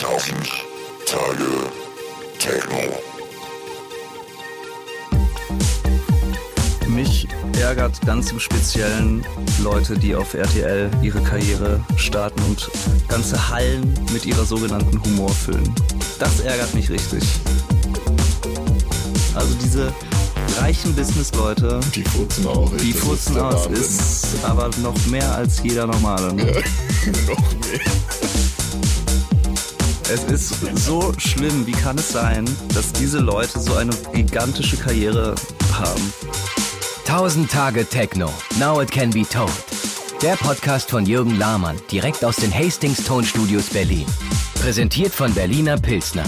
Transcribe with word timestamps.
Tausend 0.00 0.48
Tage 1.04 1.44
Techno. 2.38 2.78
Mich 6.88 7.28
ärgert 7.60 8.00
ganz 8.06 8.30
im 8.30 8.40
Speziellen 8.40 9.24
Leute, 9.62 9.98
die 9.98 10.14
auf 10.14 10.34
RTL 10.34 10.90
ihre 11.02 11.20
Karriere 11.22 11.84
starten 11.96 12.40
und 12.44 12.70
ganze 13.08 13.50
Hallen 13.50 13.92
mit 14.12 14.24
ihrer 14.24 14.44
sogenannten 14.44 15.02
Humor 15.04 15.30
füllen. 15.30 15.74
Das 16.18 16.40
ärgert 16.40 16.74
mich 16.74 16.88
richtig. 16.88 17.22
Also 19.34 19.54
diese 19.62 19.92
reichen 20.60 20.94
Businessleute, 20.94 21.80
Die 21.94 22.04
furzen 22.04 22.46
auch. 22.46 22.72
die 22.76 22.92
furzen 22.92 23.38
aus, 23.38 23.66
ist 23.66 24.26
aber 24.44 24.70
noch 24.82 24.96
mehr 25.06 25.34
als 25.34 25.62
jeder 25.62 25.86
normale. 25.86 26.32
Ne? 26.32 26.44
Noch 27.26 27.52
mehr. 27.68 27.80
Es 30.12 30.24
ist 30.24 30.56
so 30.76 31.12
schlimm. 31.18 31.68
Wie 31.68 31.72
kann 31.72 31.96
es 31.96 32.10
sein, 32.10 32.44
dass 32.74 32.92
diese 32.92 33.20
Leute 33.20 33.60
so 33.60 33.76
eine 33.76 33.92
gigantische 34.12 34.76
Karriere 34.76 35.36
haben? 35.72 36.12
1000 37.06 37.48
Tage 37.48 37.88
Techno. 37.88 38.28
Now 38.58 38.82
it 38.82 38.90
can 38.90 39.10
be 39.10 39.22
told. 39.22 39.52
Der 40.20 40.34
Podcast 40.34 40.90
von 40.90 41.06
Jürgen 41.06 41.38
Lahmann, 41.38 41.76
direkt 41.92 42.24
aus 42.24 42.36
den 42.36 42.52
Hastings 42.52 43.04
Tonstudios 43.04 43.70
Berlin. 43.70 44.04
Präsentiert 44.54 45.12
von 45.12 45.32
Berliner 45.32 45.78
Pilsner. 45.78 46.26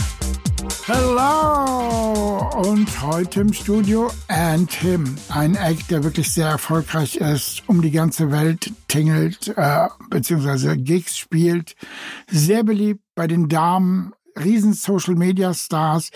Hello! 0.87 2.51
Und 2.63 3.03
heute 3.03 3.41
im 3.41 3.53
Studio 3.53 4.13
And 4.29 4.73
Him, 4.73 5.17
ein 5.29 5.57
Act, 5.57 5.91
der 5.91 6.05
wirklich 6.05 6.31
sehr 6.31 6.47
erfolgreich 6.47 7.17
ist, 7.17 7.65
um 7.67 7.83
die 7.83 7.91
ganze 7.91 8.31
Welt 8.31 8.73
tingelt, 8.87 9.53
äh, 9.57 9.89
beziehungsweise 10.09 10.77
Gigs 10.77 11.19
spielt. 11.19 11.75
Sehr 12.31 12.63
beliebt 12.63 13.02
bei 13.15 13.27
den 13.27 13.49
Damen, 13.49 14.13
riesen 14.39 14.73
Social 14.73 15.15
Media 15.15 15.55
Stars. 15.55 16.11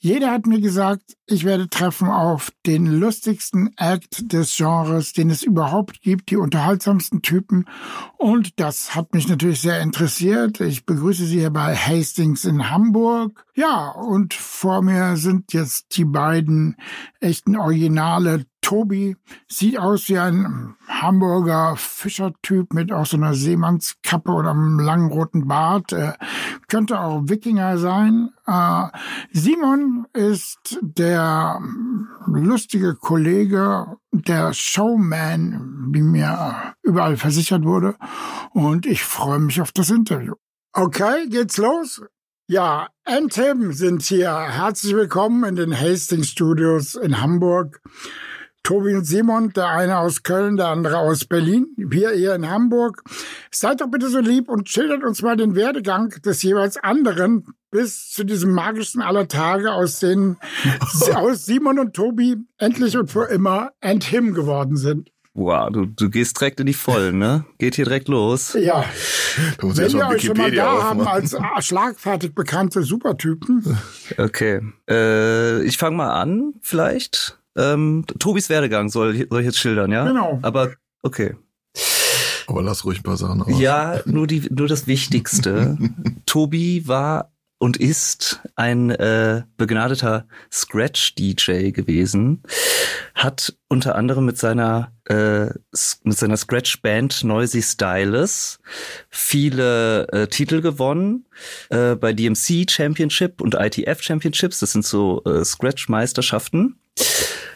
Jeder 0.00 0.30
hat 0.30 0.46
mir 0.46 0.60
gesagt, 0.60 1.16
ich 1.26 1.44
werde 1.44 1.68
treffen 1.68 2.08
auf 2.08 2.52
den 2.64 2.86
lustigsten 2.86 3.70
Act 3.76 4.32
des 4.32 4.56
Genres, 4.56 5.12
den 5.12 5.28
es 5.28 5.42
überhaupt 5.42 6.02
gibt, 6.02 6.30
die 6.30 6.36
unterhaltsamsten 6.36 7.20
Typen. 7.20 7.64
Und 8.16 8.60
das 8.60 8.94
hat 8.94 9.12
mich 9.12 9.26
natürlich 9.26 9.60
sehr 9.60 9.80
interessiert. 9.80 10.60
Ich 10.60 10.86
begrüße 10.86 11.24
Sie 11.24 11.40
hier 11.40 11.50
bei 11.50 11.74
Hastings 11.74 12.44
in 12.44 12.70
Hamburg. 12.70 13.44
Ja, 13.56 13.90
und 13.90 14.34
vor 14.34 14.82
mir 14.82 15.16
sind 15.16 15.52
jetzt 15.52 15.96
die 15.96 16.04
beiden 16.04 16.76
echten 17.18 17.56
Originale. 17.56 18.46
Tobi 18.68 19.16
sieht 19.48 19.78
aus 19.78 20.10
wie 20.10 20.18
ein 20.18 20.74
Hamburger 20.86 21.74
Fischertyp 21.78 22.74
mit 22.74 22.92
auch 22.92 23.06
so 23.06 23.16
einer 23.16 23.32
Seemannskappe 23.32 24.30
und 24.30 24.46
einem 24.46 24.78
langen 24.78 25.10
roten 25.10 25.48
Bart. 25.48 25.94
Äh, 25.94 26.12
könnte 26.68 27.00
auch 27.00 27.22
Wikinger 27.24 27.78
sein. 27.78 28.28
Äh, 28.46 28.88
Simon 29.32 30.06
ist 30.12 30.78
der 30.82 31.62
lustige 32.26 32.94
Kollege, 32.94 33.96
der 34.12 34.52
Showman, 34.52 35.88
wie 35.90 36.02
mir 36.02 36.74
überall 36.82 37.16
versichert 37.16 37.64
wurde. 37.64 37.94
Und 38.50 38.84
ich 38.84 39.02
freue 39.02 39.38
mich 39.38 39.62
auf 39.62 39.72
das 39.72 39.88
Interview. 39.88 40.34
Okay, 40.74 41.26
geht's 41.30 41.56
los? 41.56 42.02
Ja, 42.48 42.88
Tim 43.30 43.72
sind 43.72 44.02
hier. 44.02 44.38
Herzlich 44.38 44.94
willkommen 44.94 45.44
in 45.44 45.56
den 45.56 45.74
Hastings 45.74 46.28
Studios 46.28 46.96
in 46.96 47.22
Hamburg. 47.22 47.80
Tobi 48.68 48.94
und 48.94 49.06
Simon, 49.06 49.50
der 49.54 49.70
eine 49.70 49.96
aus 49.96 50.22
Köln, 50.22 50.58
der 50.58 50.66
andere 50.68 50.98
aus 50.98 51.24
Berlin, 51.24 51.68
wir 51.78 52.10
hier 52.10 52.34
in 52.34 52.50
Hamburg. 52.50 53.02
Seid 53.50 53.80
doch 53.80 53.86
bitte 53.86 54.10
so 54.10 54.18
lieb 54.18 54.50
und 54.50 54.68
schildert 54.68 55.04
uns 55.04 55.22
mal 55.22 55.38
den 55.38 55.54
Werdegang 55.54 56.10
des 56.22 56.42
jeweils 56.42 56.76
anderen 56.76 57.46
bis 57.70 58.10
zu 58.10 58.24
diesem 58.24 58.50
magischsten 58.52 59.00
aller 59.00 59.26
Tage, 59.26 59.72
aus 59.72 60.00
denen 60.00 60.36
aus 61.14 61.46
Simon 61.46 61.78
und 61.78 61.94
Tobi 61.94 62.36
endlich 62.58 62.98
und 62.98 63.10
für 63.10 63.30
immer 63.30 63.70
and 63.80 64.04
him 64.04 64.34
geworden 64.34 64.76
sind. 64.76 65.08
Wow, 65.32 65.70
du, 65.72 65.86
du 65.86 66.10
gehst 66.10 66.38
direkt 66.38 66.60
in 66.60 66.66
die 66.66 66.74
Vollen, 66.74 67.16
ne? 67.16 67.46
Geht 67.56 67.76
hier 67.76 67.86
direkt 67.86 68.08
los. 68.08 68.52
Ja, 68.52 68.84
Da 69.56 69.76
wenn 69.78 69.92
wir 69.94 70.08
euch 70.08 70.26
schon 70.26 70.36
mal 70.36 70.50
da 70.50 70.82
haben 70.82 71.00
aufmachen. 71.00 71.22
als 71.22 71.34
ah, 71.34 71.62
schlagfertig 71.62 72.34
bekannte 72.34 72.82
Supertypen. 72.82 73.78
Okay. 74.18 74.60
Äh, 74.90 75.62
ich 75.62 75.78
fange 75.78 75.96
mal 75.96 76.10
an, 76.10 76.52
vielleicht. 76.60 77.37
Ähm, 77.58 78.04
Tobis 78.18 78.48
Werdegang 78.48 78.88
soll, 78.88 79.26
soll 79.28 79.40
ich 79.40 79.46
jetzt 79.46 79.58
schildern, 79.58 79.92
ja? 79.92 80.06
Genau. 80.06 80.38
Aber 80.42 80.72
okay. 81.02 81.34
Aber 82.46 82.62
lass 82.62 82.84
ruhig 82.84 83.00
ein 83.00 83.02
paar 83.02 83.16
Sachen 83.16 83.42
aus. 83.42 83.60
Ja, 83.60 84.00
nur, 84.06 84.26
die, 84.26 84.48
nur 84.50 84.68
das 84.68 84.86
Wichtigste. 84.86 85.76
Tobi 86.26 86.86
war 86.86 87.32
und 87.58 87.76
ist 87.76 88.40
ein 88.54 88.90
äh, 88.90 89.42
begnadeter 89.56 90.26
Scratch-DJ 90.50 91.72
gewesen, 91.72 92.42
hat 93.14 93.56
unter 93.68 93.96
anderem 93.96 94.24
mit 94.24 94.38
seiner 94.38 94.92
äh, 95.06 95.46
mit 96.04 96.16
seiner 96.16 96.36
Scratch-Band 96.36 97.24
Noisy 97.24 97.62
Stylus 97.62 98.60
viele 99.10 100.06
äh, 100.08 100.26
Titel 100.28 100.60
gewonnen 100.60 101.26
äh, 101.70 101.96
bei 101.96 102.12
DMC 102.12 102.70
Championship 102.70 103.40
und 103.40 103.54
ITF 103.54 104.02
Championships. 104.02 104.60
Das 104.60 104.72
sind 104.72 104.86
so 104.86 105.22
äh, 105.24 105.44
Scratch-Meisterschaften. 105.44 106.78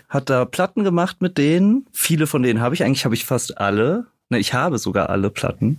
Hat 0.08 0.28
da 0.28 0.44
Platten 0.44 0.84
gemacht 0.84 1.20
mit 1.20 1.38
denen. 1.38 1.86
Viele 1.92 2.26
von 2.26 2.42
denen 2.42 2.60
habe 2.60 2.74
ich. 2.74 2.84
Eigentlich 2.84 3.04
habe 3.04 3.14
ich 3.14 3.24
fast 3.24 3.58
alle. 3.58 4.06
Ne, 4.28 4.38
ich 4.38 4.54
habe 4.54 4.78
sogar 4.78 5.10
alle 5.10 5.30
Platten. 5.30 5.78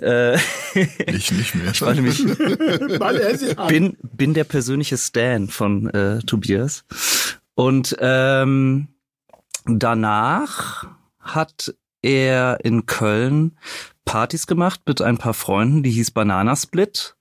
Äh, 0.00 0.38
Ich 1.06 1.32
nicht 1.32 1.54
mehr. 1.54 1.70
ich 1.70 1.80
war 1.80 1.94
nämlich 1.94 2.22
bin, 3.68 3.96
bin 4.02 4.34
der 4.34 4.44
persönliche 4.44 4.98
Stan 4.98 5.48
von 5.48 5.88
äh, 5.90 6.18
Tobias. 6.20 6.84
Und 7.54 7.96
ähm, 8.00 8.88
danach 9.64 10.86
hat 11.18 11.74
er 12.02 12.58
in 12.62 12.86
Köln 12.86 13.56
Partys 14.04 14.46
gemacht 14.46 14.80
mit 14.86 15.02
ein 15.02 15.18
paar 15.18 15.34
Freunden, 15.34 15.82
die 15.82 15.90
hieß 15.90 16.10
Banana 16.12 16.54
Split. 16.56 17.16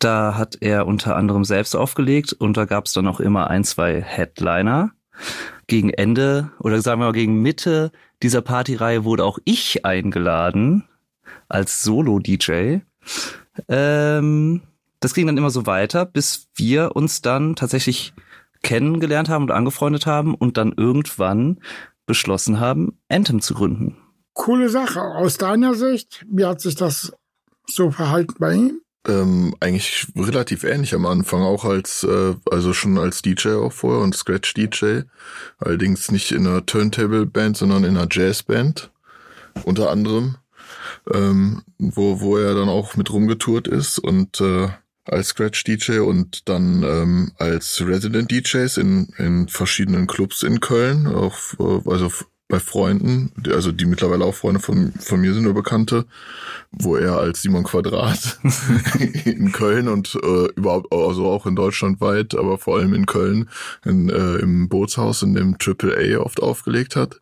Da 0.00 0.36
hat 0.36 0.56
er 0.60 0.86
unter 0.86 1.14
anderem 1.14 1.44
selbst 1.44 1.76
aufgelegt 1.76 2.32
und 2.32 2.56
da 2.56 2.64
gab 2.64 2.86
es 2.86 2.94
dann 2.94 3.06
auch 3.06 3.20
immer 3.20 3.48
ein, 3.48 3.64
zwei 3.64 4.00
Headliner. 4.00 4.92
Gegen 5.66 5.90
Ende 5.90 6.50
oder 6.58 6.80
sagen 6.80 7.00
wir 7.00 7.06
mal 7.06 7.12
gegen 7.12 7.42
Mitte 7.42 7.92
dieser 8.22 8.40
Partyreihe 8.40 9.04
wurde 9.04 9.24
auch 9.24 9.38
ich 9.44 9.84
eingeladen 9.84 10.88
als 11.48 11.82
Solo-DJ. 11.82 12.78
Ähm, 13.68 14.62
das 15.00 15.14
ging 15.14 15.26
dann 15.26 15.36
immer 15.36 15.50
so 15.50 15.66
weiter, 15.66 16.06
bis 16.06 16.48
wir 16.56 16.96
uns 16.96 17.20
dann 17.20 17.54
tatsächlich 17.54 18.14
kennengelernt 18.62 19.28
haben 19.28 19.44
und 19.44 19.50
angefreundet 19.50 20.06
haben 20.06 20.34
und 20.34 20.56
dann 20.56 20.72
irgendwann 20.76 21.60
beschlossen 22.06 22.58
haben, 22.58 22.98
Anthem 23.08 23.42
zu 23.42 23.54
gründen. 23.54 23.98
Coole 24.32 24.70
Sache. 24.70 25.02
Aus 25.02 25.36
deiner 25.36 25.74
Sicht, 25.74 26.24
wie 26.30 26.46
hat 26.46 26.62
sich 26.62 26.74
das 26.74 27.12
so 27.66 27.90
verhalten 27.90 28.34
bei 28.38 28.54
ihm? 28.54 28.80
Ähm, 29.08 29.54
eigentlich 29.60 30.08
relativ 30.14 30.62
ähnlich 30.62 30.94
am 30.94 31.06
Anfang, 31.06 31.42
auch 31.42 31.64
als, 31.64 32.04
äh, 32.04 32.34
also 32.50 32.74
schon 32.74 32.98
als 32.98 33.22
DJ 33.22 33.52
auch 33.52 33.72
vorher 33.72 34.02
und 34.02 34.14
Scratch-DJ. 34.14 35.02
Allerdings 35.58 36.10
nicht 36.10 36.32
in 36.32 36.46
einer 36.46 36.66
Turntable-Band, 36.66 37.56
sondern 37.56 37.84
in 37.84 37.96
einer 37.96 38.08
Jazz-Band. 38.10 38.90
Unter 39.64 39.90
anderem. 39.90 40.36
Ähm, 41.12 41.62
wo, 41.78 42.20
wo 42.20 42.36
er 42.36 42.54
dann 42.54 42.68
auch 42.68 42.94
mit 42.96 43.10
rumgetourt 43.10 43.68
ist 43.68 43.98
und 43.98 44.40
äh, 44.40 44.68
als 45.04 45.28
Scratch-DJ 45.28 46.00
und 46.00 46.48
dann 46.48 46.82
ähm, 46.82 47.32
als 47.38 47.80
Resident-DJs 47.80 48.76
in, 48.76 49.08
in 49.18 49.48
verschiedenen 49.48 50.06
Clubs 50.06 50.42
in 50.42 50.60
Köln, 50.60 51.06
auch, 51.06 51.38
äh, 51.58 51.90
also 51.90 52.12
bei 52.50 52.60
Freunden, 52.60 53.32
also 53.48 53.72
die 53.72 53.86
mittlerweile 53.86 54.24
auch 54.24 54.34
Freunde 54.34 54.60
von, 54.60 54.92
von 54.92 55.20
mir 55.20 55.32
sind 55.32 55.46
oder 55.46 55.54
Bekannte, 55.54 56.04
wo 56.72 56.96
er 56.96 57.18
als 57.18 57.42
Simon 57.42 57.64
Quadrat 57.64 58.38
in 59.24 59.52
Köln 59.52 59.88
und 59.88 60.18
äh, 60.22 60.46
überhaupt 60.56 60.92
also 60.92 61.26
auch 61.26 61.46
in 61.46 61.56
Deutschland 61.56 62.00
weit, 62.00 62.34
aber 62.34 62.58
vor 62.58 62.78
allem 62.78 62.92
in 62.92 63.06
Köln 63.06 63.48
in, 63.84 64.10
äh, 64.10 64.36
im 64.36 64.68
Bootshaus 64.68 65.22
in 65.22 65.34
dem 65.34 65.58
Triple 65.58 65.96
A 65.96 66.20
oft 66.20 66.42
aufgelegt 66.42 66.96
hat, 66.96 67.20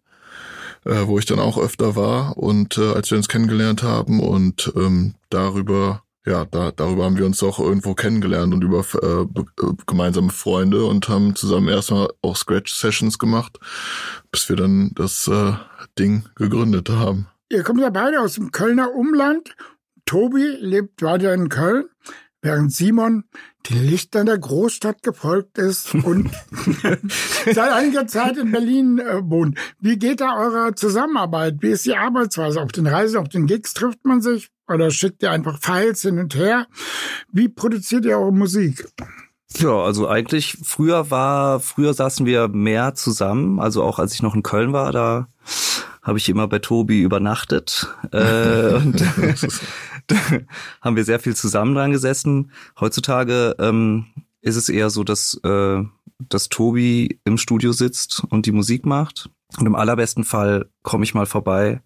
äh, 0.85 1.07
wo 1.07 1.19
ich 1.19 1.27
dann 1.27 1.39
auch 1.39 1.59
öfter 1.59 1.95
war. 1.95 2.37
Und 2.37 2.79
äh, 2.79 2.93
als 2.93 3.11
wir 3.11 3.19
uns 3.19 3.29
kennengelernt 3.29 3.83
haben 3.83 4.21
und 4.21 4.73
ähm, 4.77 5.15
darüber 5.31 6.03
ja, 6.29 6.45
da, 6.45 6.71
darüber 6.73 7.05
haben 7.05 7.17
wir 7.17 7.25
uns 7.25 7.43
auch 7.43 7.59
irgendwo 7.59 7.95
kennengelernt 7.95 8.53
und 8.53 8.63
über 8.63 8.85
äh, 9.03 9.07
äh, 9.07 9.73
gemeinsame 9.87 10.31
Freunde 10.31 10.85
und 10.85 11.09
haben 11.09 11.35
zusammen 11.35 11.69
erstmal 11.69 12.09
auch 12.23 12.37
Scratch-Sessions 12.37 13.19
gemacht, 13.19 13.59
bis 14.31 14.49
wir 14.49 14.57
dann 14.57 14.93
das 14.95 15.27
äh, 15.27 15.53
Ding 15.99 16.25
gegründet 16.37 16.91
haben. 16.91 17.29
Ihr 17.51 17.63
kommt 17.63 17.81
ja 17.81 17.89
beide 17.89 18.21
aus 18.21 18.35
dem 18.35 18.53
Kölner 18.53 18.95
Umland. 18.95 19.57
Tobi 20.05 20.57
lebt 20.61 21.03
weiter 21.03 21.33
in 21.33 21.49
Köln. 21.49 21.87
Während 22.43 22.73
Simon 22.73 23.25
den 23.69 23.85
Lichtern 23.85 24.27
der 24.27 24.39
Großstadt 24.39 25.03
gefolgt 25.03 25.59
ist 25.59 25.95
und 25.95 26.31
seit 27.45 27.73
einiger 27.73 28.07
Zeit 28.07 28.37
in 28.37 28.53
Berlin 28.53 28.99
äh, 28.99 29.21
wohnt. 29.23 29.59
Wie 29.81 29.99
geht 29.99 30.21
da 30.21 30.37
eure 30.39 30.75
Zusammenarbeit? 30.75 31.57
Wie 31.61 31.71
ist 31.71 31.85
die 31.85 31.97
Arbeitsweise? 31.97 32.61
Auf 32.61 32.73
den 32.73 32.87
Reisen, 32.87 33.19
auf 33.19 33.29
den 33.29 33.47
Gigs 33.47 33.75
trifft 33.75 34.05
man 34.05 34.21
sich 34.21 34.51
oder 34.69 34.91
schickt 34.91 35.23
ihr 35.23 35.31
einfach 35.31 35.59
Files 35.61 36.03
hin 36.03 36.19
und 36.19 36.35
her? 36.35 36.67
Wie 37.33 37.49
produziert 37.49 38.05
ihr 38.05 38.19
eure 38.19 38.33
Musik? 38.33 38.87
Ja, 39.57 39.83
also 39.83 40.09
eigentlich 40.09 40.59
früher 40.63 41.11
war, 41.11 41.61
früher 41.61 41.95
saßen 41.95 42.27
wir 42.27 42.49
mehr 42.49 42.95
zusammen. 42.95 43.61
Also 43.61 43.83
auch 43.83 43.99
als 43.99 44.13
ich 44.13 44.23
noch 44.23 44.35
in 44.35 44.43
Köln 44.43 44.73
war, 44.73 44.93
da 44.93 45.29
habe 46.03 46.19
ich 46.19 46.29
immer 46.29 46.49
bei 46.49 46.59
Tobi 46.59 47.01
übernachtet. 47.01 47.89
Äh, 48.13 48.75
und 48.75 49.03
haben 50.81 50.97
wir 50.97 51.05
sehr 51.05 51.21
viel 51.21 51.37
zusammen 51.37 51.75
dran 51.75 51.93
gesessen. 51.93 52.53
Heutzutage 52.79 53.57
ähm, 53.59 54.07
ist 54.41 54.57
es 54.57 54.69
eher 54.69 54.91
so, 54.91 55.05
dass, 55.05 55.41
äh, 55.45 55.83
dass 56.29 56.49
Tobi 56.49 57.21
im 57.25 57.39
Studio 57.39 57.73
sitzt 57.73 58.23
und 58.29 58.47
die 58.47 58.53
Musik 58.53 58.87
macht. 58.87 59.31
Und 59.59 59.67
im 59.67 59.75
allerbesten 59.75 60.25
Fall 60.25 60.69
komme 60.83 61.05
ich 61.05 61.15
mal 61.15 61.27
vorbei 61.27 61.81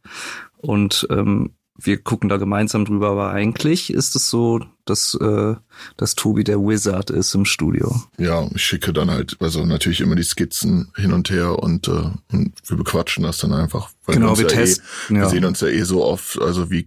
und 0.57 1.07
ähm, 1.11 1.51
wir 1.85 2.03
gucken 2.03 2.29
da 2.29 2.37
gemeinsam 2.37 2.85
drüber, 2.85 3.11
aber 3.11 3.31
eigentlich 3.31 3.93
ist 3.93 4.15
es 4.15 4.29
so, 4.29 4.61
dass, 4.85 5.15
äh, 5.21 5.55
dass 5.97 6.15
Tobi 6.15 6.45
der 6.45 6.59
Wizard 6.59 7.11
ist 7.11 7.35
im 7.35 7.45
Studio. 7.45 8.03
Ja, 8.19 8.47
ich 8.55 8.63
schicke 8.63 8.93
dann 8.93 9.11
halt, 9.11 9.37
also 9.41 9.65
natürlich 9.65 10.01
immer 10.01 10.15
die 10.15 10.23
Skizzen 10.23 10.93
hin 10.97 11.13
und 11.13 11.31
her 11.31 11.59
und, 11.59 11.89
äh, 11.89 12.11
und 12.33 12.53
wir 12.67 12.77
bequatschen 12.77 13.25
das 13.25 13.39
dann 13.39 13.53
einfach. 13.53 13.91
Weil 14.05 14.17
genau, 14.17 14.37
wir, 14.37 14.49
ja 14.49 14.55
testen. 14.55 15.17
Eh, 15.17 15.21
wir 15.21 15.29
sehen 15.29 15.45
uns 15.45 15.61
ja 15.61 15.69
eh 15.69 15.83
so 15.83 16.05
oft, 16.05 16.41
also 16.41 16.71
wie, 16.71 16.87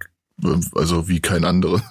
also 0.74 1.08
wie 1.08 1.22
kein 1.22 1.46
anderer. 1.46 1.82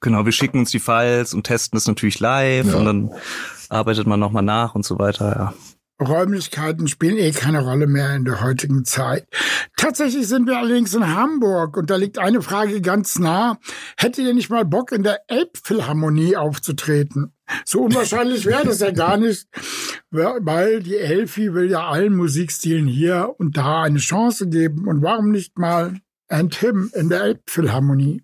Genau, 0.00 0.24
wir 0.24 0.32
schicken 0.32 0.58
uns 0.58 0.72
die 0.72 0.80
Files 0.80 1.34
und 1.34 1.44
testen 1.44 1.76
es 1.76 1.86
natürlich 1.86 2.18
live 2.18 2.66
ja. 2.66 2.74
und 2.74 2.84
dann 2.84 3.10
arbeitet 3.68 4.08
man 4.08 4.18
nochmal 4.18 4.42
nach 4.42 4.74
und 4.74 4.84
so 4.84 4.98
weiter, 4.98 5.36
ja. 5.36 5.54
Räumlichkeiten 6.00 6.88
spielen 6.88 7.16
eh 7.16 7.30
keine 7.30 7.62
Rolle 7.62 7.86
mehr 7.86 8.14
in 8.14 8.24
der 8.24 8.40
heutigen 8.40 8.84
Zeit. 8.84 9.26
Tatsächlich 9.76 10.26
sind 10.26 10.46
wir 10.46 10.58
allerdings 10.58 10.94
in 10.94 11.14
Hamburg 11.14 11.76
und 11.76 11.90
da 11.90 11.96
liegt 11.96 12.18
eine 12.18 12.42
Frage 12.42 12.80
ganz 12.80 13.18
nah. 13.18 13.58
Hättet 13.96 14.24
ihr 14.24 14.34
nicht 14.34 14.50
mal 14.50 14.64
Bock, 14.64 14.92
in 14.92 15.02
der 15.02 15.20
Elbphilharmonie 15.28 16.36
aufzutreten? 16.36 17.32
So 17.64 17.82
unwahrscheinlich 17.82 18.46
wäre 18.46 18.64
das 18.64 18.80
ja 18.80 18.90
gar 18.90 19.16
nicht, 19.16 19.46
weil 20.10 20.82
die 20.82 20.96
Elfi 20.96 21.54
will 21.54 21.70
ja 21.70 21.86
allen 21.86 22.16
Musikstilen 22.16 22.86
hier 22.86 23.34
und 23.38 23.56
da 23.56 23.82
eine 23.82 23.98
Chance 23.98 24.48
geben. 24.48 24.88
Und 24.88 25.02
warum 25.02 25.30
nicht 25.30 25.58
mal 25.58 26.00
and 26.32 26.54
him 26.54 26.90
in 26.94 27.08
der 27.08 27.22
Elbphilharmonie? 27.22 28.22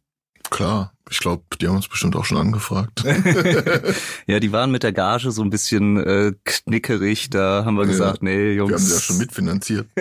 Klar, 0.50 0.92
ich 1.10 1.18
glaube, 1.18 1.42
die 1.60 1.68
haben 1.68 1.76
uns 1.76 1.88
bestimmt 1.88 2.16
auch 2.16 2.24
schon 2.24 2.38
angefragt. 2.38 3.04
ja, 4.26 4.40
die 4.40 4.50
waren 4.52 4.70
mit 4.70 4.82
der 4.82 4.92
Gage 4.92 5.30
so 5.30 5.42
ein 5.42 5.50
bisschen 5.50 5.98
äh, 5.98 6.32
knickerig. 6.44 7.28
Da 7.30 7.64
haben 7.64 7.76
wir 7.76 7.84
ja, 7.84 7.90
gesagt, 7.90 8.22
nee, 8.22 8.52
Jungs. 8.52 8.70
Wir 8.70 8.76
haben 8.76 8.82
sie 8.84 8.94
ja 8.94 9.00
schon 9.00 9.18
mitfinanziert. 9.18 9.88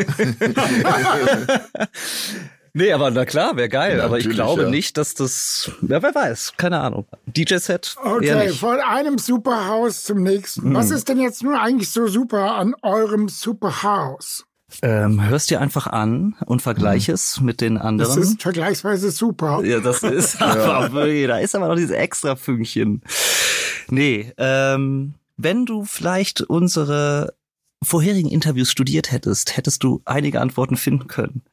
nee, 2.74 2.94
aber 2.94 3.12
na 3.12 3.26
klar, 3.26 3.58
wäre 3.58 3.68
geil. 3.68 3.98
Ja, 3.98 4.06
aber 4.06 4.20
ich 4.20 4.30
glaube 4.30 4.64
ja. 4.64 4.70
nicht, 4.70 4.98
dass 4.98 5.16
das. 5.16 5.70
Ja, 5.82 6.02
wer 6.02 6.16
weiß, 6.16 6.54
keine 6.56 6.80
Ahnung. 6.80 7.08
DJ-Set. 7.26 7.98
Okay, 8.02 8.50
von 8.50 8.80
einem 8.80 9.18
Superhaus 9.18 10.04
zum 10.04 10.24
nächsten. 10.24 10.64
Hm. 10.64 10.76
Was 10.76 10.92
ist 10.92 11.10
denn 11.10 11.20
jetzt 11.20 11.44
nur 11.44 11.62
eigentlich 11.62 11.92
so 11.92 12.08
super 12.08 12.56
an 12.56 12.74
eurem 12.82 13.28
Superhaus? 13.28 14.46
Ähm, 14.82 15.28
hörst 15.28 15.50
dir 15.50 15.62
einfach 15.62 15.88
an 15.88 16.36
und 16.46 16.62
vergleich 16.62 17.08
mhm. 17.08 17.14
es 17.14 17.40
mit 17.40 17.62
den 17.62 17.78
anderen. 17.78 18.16
Das 18.16 18.30
ist 18.30 18.42
vergleichsweise 18.42 19.12
super. 19.12 19.64
Ja, 19.64 19.80
das 19.80 20.04
ist 20.04 20.42
aber, 20.42 21.08
ja. 21.08 21.28
da 21.28 21.38
ist 21.40 21.56
aber 21.56 21.70
noch 21.70 21.76
dieses 21.76 21.92
extra 21.92 22.36
Fünkchen. 22.36 23.02
Nee, 23.90 24.34
ähm, 24.38 25.14
wenn 25.38 25.66
du 25.66 25.86
vielleicht 25.86 26.42
unsere 26.42 27.34
vorherigen 27.84 28.30
Interviews 28.30 28.72
studiert 28.72 29.12
hättest, 29.12 29.56
hättest 29.56 29.84
du 29.84 30.02
einige 30.06 30.42
Antworten 30.42 30.76
finden 30.76 31.08
können. 31.08 31.44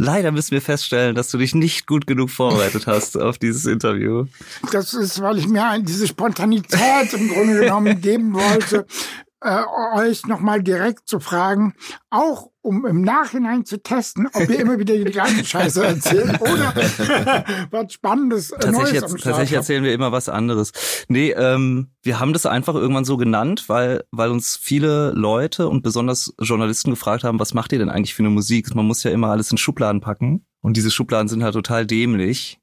Leider 0.00 0.30
müssen 0.30 0.52
wir 0.52 0.62
feststellen, 0.62 1.16
dass 1.16 1.30
du 1.32 1.38
dich 1.38 1.56
nicht 1.56 1.88
gut 1.88 2.06
genug 2.06 2.30
vorbereitet 2.30 2.86
hast 2.86 3.20
auf 3.20 3.36
dieses 3.36 3.66
Interview. 3.66 4.26
Das 4.70 4.94
ist, 4.94 5.20
weil 5.20 5.38
ich 5.38 5.48
mir 5.48 5.80
diese 5.80 6.06
Spontanität 6.06 7.12
im 7.14 7.28
Grunde 7.28 7.58
genommen 7.58 8.00
geben 8.00 8.32
wollte, 8.32 8.86
äh, 9.40 9.62
euch 9.96 10.26
nochmal 10.26 10.62
direkt 10.62 11.08
zu 11.08 11.20
fragen, 11.20 11.74
auch 12.10 12.50
um 12.60 12.84
im 12.86 13.02
Nachhinein 13.02 13.64
zu 13.64 13.82
testen, 13.82 14.28
ob 14.32 14.48
ihr 14.48 14.58
immer 14.58 14.78
wieder 14.78 14.96
die 14.96 15.04
gleiche 15.04 15.44
Scheiße 15.44 15.84
erzählt 15.84 16.40
oder 16.40 16.74
was 17.70 17.92
Spannendes 17.92 18.50
äh, 18.50 18.58
tatsächlich, 18.58 19.00
Neues 19.00 19.12
tatsächlich 19.12 19.52
erzählen 19.52 19.84
wir 19.84 19.92
immer 19.92 20.12
was 20.12 20.28
anderes. 20.28 20.72
Nee, 21.08 21.30
ähm, 21.30 21.90
wir 22.02 22.20
haben 22.20 22.32
das 22.32 22.46
einfach 22.46 22.74
irgendwann 22.74 23.04
so 23.04 23.16
genannt, 23.16 23.68
weil, 23.68 24.04
weil 24.10 24.30
uns 24.30 24.56
viele 24.56 25.12
Leute 25.12 25.68
und 25.68 25.82
besonders 25.82 26.34
Journalisten 26.40 26.90
gefragt 26.90 27.24
haben, 27.24 27.38
was 27.38 27.54
macht 27.54 27.72
ihr 27.72 27.78
denn 27.78 27.90
eigentlich 27.90 28.14
für 28.14 28.22
eine 28.22 28.30
Musik? 28.30 28.74
Man 28.74 28.86
muss 28.86 29.04
ja 29.04 29.10
immer 29.10 29.28
alles 29.28 29.50
in 29.50 29.58
Schubladen 29.58 30.00
packen. 30.00 30.44
Und 30.60 30.76
diese 30.76 30.90
Schubladen 30.90 31.28
sind 31.28 31.42
halt 31.44 31.54
total 31.54 31.86
dämlich. 31.86 32.60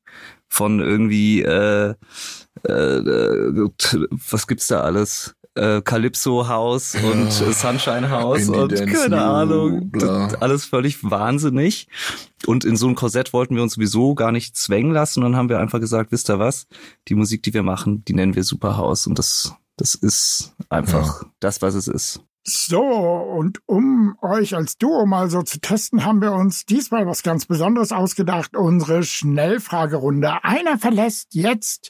Von 0.48 0.80
irgendwie, 0.80 1.42
äh, 1.42 1.96
äh, 2.68 2.72
äh 2.72 3.68
was 4.30 4.48
gibt's 4.48 4.68
da 4.68 4.82
alles? 4.82 5.36
Äh, 5.56 5.82
Calypso 5.82 6.48
House 6.48 6.96
und 6.96 7.28
äh, 7.28 7.54
Sunshine 7.54 8.10
House 8.10 8.50
und 8.50 8.74
keine 8.86 9.22
Ahnung. 9.22 9.92
Alles 10.40 10.66
völlig 10.66 11.04
wahnsinnig. 11.04 11.88
Und 12.46 12.66
in 12.66 12.76
so 12.76 12.88
ein 12.88 12.96
Korsett 12.96 13.34
wollten 13.34 13.56
wir 13.56 13.64
uns 13.64 13.74
sowieso 13.76 14.14
gar 14.16 14.32
nicht 14.32 14.56
zwängen 14.56 14.92
lassen. 14.92 15.24
Und 15.24 15.32
dann 15.32 15.38
haben 15.38 15.50
wir 15.50 15.60
einfach 15.60 15.80
gesagt, 15.80 16.12
wisst 16.12 16.30
ihr 16.30 16.40
was? 16.40 16.68
Die 17.08 17.16
Musik, 17.16 17.44
die 17.44 17.54
wir 17.54 17.64
machen, 17.64 18.04
die 18.06 18.14
nennen 18.14 18.36
wir 18.36 18.44
Superhouse. 18.44 19.08
Und 19.08 19.18
das, 19.18 19.56
das 19.78 19.96
ist 19.96 20.54
einfach 20.70 21.22
ja. 21.22 21.28
das, 21.40 21.62
was 21.62 21.76
es 21.76 21.88
ist. 21.88 22.22
So, 22.48 22.80
und 22.80 23.60
um 23.66 24.20
euch 24.22 24.54
als 24.54 24.78
Duo 24.78 25.08
mal 25.08 25.32
so 25.32 25.42
zu 25.42 25.60
testen, 25.60 26.06
haben 26.06 26.22
wir 26.22 26.32
uns 26.32 26.64
diesmal 26.64 27.08
was 27.08 27.24
ganz 27.24 27.48
Besonderes 27.48 27.92
ausgedacht, 27.92 28.56
unsere 28.56 29.02
Schnellfragerunde. 29.02 30.44
Einer 30.44 30.78
verlässt 30.78 31.34
jetzt 31.34 31.90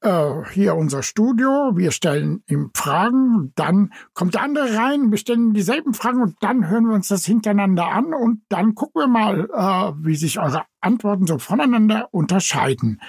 äh, 0.00 0.42
hier 0.52 0.74
unser 0.76 1.02
Studio, 1.02 1.72
wir 1.74 1.90
stellen 1.90 2.42
ihm 2.48 2.70
Fragen, 2.74 3.52
dann 3.56 3.92
kommt 4.14 4.32
der 4.32 4.42
andere 4.42 4.74
rein, 4.74 5.10
wir 5.10 5.18
stellen 5.18 5.48
ihm 5.48 5.52
dieselben 5.54 5.92
Fragen 5.92 6.22
und 6.22 6.36
dann 6.40 6.70
hören 6.70 6.86
wir 6.86 6.94
uns 6.94 7.08
das 7.08 7.26
hintereinander 7.26 7.86
an 7.86 8.14
und 8.14 8.40
dann 8.48 8.74
gucken 8.74 9.02
wir 9.02 9.08
mal, 9.08 9.50
äh, 9.52 10.02
wie 10.02 10.16
sich 10.16 10.38
eure 10.38 10.64
Antworten 10.80 11.26
so 11.26 11.38
voneinander 11.38 12.08
unterscheiden. 12.10 13.02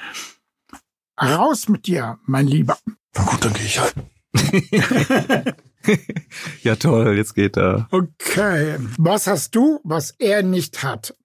Raus 1.22 1.70
mit 1.70 1.88
dir, 1.88 2.20
mein 2.26 2.48
Lieber. 2.48 2.78
Na 3.16 3.24
gut, 3.24 3.46
dann 3.46 3.54
gehe 3.54 3.66
ich 3.66 3.80
halt. 3.80 3.96
ja, 6.64 6.76
toll, 6.76 7.16
jetzt 7.16 7.36
geht 7.36 7.58
er. 7.58 7.88
Okay. 7.92 8.78
Was 8.98 9.28
hast 9.28 9.56
du, 9.56 9.80
was 9.84 10.12
er 10.20 10.44
nicht 10.44 10.84
hat? 10.84 11.16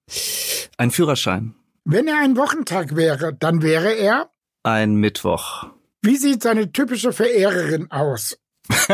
Ein 0.77 0.91
Führerschein. 0.91 1.55
Wenn 1.83 2.07
er 2.07 2.19
ein 2.19 2.37
Wochentag 2.37 2.95
wäre, 2.95 3.33
dann 3.33 3.61
wäre 3.61 3.93
er? 3.93 4.29
Ein 4.63 4.95
Mittwoch. 4.95 5.67
Wie 6.01 6.17
sieht 6.17 6.43
seine 6.43 6.71
typische 6.71 7.13
Verehrerin 7.13 7.89
aus? 7.91 8.37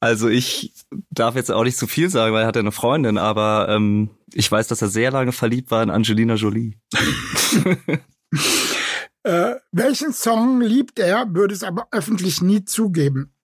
also 0.00 0.28
ich 0.28 0.72
darf 1.10 1.34
jetzt 1.34 1.50
auch 1.50 1.64
nicht 1.64 1.76
zu 1.76 1.86
viel 1.86 2.08
sagen, 2.10 2.32
weil 2.34 2.42
er 2.42 2.46
hat 2.46 2.56
ja 2.56 2.60
eine 2.60 2.72
Freundin, 2.72 3.18
aber 3.18 3.68
ähm, 3.68 4.10
ich 4.32 4.50
weiß, 4.50 4.68
dass 4.68 4.82
er 4.82 4.88
sehr 4.88 5.10
lange 5.10 5.32
verliebt 5.32 5.70
war 5.70 5.82
in 5.82 5.90
Angelina 5.90 6.34
Jolie. 6.34 6.74
Äh, 9.22 9.56
welchen 9.70 10.12
Song 10.12 10.60
liebt 10.60 10.98
er, 10.98 11.34
würde 11.34 11.54
es 11.54 11.62
aber 11.62 11.88
öffentlich 11.90 12.40
nie 12.40 12.64
zugeben? 12.64 13.34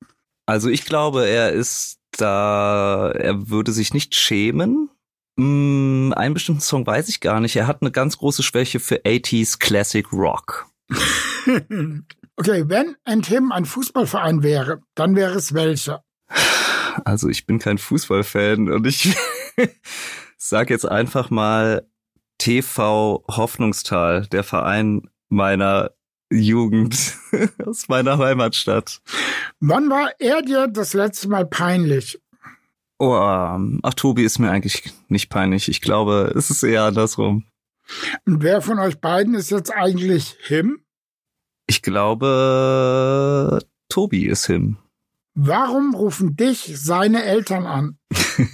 Also 0.46 0.68
ich 0.68 0.84
glaube, 0.84 1.26
er 1.26 1.52
ist 1.52 1.98
da, 2.12 3.10
er 3.10 3.50
würde 3.50 3.72
sich 3.72 3.92
nicht 3.92 4.14
schämen. 4.14 4.90
Hm, 5.38 6.14
einen 6.16 6.34
bestimmten 6.34 6.62
Song 6.62 6.86
weiß 6.86 7.08
ich 7.08 7.20
gar 7.20 7.40
nicht. 7.40 7.56
Er 7.56 7.66
hat 7.66 7.82
eine 7.82 7.90
ganz 7.90 8.18
große 8.18 8.42
Schwäche 8.42 8.80
für 8.80 9.02
80s 9.02 9.58
Classic 9.58 10.10
Rock. 10.12 10.66
okay, 12.36 12.64
wenn 12.68 12.96
ein 13.04 13.22
Tim 13.22 13.52
ein 13.52 13.66
Fußballverein 13.66 14.42
wäre, 14.42 14.80
dann 14.94 15.14
wäre 15.14 15.34
es 15.34 15.52
welcher? 15.52 16.04
Also 17.04 17.28
ich 17.28 17.44
bin 17.44 17.58
kein 17.58 17.76
Fußballfan 17.76 18.70
und 18.70 18.86
ich 18.86 19.14
sag 20.38 20.70
jetzt 20.70 20.88
einfach 20.88 21.28
mal 21.28 21.86
TV 22.38 23.24
Hoffnungstal, 23.28 24.26
der 24.26 24.44
Verein 24.44 25.10
meiner 25.28 25.90
Jugend, 26.30 27.14
aus 27.64 27.88
meiner 27.88 28.18
Heimatstadt. 28.18 29.00
Wann 29.60 29.90
war 29.90 30.12
er 30.18 30.42
dir 30.42 30.66
das 30.66 30.92
letzte 30.92 31.28
Mal 31.28 31.46
peinlich? 31.46 32.20
Oh, 32.98 33.14
ähm, 33.16 33.80
ach, 33.82 33.94
Tobi 33.94 34.24
ist 34.24 34.38
mir 34.38 34.50
eigentlich 34.50 34.92
nicht 35.08 35.28
peinlich. 35.28 35.68
Ich 35.68 35.80
glaube, 35.80 36.32
es 36.36 36.50
ist 36.50 36.62
eher 36.62 36.84
andersrum. 36.84 37.44
Und 38.24 38.42
wer 38.42 38.62
von 38.62 38.78
euch 38.78 39.00
beiden 39.00 39.34
ist 39.34 39.50
jetzt 39.50 39.70
eigentlich 39.70 40.36
Him? 40.40 40.80
Ich 41.66 41.82
glaube, 41.82 43.60
Tobi 43.88 44.26
ist 44.26 44.46
Him. 44.46 44.78
Warum 45.34 45.94
rufen 45.94 46.36
dich 46.36 46.72
seine 46.74 47.22
Eltern 47.24 47.66
an? 47.66 47.98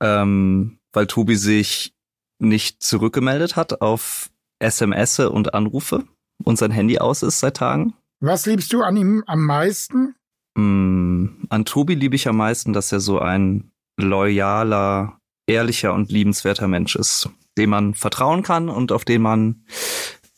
ähm, 0.00 0.78
weil 0.92 1.06
Tobi 1.06 1.36
sich 1.36 1.94
nicht 2.38 2.82
zurückgemeldet 2.82 3.56
hat 3.56 3.82
auf 3.82 4.30
SMS 4.58 5.18
und 5.20 5.54
Anrufe. 5.54 6.04
und 6.44 6.58
sein 6.58 6.70
Handy 6.70 6.98
aus 6.98 7.22
ist 7.22 7.40
seit 7.40 7.56
Tagen. 7.56 7.94
Was 8.20 8.46
liebst 8.46 8.72
du 8.72 8.82
an 8.82 8.96
ihm 8.96 9.24
am 9.26 9.44
meisten? 9.44 10.14
Mm, 10.54 11.46
an 11.48 11.64
Tobi 11.64 11.94
liebe 11.94 12.16
ich 12.16 12.28
am 12.28 12.36
meisten, 12.36 12.72
dass 12.72 12.92
er 12.92 13.00
so 13.00 13.18
ein 13.18 13.70
loyaler, 13.98 15.18
ehrlicher 15.46 15.94
und 15.94 16.10
liebenswerter 16.10 16.68
Mensch 16.68 16.96
ist, 16.96 17.28
dem 17.56 17.70
man 17.70 17.94
vertrauen 17.94 18.42
kann 18.42 18.68
und 18.68 18.92
auf 18.92 19.04
den 19.04 19.22
man 19.22 19.64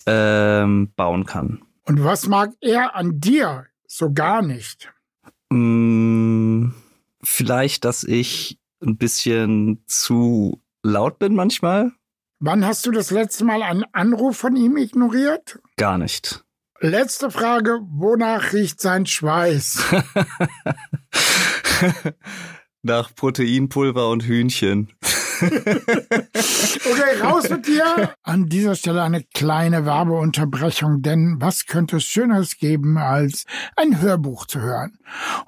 ähm, 0.06 0.92
bauen 0.96 1.26
kann. 1.26 1.62
Und 1.84 2.04
was 2.04 2.26
mag 2.26 2.52
er 2.60 2.94
an 2.94 3.20
dir 3.20 3.66
so 3.86 4.12
gar 4.12 4.42
nicht? 4.42 4.92
Mm, 5.50 6.70
vielleicht, 7.22 7.84
dass 7.84 8.04
ich 8.04 8.58
ein 8.82 8.96
bisschen 8.96 9.82
zu 9.86 10.60
laut 10.82 11.18
bin 11.18 11.34
manchmal. 11.34 11.92
Wann 12.40 12.64
hast 12.64 12.86
du 12.86 12.92
das 12.92 13.10
letzte 13.10 13.44
Mal 13.44 13.62
einen 13.64 13.84
Anruf 13.92 14.36
von 14.36 14.54
ihm 14.54 14.76
ignoriert? 14.76 15.58
Gar 15.76 15.98
nicht. 15.98 16.44
Letzte 16.78 17.32
Frage, 17.32 17.80
wonach 17.90 18.52
riecht 18.52 18.80
sein 18.80 19.06
Schweiß? 19.06 19.82
Nach 22.82 23.12
Proteinpulver 23.12 24.08
und 24.08 24.22
Hühnchen. 24.22 24.92
okay, 26.90 27.20
raus 27.22 27.48
mit 27.48 27.66
dir. 27.66 28.14
An 28.22 28.48
dieser 28.48 28.74
Stelle 28.74 29.02
eine 29.02 29.22
kleine 29.22 29.84
Werbeunterbrechung, 29.84 31.02
denn 31.02 31.36
was 31.38 31.66
könnte 31.66 31.96
es 31.96 32.04
Schöneres 32.04 32.58
geben, 32.58 32.98
als 32.98 33.44
ein 33.76 34.00
Hörbuch 34.00 34.46
zu 34.46 34.60
hören? 34.60 34.98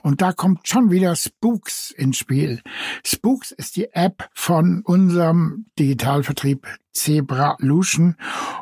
Und 0.03 0.21
da 0.23 0.33
kommt 0.33 0.69
schon 0.69 0.91
wieder 0.91 1.17
Spooks 1.17 1.91
ins 1.91 2.19
Spiel. 2.19 2.61
Spooks 3.05 3.51
ist 3.51 3.77
die 3.77 3.93
App 3.93 4.29
von 4.35 4.83
unserem 4.85 5.67
Digitalvertrieb 5.79 6.67
Zebra 6.93 7.57
Lution 7.61 8.17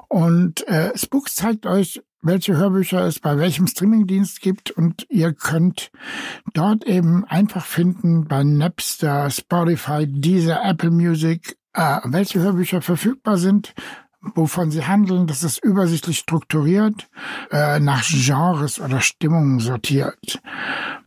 und 0.08 0.66
äh, 0.68 0.96
Spooks 0.96 1.34
zeigt 1.34 1.66
euch 1.66 2.02
welche 2.20 2.56
Hörbücher 2.56 3.04
es 3.04 3.20
bei 3.20 3.38
welchem 3.38 3.66
Streamingdienst 3.66 4.40
gibt 4.40 4.70
und 4.70 5.06
ihr 5.08 5.32
könnt 5.32 5.90
dort 6.54 6.84
eben 6.84 7.24
einfach 7.24 7.64
finden 7.64 8.26
bei 8.26 8.42
Napster, 8.44 9.30
Spotify, 9.30 10.06
Deezer, 10.06 10.60
Apple 10.64 10.90
Music, 10.90 11.56
äh, 11.74 11.98
welche 12.04 12.40
Hörbücher 12.40 12.82
verfügbar 12.82 13.38
sind, 13.38 13.74
wovon 14.20 14.70
sie 14.70 14.84
handeln. 14.84 15.26
Das 15.26 15.42
ist 15.42 15.62
übersichtlich 15.62 16.18
strukturiert, 16.18 17.08
äh, 17.50 17.78
nach 17.78 18.02
Genres 18.04 18.80
oder 18.80 19.00
Stimmungen 19.00 19.60
sortiert. 19.60 20.40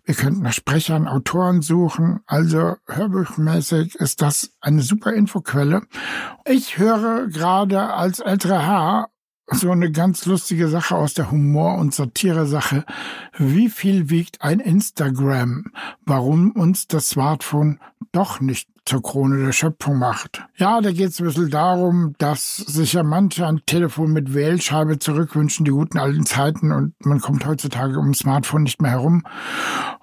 Ihr 0.08 0.16
könnt 0.16 0.42
nach 0.42 0.54
Sprechern, 0.54 1.08
Autoren 1.08 1.62
suchen. 1.62 2.22
Also 2.26 2.76
hörbuchmäßig 2.88 3.96
ist 3.96 4.22
das 4.22 4.52
eine 4.60 4.82
super 4.82 5.14
Infoquelle. 5.14 5.84
Ich 6.46 6.78
höre 6.78 7.28
gerade 7.28 7.94
als 7.94 8.20
älterer 8.20 8.66
Herr 8.66 9.10
so 9.52 9.72
eine 9.72 9.92
ganz 9.92 10.26
lustige 10.26 10.68
Sache 10.68 10.96
aus 10.96 11.14
der 11.14 11.32
Humor- 11.32 11.78
und 11.78 11.94
Satire-Sache. 11.94 12.86
Wie 13.38 13.70
viel 13.70 14.10
wiegt 14.10 14.42
ein 14.42 14.60
Instagram? 14.60 15.72
Warum 16.06 16.52
uns 16.52 16.88
das 16.88 17.10
Smartphone 17.10 17.80
doch 18.12 18.42
nicht 18.42 18.68
zur 18.86 19.02
Krone 19.02 19.46
der 19.46 19.52
Schöpfung 19.52 20.00
macht. 20.00 20.44
Ja, 20.58 20.82
da 20.82 20.92
geht 20.92 21.10
es 21.10 21.20
ein 21.20 21.26
bisschen 21.26 21.50
darum, 21.50 22.16
dass 22.18 22.58
sich 22.58 22.94
ja 22.94 23.04
manche 23.04 23.46
ein 23.46 23.62
Telefon 23.66 24.12
mit 24.12 24.34
Wählscheibe 24.34 25.00
zurückwünschen, 25.00 25.66
die 25.66 25.72
guten 25.72 26.00
alten 26.00 26.26
Zeiten, 26.26 26.72
und 26.72 26.94
man 27.06 27.22
kommt 27.22 27.46
heutzutage 27.46 28.00
um 28.00 28.14
Smartphone 28.14 28.64
nicht 28.64 28.82
mehr 28.82 28.92
herum. 28.92 29.24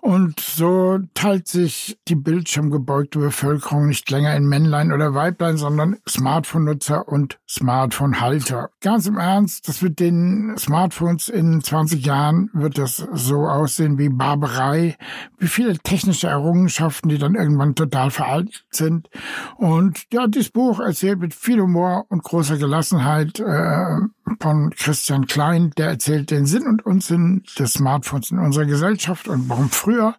Und 0.00 0.38
so 0.40 1.00
teilt 1.14 1.48
sich 1.48 1.98
die 2.06 2.14
bildschirmgebeugte 2.14 3.18
Bevölkerung 3.18 3.88
nicht 3.88 4.08
länger 4.10 4.34
in 4.36 4.46
Männlein 4.46 4.92
oder 4.92 5.12
Weiblein, 5.12 5.56
sondern 5.56 5.96
Smartphone-Nutzer 6.08 7.08
und 7.08 7.38
Smartphone-Halter. 7.48 8.70
Ganz 8.80 9.06
im 9.06 9.18
Ernst, 9.18 9.68
das 9.68 9.82
mit 9.82 9.98
den 9.98 10.54
Smartphones 10.56 11.28
in 11.28 11.60
20 11.60 12.06
Jahren 12.06 12.48
wird 12.52 12.78
das 12.78 12.96
so 13.12 13.48
aussehen 13.48 13.98
wie 13.98 14.08
Barbarei, 14.08 14.96
wie 15.38 15.48
viele 15.48 15.76
technische 15.78 16.28
Errungenschaften, 16.28 17.08
die 17.08 17.18
dann 17.18 17.34
irgendwann 17.34 17.74
total 17.90 18.10
veraltet 18.10 18.64
sind. 18.70 19.08
Und 19.56 20.04
ja, 20.12 20.26
dieses 20.26 20.50
Buch 20.50 20.80
erzählt 20.80 21.18
mit 21.20 21.34
viel 21.34 21.60
Humor 21.60 22.06
und 22.08 22.22
großer 22.22 22.58
Gelassenheit 22.58 23.40
äh, 23.40 23.96
von 24.40 24.70
Christian 24.70 25.26
Klein, 25.26 25.72
der 25.76 25.88
erzählt 25.88 26.30
den 26.30 26.46
Sinn 26.46 26.66
und 26.66 26.84
Unsinn 26.84 27.42
des 27.58 27.74
Smartphones 27.74 28.30
in 28.30 28.38
unserer 28.38 28.66
Gesellschaft 28.66 29.28
und 29.28 29.48
warum 29.48 29.70
früher 29.70 30.14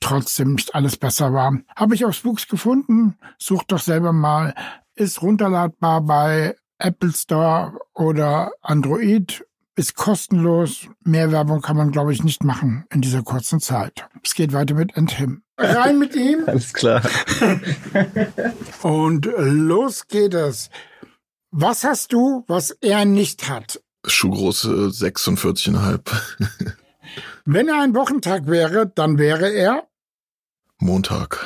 trotzdem 0.00 0.54
nicht 0.54 0.74
alles 0.74 0.96
besser 0.96 1.32
war. 1.32 1.56
Habe 1.76 1.94
ich 1.94 2.04
auf 2.04 2.14
Spooks 2.14 2.48
gefunden, 2.48 3.16
sucht 3.38 3.72
doch 3.72 3.80
selber 3.80 4.12
mal, 4.12 4.54
ist 4.94 5.22
runterladbar 5.22 6.02
bei 6.02 6.56
Apple 6.78 7.12
Store 7.12 7.78
oder 7.94 8.50
Android 8.60 9.44
ist 9.76 9.96
kostenlos. 9.96 10.88
Mehr 11.04 11.32
Werbung 11.32 11.60
kann 11.60 11.76
man, 11.76 11.90
glaube 11.92 12.12
ich, 12.12 12.22
nicht 12.22 12.44
machen 12.44 12.84
in 12.92 13.00
dieser 13.00 13.22
kurzen 13.22 13.60
Zeit. 13.60 14.06
Es 14.22 14.34
geht 14.34 14.52
weiter 14.52 14.74
mit 14.74 14.96
And 14.96 15.10
Him. 15.10 15.42
Rein 15.58 15.98
mit 15.98 16.14
ihm. 16.14 16.44
Alles 16.46 16.72
klar. 16.72 17.02
Und 18.82 19.28
los 19.36 20.06
geht 20.08 20.34
es. 20.34 20.70
Was 21.50 21.84
hast 21.84 22.12
du, 22.12 22.44
was 22.48 22.70
er 22.80 23.04
nicht 23.04 23.48
hat? 23.48 23.82
Schuhgröße 24.06 24.88
46,5. 24.88 26.00
Wenn 27.44 27.68
er 27.68 27.82
ein 27.82 27.94
Wochentag 27.94 28.46
wäre, 28.46 28.86
dann 28.86 29.18
wäre 29.18 29.50
er 29.50 29.86
Montag. 30.78 31.38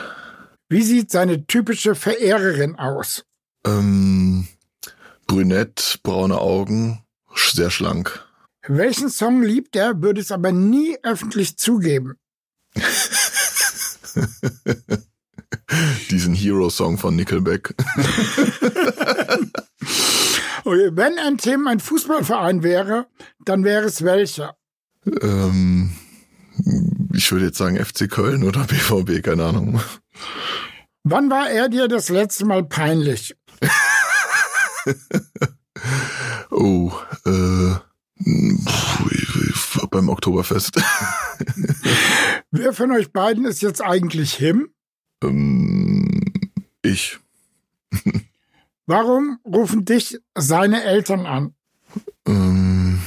Wie 0.68 0.83
sieht 0.83 1.11
seine 1.11 1.47
typische 1.47 1.95
Verehrerin 1.95 2.76
aus? 2.76 3.25
Ähm, 3.66 4.49
brünett, 5.26 6.00
braune 6.02 6.38
Augen, 6.38 7.02
sehr 7.37 7.71
schlank. 7.71 8.25
Welchen 8.69 9.11
Song 9.11 9.43
liebt 9.43 9.76
er, 9.76 10.02
würde 10.02 10.21
es 10.21 10.33
aber 10.33 10.50
nie 10.52 10.99
öffentlich 11.02 11.57
zugeben? 11.57 12.14
Diesen 16.11 16.35
Hero-Song 16.35 16.99
von 16.99 17.14
Nickelback. 17.16 17.75
okay, 20.64 20.90
wenn 20.93 21.19
ein 21.19 21.38
Thema 21.38 21.71
ein 21.71 21.81
Fußballverein 21.81 22.62
wäre, 22.62 23.07
dann 23.45 23.64
wäre 23.64 23.85
es 23.85 24.02
welcher? 24.02 24.57
Ähm, 25.23 25.93
ich 27.12 27.31
würde 27.33 27.47
jetzt 27.47 27.59
sagen 27.59 27.83
FC 27.83 28.11
Köln 28.11 28.43
oder 28.43 28.64
BVB, 28.66 29.23
keine 29.23 29.45
Ahnung. 29.45 29.81
Wann 31.05 31.31
war 31.31 31.50
er 31.50 31.69
dir 31.69 31.88
das 31.88 32.09
letzte 32.09 32.45
Mal 32.45 32.64
peinlich? 32.64 33.37
Oh, 36.50 36.92
äh, 37.25 37.75
beim 39.90 40.09
Oktoberfest. 40.09 40.76
Wer 42.50 42.73
von 42.73 42.92
euch 42.92 43.12
beiden 43.12 43.45
ist 43.45 43.62
jetzt 43.62 43.83
eigentlich 43.83 44.35
him? 44.35 44.68
Ähm, 45.23 46.21
ich. 46.83 47.18
Warum 48.87 49.38
rufen 49.45 49.85
dich 49.85 50.18
seine 50.35 50.83
Eltern 50.83 51.26
an? 51.26 51.54
Ähm, 52.26 53.00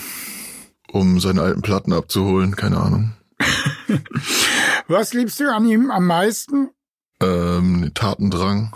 um 0.92 1.20
seine 1.20 1.42
alten 1.42 1.62
Platten 1.62 1.94
abzuholen, 1.94 2.56
keine 2.56 2.78
Ahnung. 2.78 3.14
Was 4.88 5.14
liebst 5.14 5.40
du 5.40 5.54
an 5.54 5.66
ihm 5.66 5.92
am 5.92 6.08
meisten? 6.08 6.70
Ähm, 7.22 7.92
Tatendrang. 7.94 8.76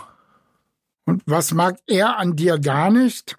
Und 1.06 1.22
was 1.26 1.52
mag 1.52 1.76
er 1.86 2.18
an 2.18 2.34
dir 2.36 2.58
gar 2.58 2.90
nicht? 2.90 3.36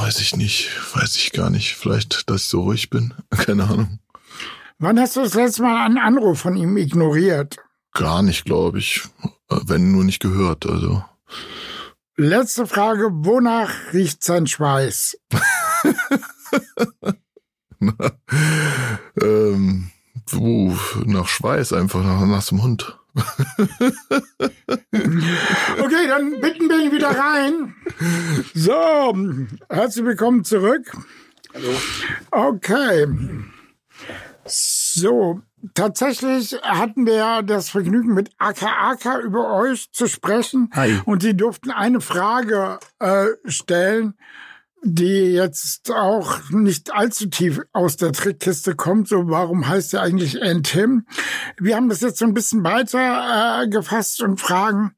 Weiß 0.00 0.20
ich 0.20 0.36
nicht, 0.36 0.70
weiß 0.94 1.16
ich 1.16 1.32
gar 1.32 1.50
nicht. 1.50 1.76
Vielleicht, 1.76 2.30
dass 2.30 2.42
ich 2.42 2.48
so 2.48 2.62
ruhig 2.62 2.88
bin, 2.88 3.14
keine 3.30 3.64
Ahnung. 3.64 3.98
Wann 4.78 4.98
hast 4.98 5.16
du 5.16 5.20
das 5.20 5.34
letzte 5.34 5.62
Mal 5.62 5.84
einen 5.84 5.98
Anruf 5.98 6.40
von 6.40 6.56
ihm 6.56 6.76
ignoriert? 6.76 7.56
Gar 7.92 8.22
nicht, 8.22 8.44
glaube 8.44 8.78
ich. 8.78 9.02
Wenn 9.48 9.92
nur 9.92 10.04
nicht 10.04 10.20
gehört, 10.20 10.66
also. 10.66 11.04
Letzte 12.16 12.66
Frage, 12.66 13.08
wonach 13.12 13.70
riecht 13.92 14.22
sein 14.22 14.46
Schweiß? 14.46 15.18
ähm, 19.20 19.90
uh, 20.32 20.74
nach 21.04 21.28
Schweiß, 21.28 21.72
einfach 21.72 22.02
nach 22.02 22.24
nassem 22.26 22.62
Hund. 22.62 22.97
okay, 25.80 26.06
dann 26.08 26.40
bitten 26.40 26.68
wir 26.68 26.84
ihn 26.84 26.92
wieder 26.92 27.10
rein. 27.10 27.74
So, 28.54 29.16
herzlich 29.68 30.04
willkommen 30.04 30.44
zurück. 30.44 30.96
Hallo. 31.54 31.72
Okay. 32.30 33.06
So, 34.44 35.40
tatsächlich 35.74 36.52
hatten 36.62 37.06
wir 37.06 37.14
ja 37.14 37.42
das 37.42 37.70
Vergnügen, 37.70 38.14
mit 38.14 38.30
AKAK 38.38 39.22
über 39.24 39.52
euch 39.54 39.90
zu 39.92 40.06
sprechen. 40.06 40.70
Hi. 40.74 41.00
Und 41.04 41.22
sie 41.22 41.36
durften 41.36 41.70
eine 41.70 42.00
Frage 42.00 42.78
äh, 42.98 43.26
stellen, 43.46 44.14
die 44.84 45.32
jetzt 45.32 45.90
auch 45.90 46.50
nicht 46.50 46.92
allzu 46.94 47.28
tief 47.28 47.60
aus 47.72 47.96
der 47.96 48.12
Trickkiste 48.12 48.74
kommt. 48.74 49.08
So, 49.08 49.28
warum 49.28 49.68
heißt 49.68 49.94
er 49.94 50.02
eigentlich 50.02 50.42
Aunt 50.42 50.68
Him? 50.68 51.06
Wir 51.58 51.76
haben 51.76 51.88
das 51.88 52.00
jetzt 52.00 52.18
so 52.18 52.24
ein 52.24 52.34
bisschen 52.34 52.64
weiter 52.64 53.62
äh, 53.62 53.68
gefasst 53.68 54.22
und 54.22 54.40
fragen, 54.40 54.92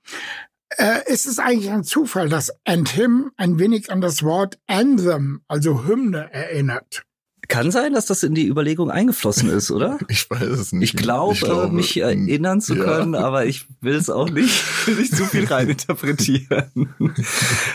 Äh, 0.79 1.13
ist 1.13 1.27
es 1.27 1.41
eigentlich 1.41 1.71
ein 1.73 1.83
Zufall, 1.83 2.29
dass 2.29 2.53
And 2.65 2.89
Him 2.89 3.33
ein 3.37 3.59
wenig 3.59 3.91
an 3.91 4.01
das 4.01 4.23
Wort 4.23 4.57
Anthem, 4.69 5.43
also 5.49 5.85
Hymne, 5.85 6.33
erinnert? 6.33 7.03
Kann 7.51 7.73
sein, 7.73 7.93
dass 7.95 8.07
das 8.07 8.23
in 8.23 8.35
die 8.35 8.47
Überlegung 8.47 8.93
eingeflossen 8.93 9.51
ist, 9.51 9.71
oder? 9.71 9.99
Ich 10.09 10.31
weiß 10.31 10.43
es 10.43 10.73
nicht. 10.73 10.95
Ich 10.95 11.01
glaube, 11.01 11.35
ich 11.35 11.41
glaube 11.41 11.75
mich 11.75 12.01
erinnern 12.01 12.61
zu 12.61 12.77
können, 12.77 13.15
ja. 13.15 13.21
aber 13.21 13.45
ich 13.45 13.67
will 13.81 13.97
es 13.97 14.09
auch 14.09 14.31
nicht, 14.31 14.63
nicht 14.87 15.15
zu 15.15 15.25
viel 15.25 15.47
reininterpretieren. 15.47 16.95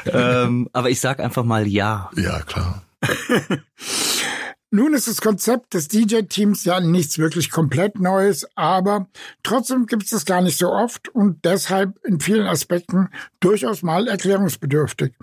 ähm, 0.06 0.70
aber 0.72 0.90
ich 0.90 1.00
sag 1.02 1.20
einfach 1.20 1.44
mal 1.44 1.68
ja. 1.68 2.10
Ja, 2.16 2.40
klar. 2.40 2.84
Nun 4.72 4.94
ist 4.94 5.08
das 5.08 5.22
Konzept 5.22 5.74
des 5.74 5.88
DJ-Teams 5.88 6.66
ja 6.66 6.80
nichts 6.80 7.20
wirklich 7.20 7.52
komplett 7.52 8.00
Neues, 8.00 8.48
aber 8.56 9.08
trotzdem 9.44 9.86
gibt 9.86 10.04
es 10.04 10.10
das 10.10 10.26
gar 10.26 10.42
nicht 10.42 10.58
so 10.58 10.70
oft 10.70 11.08
und 11.10 11.46
deshalb 11.46 11.94
in 12.04 12.20
vielen 12.20 12.48
Aspekten 12.48 13.10
durchaus 13.40 13.84
mal 13.84 14.08
erklärungsbedürftig. 14.08 15.14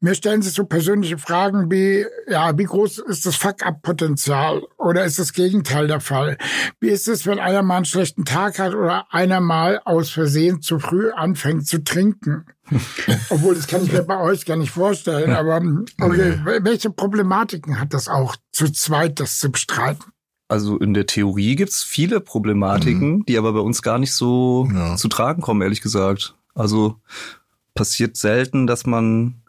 Mir 0.00 0.14
stellen 0.14 0.40
sich 0.40 0.54
so 0.54 0.64
persönliche 0.64 1.18
Fragen 1.18 1.70
wie, 1.70 2.06
ja, 2.28 2.56
wie 2.56 2.64
groß 2.64 2.98
ist 2.98 3.26
das 3.26 3.34
Fuck-up-Potenzial 3.36 4.62
oder 4.78 5.04
ist 5.04 5.18
das 5.18 5.32
Gegenteil 5.32 5.88
der 5.88 6.00
Fall? 6.00 6.38
Wie 6.80 6.88
ist 6.88 7.08
es, 7.08 7.26
wenn 7.26 7.40
einer 7.40 7.62
mal 7.62 7.76
einen 7.76 7.84
schlechten 7.84 8.24
Tag 8.24 8.58
hat 8.60 8.72
oder 8.72 9.12
einer 9.12 9.40
mal 9.40 9.80
aus 9.84 10.10
Versehen 10.10 10.62
zu 10.62 10.78
früh 10.78 11.10
anfängt 11.10 11.66
zu 11.66 11.82
trinken? 11.82 12.46
Obwohl, 13.30 13.54
das 13.54 13.66
kann 13.66 13.84
ich 13.84 13.92
mir 13.92 14.02
bei 14.02 14.20
euch 14.20 14.44
gar 14.44 14.56
nicht 14.56 14.70
vorstellen. 14.70 15.32
Aber 15.32 15.62
okay, 16.00 16.40
welche 16.62 16.90
Problematiken 16.90 17.80
hat 17.80 17.94
das 17.94 18.08
auch, 18.08 18.36
zu 18.52 18.70
zweit 18.70 19.20
das 19.20 19.38
zu 19.38 19.50
bestreiten? 19.50 20.04
Also 20.48 20.78
in 20.78 20.94
der 20.94 21.06
Theorie 21.06 21.56
gibt's 21.56 21.82
viele 21.82 22.20
Problematiken, 22.20 23.10
mhm. 23.10 23.26
die 23.26 23.36
aber 23.36 23.52
bei 23.52 23.60
uns 23.60 23.82
gar 23.82 23.98
nicht 23.98 24.12
so 24.12 24.68
ja. 24.72 24.96
zu 24.96 25.08
tragen 25.08 25.42
kommen, 25.42 25.62
ehrlich 25.62 25.80
gesagt. 25.80 26.34
Also 26.54 26.96
passiert 27.74 28.16
selten, 28.16 28.66
dass 28.66 28.86
man 28.86 29.42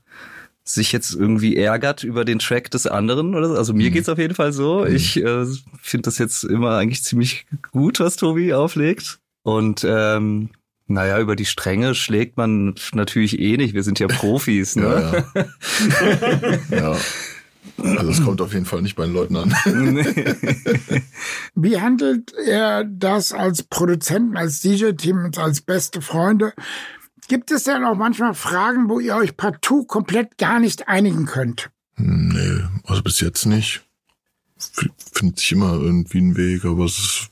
sich 0.63 0.91
jetzt 0.91 1.13
irgendwie 1.13 1.55
ärgert 1.55 2.03
über 2.03 2.25
den 2.25 2.39
Track 2.39 2.71
des 2.71 2.87
anderen 2.87 3.35
oder 3.35 3.49
so. 3.49 3.55
Also 3.55 3.73
mir 3.73 3.89
mhm. 3.89 3.93
geht's 3.93 4.09
auf 4.09 4.17
jeden 4.17 4.35
Fall 4.35 4.51
so. 4.51 4.81
Mhm. 4.81 4.95
Ich 4.95 5.17
äh, 5.17 5.45
finde 5.81 6.03
das 6.03 6.17
jetzt 6.17 6.43
immer 6.43 6.77
eigentlich 6.77 7.03
ziemlich 7.03 7.45
gut, 7.71 7.99
was 7.99 8.17
Tobi 8.17 8.53
auflegt. 8.53 9.19
Und 9.43 9.85
ähm, 9.87 10.49
naja, 10.87 11.19
über 11.19 11.35
die 11.35 11.45
Stränge 11.45 11.95
schlägt 11.95 12.37
man 12.37 12.75
natürlich 12.93 13.39
eh 13.39 13.57
nicht. 13.57 13.73
Wir 13.73 13.83
sind 13.83 13.99
ja 13.99 14.07
Profis, 14.07 14.75
ne? 14.75 15.25
ja, 16.71 16.77
ja. 16.77 16.91
ja. 16.91 16.97
Also 17.77 18.11
es 18.11 18.23
kommt 18.23 18.41
auf 18.41 18.53
jeden 18.53 18.65
Fall 18.65 18.81
nicht 18.81 18.95
bei 18.95 19.05
den 19.05 19.13
Leuten 19.13 19.35
an. 19.35 19.51
Wie 21.55 21.79
handelt 21.79 22.33
er 22.33 22.83
das 22.83 23.33
als 23.33 23.63
Produzenten, 23.63 24.35
als 24.35 24.61
DJ-Team 24.61 25.25
und 25.25 25.37
als 25.37 25.61
beste 25.61 26.01
Freunde? 26.01 26.53
Gibt 27.27 27.51
es 27.51 27.65
denn 27.65 27.83
auch 27.83 27.95
manchmal 27.95 28.33
Fragen, 28.33 28.89
wo 28.89 28.99
ihr 28.99 29.15
euch 29.15 29.37
partout 29.37 29.85
komplett 29.85 30.37
gar 30.37 30.59
nicht 30.59 30.87
einigen 30.87 31.25
könnt? 31.25 31.69
Nee, 31.97 32.63
also 32.85 33.03
bis 33.03 33.19
jetzt 33.19 33.45
nicht. 33.45 33.83
Findet 35.13 35.39
sich 35.39 35.51
immer 35.51 35.73
irgendwie 35.73 36.19
ein 36.19 36.37
Weg, 36.37 36.65
aber 36.65 36.85
es 36.85 36.97
ist 36.97 37.29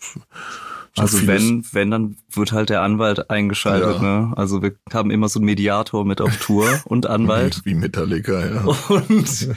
also 0.97 1.27
wenn, 1.27 1.65
wenn, 1.71 1.91
dann 1.91 2.17
wird 2.31 2.51
halt 2.51 2.69
der 2.69 2.81
Anwalt 2.81 3.29
eingeschaltet, 3.29 3.97
ja. 3.97 4.01
ne? 4.01 4.33
Also 4.35 4.61
wir 4.61 4.75
haben 4.93 5.11
immer 5.11 5.29
so 5.29 5.39
einen 5.39 5.45
Mediator 5.45 6.05
mit 6.05 6.21
auf 6.21 6.37
Tour 6.37 6.81
und 6.85 7.05
Anwalt. 7.05 7.61
Wie 7.65 7.75
Metallica, 7.75 8.45
ja. 8.45 8.63
Und 8.87 9.49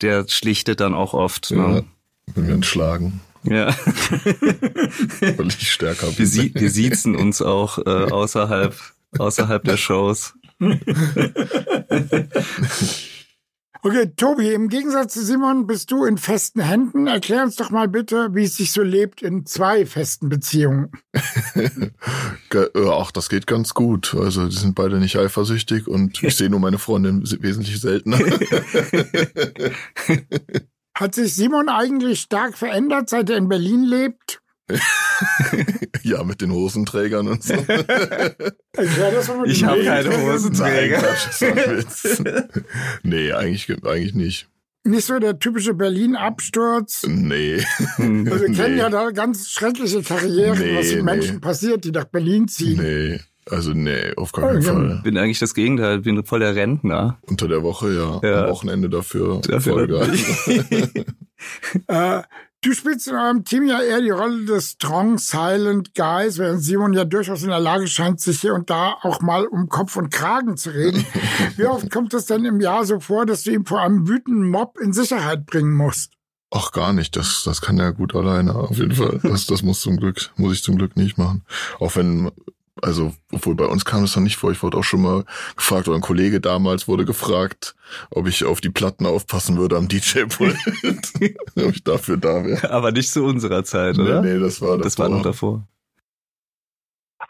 der 0.00 0.26
schlichtet 0.28 0.80
dann 0.80 0.94
auch 0.94 1.14
oft. 1.14 1.50
Ja, 1.50 1.68
ne? 1.68 1.84
wenn 2.34 2.46
wir 2.46 2.54
uns 2.54 2.66
schlagen. 2.66 3.20
Ja. 3.44 3.68
Weil 5.20 5.48
ich 5.48 5.72
stärker 5.72 6.06
bin. 6.06 6.18
Wir, 6.18 6.26
sie 6.26 6.54
wir 6.54 6.70
siezen 6.70 7.16
uns 7.16 7.42
auch 7.42 7.78
äh, 7.78 8.10
außerhalb, 8.10 8.74
außerhalb 9.18 9.64
der 9.64 9.76
Shows. 9.76 10.34
Okay, 13.82 14.12
Tobi, 14.16 14.52
im 14.52 14.68
Gegensatz 14.68 15.14
zu 15.14 15.24
Simon 15.24 15.66
bist 15.66 15.90
du 15.90 16.04
in 16.04 16.18
festen 16.18 16.60
Händen. 16.60 17.06
Erklär 17.06 17.42
uns 17.42 17.56
doch 17.56 17.70
mal 17.70 17.88
bitte, 17.88 18.34
wie 18.34 18.44
es 18.44 18.56
sich 18.56 18.72
so 18.72 18.82
lebt 18.82 19.22
in 19.22 19.46
zwei 19.46 19.86
festen 19.86 20.28
Beziehungen. 20.28 20.90
Ach, 22.74 23.10
das 23.10 23.28
geht 23.28 23.46
ganz 23.46 23.74
gut. 23.74 24.14
Also, 24.14 24.48
die 24.48 24.56
sind 24.56 24.74
beide 24.74 24.98
nicht 24.98 25.16
eifersüchtig 25.16 25.88
und 25.88 26.22
ich 26.22 26.36
sehe 26.36 26.50
nur 26.50 26.60
meine 26.60 26.78
Freundin 26.78 27.22
wesentlich 27.40 27.80
seltener. 27.80 28.18
Hat 30.94 31.14
sich 31.14 31.34
Simon 31.34 31.68
eigentlich 31.68 32.20
stark 32.20 32.56
verändert, 32.56 33.10
seit 33.10 33.28
er 33.28 33.36
in 33.36 33.48
Berlin 33.48 33.84
lebt? 33.84 34.40
ja, 36.02 36.24
mit 36.24 36.40
den 36.40 36.52
Hosenträgern 36.52 37.28
und 37.28 37.42
so. 37.42 37.54
ich 39.44 39.64
habe 39.64 39.84
keine 39.84 40.22
Hosenträger. 40.22 41.02
nee, 43.02 43.32
eigentlich, 43.32 43.84
eigentlich 43.84 44.14
nicht. 44.14 44.48
Nicht 44.84 45.06
so 45.06 45.18
der 45.18 45.38
typische 45.38 45.74
Berlin-Absturz. 45.74 47.06
Nee. 47.08 47.64
Also 47.96 48.02
wir 48.02 48.48
nee. 48.48 48.54
kennen 48.54 48.78
ja 48.78 48.88
da 48.88 49.10
ganz 49.10 49.48
schreckliche 49.48 50.02
Karrieren, 50.02 50.58
nee, 50.58 50.76
was 50.76 50.92
mit 50.92 51.04
Menschen 51.04 51.34
nee. 51.36 51.40
passiert, 51.40 51.84
die 51.84 51.90
nach 51.90 52.04
Berlin 52.04 52.46
ziehen. 52.46 52.80
Nee. 52.80 53.20
Also 53.48 53.72
nee, 53.72 54.12
auf 54.16 54.32
keinen 54.32 54.58
oh, 54.58 54.62
Fall. 54.62 55.00
Bin 55.04 55.16
eigentlich 55.16 55.38
das 55.38 55.54
Gegenteil, 55.54 56.00
bin 56.00 56.24
voll 56.24 56.40
der 56.40 56.56
Rentner. 56.56 57.18
Unter 57.22 57.46
der 57.46 57.62
Woche, 57.62 57.94
ja. 57.94 58.20
ja. 58.28 58.44
Am 58.44 58.50
Wochenende 58.50 58.88
dafür. 58.88 59.40
dafür 59.46 59.72
voll 59.72 59.88
äh, 61.86 62.22
Du 62.62 62.72
spielst 62.72 63.06
in 63.06 63.14
eurem 63.14 63.44
Team 63.44 63.66
ja 63.66 63.80
eher 63.80 64.00
die 64.00 64.10
Rolle 64.10 64.44
des 64.44 64.70
Strong 64.70 65.18
Silent 65.18 65.94
Guys, 65.94 66.38
während 66.38 66.62
Simon 66.62 66.94
ja 66.94 67.04
durchaus 67.04 67.42
in 67.42 67.50
der 67.50 67.60
Lage 67.60 67.86
scheint, 67.86 68.20
sich 68.20 68.40
hier 68.40 68.54
und 68.54 68.70
da 68.70 68.96
auch 69.02 69.20
mal 69.20 69.46
um 69.46 69.68
Kopf 69.68 69.96
und 69.96 70.10
Kragen 70.10 70.56
zu 70.56 70.70
reden. 70.70 71.04
Wie 71.56 71.66
oft 71.66 71.90
kommt 71.90 72.12
es 72.14 72.26
denn 72.26 72.44
im 72.44 72.60
Jahr 72.60 72.84
so 72.84 72.98
vor, 72.98 73.26
dass 73.26 73.44
du 73.44 73.52
ihn 73.52 73.66
vor 73.66 73.80
einem 73.80 74.08
wütenden 74.08 74.50
Mob 74.50 74.78
in 74.80 74.92
Sicherheit 74.92 75.46
bringen 75.46 75.74
musst? 75.74 76.14
Ach, 76.50 76.72
gar 76.72 76.92
nicht. 76.92 77.16
Das, 77.16 77.42
das 77.44 77.60
kann 77.60 77.78
er 77.78 77.92
gut 77.92 78.14
alleine, 78.14 78.54
auf 78.54 78.78
jeden 78.78 78.94
Fall. 78.94 79.20
Das, 79.22 79.46
das 79.46 79.62
muss 79.62 79.80
zum 79.80 79.96
Glück, 79.96 80.30
muss 80.36 80.54
ich 80.54 80.62
zum 80.62 80.76
Glück 80.76 80.96
nicht 80.96 81.18
machen. 81.18 81.44
Auch 81.78 81.96
wenn 81.96 82.30
also, 82.82 83.12
obwohl 83.32 83.54
bei 83.54 83.64
uns 83.64 83.84
kam 83.84 84.04
es 84.04 84.16
noch 84.16 84.22
nicht 84.22 84.36
vor. 84.36 84.50
Ich 84.50 84.62
wurde 84.62 84.76
auch 84.76 84.84
schon 84.84 85.02
mal 85.02 85.24
gefragt, 85.56 85.88
oder 85.88 85.96
ein 85.96 86.02
Kollege 86.02 86.40
damals 86.40 86.86
wurde 86.88 87.04
gefragt, 87.04 87.74
ob 88.10 88.26
ich 88.26 88.44
auf 88.44 88.60
die 88.60 88.70
Platten 88.70 89.06
aufpassen 89.06 89.56
würde 89.56 89.76
am 89.76 89.88
DJ-Pult. 89.88 90.56
ob 91.56 91.70
ich 91.70 91.84
dafür 91.84 92.18
da 92.18 92.44
wäre. 92.44 92.70
Aber 92.70 92.92
nicht 92.92 93.10
zu 93.10 93.24
unserer 93.24 93.64
Zeit, 93.64 93.98
oder? 93.98 94.20
Nee, 94.20 94.34
nee 94.34 94.40
das 94.40 94.60
war 94.60 94.76
davor. 94.76 94.84
Das 94.84 94.98
war 94.98 95.08
noch 95.08 95.22
davor. 95.22 95.62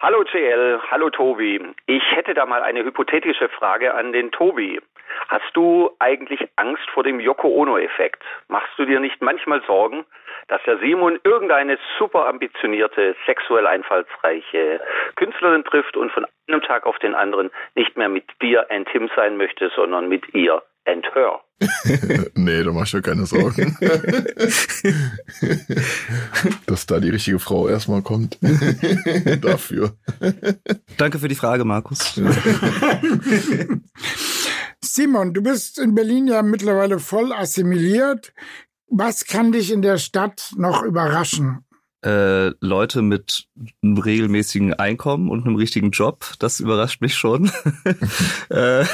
Hallo 0.00 0.24
CL, 0.30 0.80
hallo 0.90 1.10
Tobi. 1.10 1.60
Ich 1.86 2.02
hätte 2.14 2.34
da 2.34 2.44
mal 2.44 2.62
eine 2.62 2.84
hypothetische 2.84 3.48
Frage 3.48 3.94
an 3.94 4.12
den 4.12 4.30
Tobi. 4.30 4.80
Hast 5.28 5.50
du 5.54 5.90
eigentlich 6.00 6.40
Angst 6.56 6.84
vor 6.92 7.02
dem 7.02 7.20
Yoko 7.20 7.48
Ono-Effekt? 7.48 8.22
Machst 8.48 8.72
du 8.76 8.84
dir 8.84 9.00
nicht 9.00 9.22
manchmal 9.22 9.62
Sorgen, 9.66 10.04
dass 10.48 10.62
der 10.64 10.78
Simon 10.78 11.18
irgendeine 11.24 11.78
super 11.98 12.26
ambitionierte, 12.26 13.16
sexuell 13.26 13.66
einfallsreiche 13.66 14.80
Künstlerin 15.16 15.64
trifft 15.64 15.96
und 15.96 16.12
von 16.12 16.26
einem 16.48 16.62
Tag 16.62 16.86
auf 16.86 16.98
den 16.98 17.14
anderen 17.14 17.50
nicht 17.74 17.96
mehr 17.96 18.08
mit 18.08 18.24
dir 18.40 18.70
and 18.70 18.88
him 18.88 19.10
sein 19.16 19.36
möchte, 19.36 19.70
sondern 19.74 20.08
mit 20.08 20.34
ihr 20.34 20.62
and 20.86 21.04
her? 21.14 21.40
nee, 22.34 22.62
da 22.62 22.70
mach 22.70 22.84
ich 22.84 22.92
mir 22.92 23.02
keine 23.02 23.24
Sorgen. 23.24 23.76
Dass 26.66 26.86
da 26.86 27.00
die 27.00 27.10
richtige 27.10 27.38
Frau 27.38 27.68
erstmal 27.68 28.02
kommt. 28.02 28.38
Dafür. 29.42 29.92
Danke 30.98 31.18
für 31.18 31.28
die 31.28 31.34
Frage, 31.34 31.64
Markus. 31.64 32.20
Simon, 34.82 35.32
du 35.32 35.42
bist 35.42 35.78
in 35.78 35.94
Berlin 35.94 36.28
ja 36.28 36.42
mittlerweile 36.42 36.98
voll 36.98 37.32
assimiliert. 37.32 38.34
Was 38.88 39.24
kann 39.24 39.52
dich 39.52 39.72
in 39.72 39.82
der 39.82 39.98
Stadt 39.98 40.52
noch 40.56 40.82
überraschen? 40.82 41.64
Äh, 42.04 42.52
Leute 42.60 43.02
mit 43.02 43.48
einem 43.82 43.98
regelmäßigen 43.98 44.74
Einkommen 44.74 45.28
und 45.28 45.44
einem 45.44 45.56
richtigen 45.56 45.90
Job, 45.90 46.34
das 46.38 46.60
überrascht 46.60 47.00
mich 47.00 47.14
schon. 47.14 47.50
äh, 48.48 48.84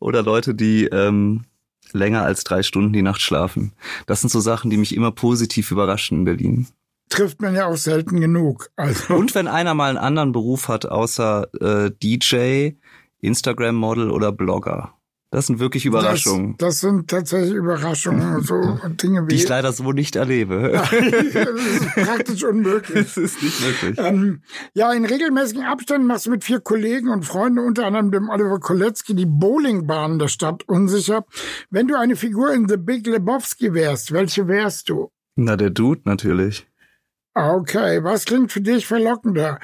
oder 0.00 0.22
Leute, 0.22 0.54
die 0.54 0.84
ähm, 0.86 1.44
länger 1.92 2.22
als 2.22 2.44
drei 2.44 2.62
Stunden 2.62 2.92
die 2.92 3.02
Nacht 3.02 3.20
schlafen. 3.20 3.72
Das 4.06 4.20
sind 4.20 4.30
so 4.30 4.40
Sachen, 4.40 4.70
die 4.70 4.76
mich 4.76 4.94
immer 4.94 5.12
positiv 5.12 5.70
überraschen 5.70 6.18
in 6.18 6.24
Berlin. 6.24 6.66
Trifft 7.08 7.40
man 7.40 7.54
ja 7.54 7.66
auch 7.66 7.76
selten 7.76 8.20
genug. 8.20 8.70
Also. 8.76 9.14
Und 9.14 9.34
wenn 9.34 9.48
einer 9.48 9.74
mal 9.74 9.88
einen 9.88 9.98
anderen 9.98 10.32
Beruf 10.32 10.68
hat, 10.68 10.86
außer 10.86 11.48
äh, 11.60 11.90
DJ, 12.02 12.72
Instagram-Model 13.20 14.10
oder 14.10 14.30
Blogger. 14.30 14.94
Das 15.32 15.46
sind 15.46 15.60
wirklich 15.60 15.86
Überraschungen. 15.86 16.56
Das, 16.58 16.68
das 16.68 16.80
sind 16.80 17.08
tatsächlich 17.08 17.54
Überraschungen. 17.54 18.42
So 18.42 18.60
Dinge 18.88 19.24
wie. 19.26 19.28
Die 19.28 19.36
ich 19.36 19.48
leider 19.48 19.72
so 19.72 19.92
nicht 19.92 20.16
erlebe. 20.16 20.72
das 20.72 20.92
ist 20.92 21.94
praktisch 21.94 22.44
unmöglich. 22.44 23.04
Das 23.04 23.16
ist 23.16 23.40
nicht 23.40 23.60
möglich. 23.60 23.98
Ähm, 23.98 24.42
ja, 24.74 24.92
in 24.92 25.04
regelmäßigen 25.04 25.62
Abständen 25.62 26.08
machst 26.08 26.26
du 26.26 26.30
mit 26.30 26.42
vier 26.42 26.60
Kollegen 26.60 27.10
und 27.10 27.24
Freunden, 27.24 27.60
unter 27.60 27.86
anderem 27.86 28.10
dem 28.10 28.28
Oliver 28.28 28.58
Kolecki, 28.58 29.14
die 29.14 29.26
Bowlingbahnen 29.26 30.18
der 30.18 30.28
Stadt 30.28 30.64
unsicher. 30.68 31.24
Wenn 31.70 31.86
du 31.86 31.96
eine 31.96 32.16
Figur 32.16 32.52
in 32.52 32.68
The 32.68 32.76
Big 32.76 33.06
Lebowski 33.06 33.72
wärst, 33.72 34.12
welche 34.12 34.48
wärst 34.48 34.88
du? 34.88 35.12
Na, 35.36 35.56
der 35.56 35.70
Dude 35.70 36.02
natürlich. 36.06 36.66
Okay, 37.34 38.02
was 38.02 38.24
klingt 38.24 38.50
für 38.50 38.60
dich 38.60 38.84
verlockender? 38.84 39.60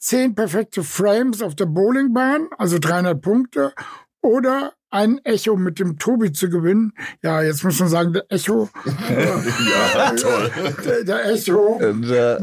zehn 0.00 0.34
perfekte 0.34 0.82
Frames 0.82 1.42
auf 1.42 1.54
der 1.54 1.66
Bowlingbahn, 1.66 2.48
also 2.56 2.78
300 2.78 3.20
Punkte, 3.20 3.74
oder 4.22 4.72
ein 4.90 5.18
Echo 5.24 5.56
mit 5.56 5.78
dem 5.78 5.98
Tobi 5.98 6.32
zu 6.32 6.50
gewinnen. 6.50 6.92
Ja, 7.22 7.42
jetzt 7.42 7.64
muss 7.64 7.78
man 7.78 7.88
sagen, 7.88 8.12
der 8.12 8.24
Echo. 8.28 8.68
ja, 8.84 10.10
toll. 10.12 10.50
Der, 10.84 11.04
der 11.04 11.32
Echo. 11.32 11.78
Und, 11.80 12.10
äh, 12.10 12.36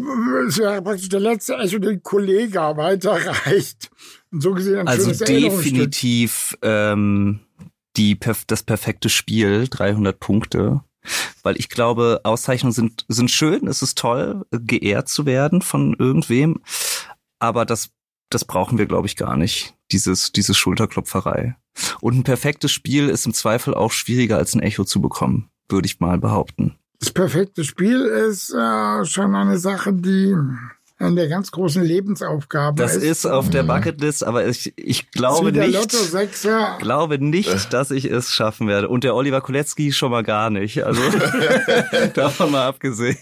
Es 0.47 0.57
wäre 0.57 0.81
praktisch 0.81 1.10
der 1.10 1.19
letzte 1.19 1.55
Echo, 1.55 1.79
den 1.79 2.01
Kollega 2.01 2.77
weiterreicht. 2.77 3.89
Und 4.31 4.41
so 4.41 4.53
gesehen 4.53 4.79
ein 4.79 4.88
also 4.88 5.12
definitiv 5.12 6.57
ähm, 6.62 7.39
die, 7.97 8.17
das 8.47 8.63
perfekte 8.63 9.10
Spiel, 9.10 9.67
300 9.69 10.19
Punkte. 10.19 10.81
Weil 11.43 11.57
ich 11.57 11.69
glaube, 11.69 12.21
Auszeichnungen 12.23 12.73
sind, 12.73 13.05
sind 13.07 13.31
schön, 13.31 13.67
es 13.67 13.81
ist 13.81 13.97
toll, 13.97 14.45
geehrt 14.51 15.07
zu 15.07 15.25
werden 15.25 15.62
von 15.62 15.95
irgendwem. 15.97 16.62
Aber 17.39 17.65
das, 17.65 17.89
das 18.29 18.45
brauchen 18.45 18.77
wir, 18.77 18.85
glaube 18.85 19.07
ich, 19.07 19.15
gar 19.15 19.37
nicht. 19.37 19.75
Dieses, 19.91 20.31
diese 20.31 20.53
Schulterklopferei. 20.53 21.55
Und 22.01 22.17
ein 22.17 22.23
perfektes 22.23 22.71
Spiel 22.71 23.09
ist 23.09 23.25
im 23.25 23.33
Zweifel 23.33 23.73
auch 23.73 23.91
schwieriger 23.91 24.37
als 24.37 24.53
ein 24.53 24.61
Echo 24.61 24.83
zu 24.83 24.99
bekommen, 25.01 25.49
würde 25.69 25.85
ich 25.85 25.99
mal 25.99 26.17
behaupten. 26.17 26.75
Das 26.99 27.11
perfekte 27.11 27.63
Spiel 27.63 28.01
ist 28.01 28.53
äh, 28.53 29.05
schon 29.05 29.35
eine 29.35 29.59
Sache, 29.59 29.93
die 29.93 30.35
eine 30.99 31.15
der 31.15 31.27
ganz 31.27 31.51
großen 31.51 31.83
Lebensaufgaben 31.83 32.75
Das 32.75 32.95
ist. 32.95 33.03
ist 33.03 33.25
auf 33.27 33.51
der 33.51 33.61
Bucketlist, 33.61 34.23
aber 34.23 34.47
ich, 34.47 34.73
ich 34.77 35.11
glaube 35.11 35.51
nicht, 35.51 36.79
glaube 36.79 37.19
nicht, 37.19 37.71
dass 37.71 37.91
ich 37.91 38.05
es 38.05 38.31
schaffen 38.31 38.67
werde. 38.67 38.89
Und 38.89 39.03
der 39.03 39.13
Oliver 39.13 39.41
Kolecki 39.41 39.91
schon 39.91 40.09
mal 40.09 40.23
gar 40.23 40.49
nicht. 40.49 40.83
Also 40.83 41.01
davon 42.15 42.51
mal 42.51 42.67
abgesehen. 42.67 43.17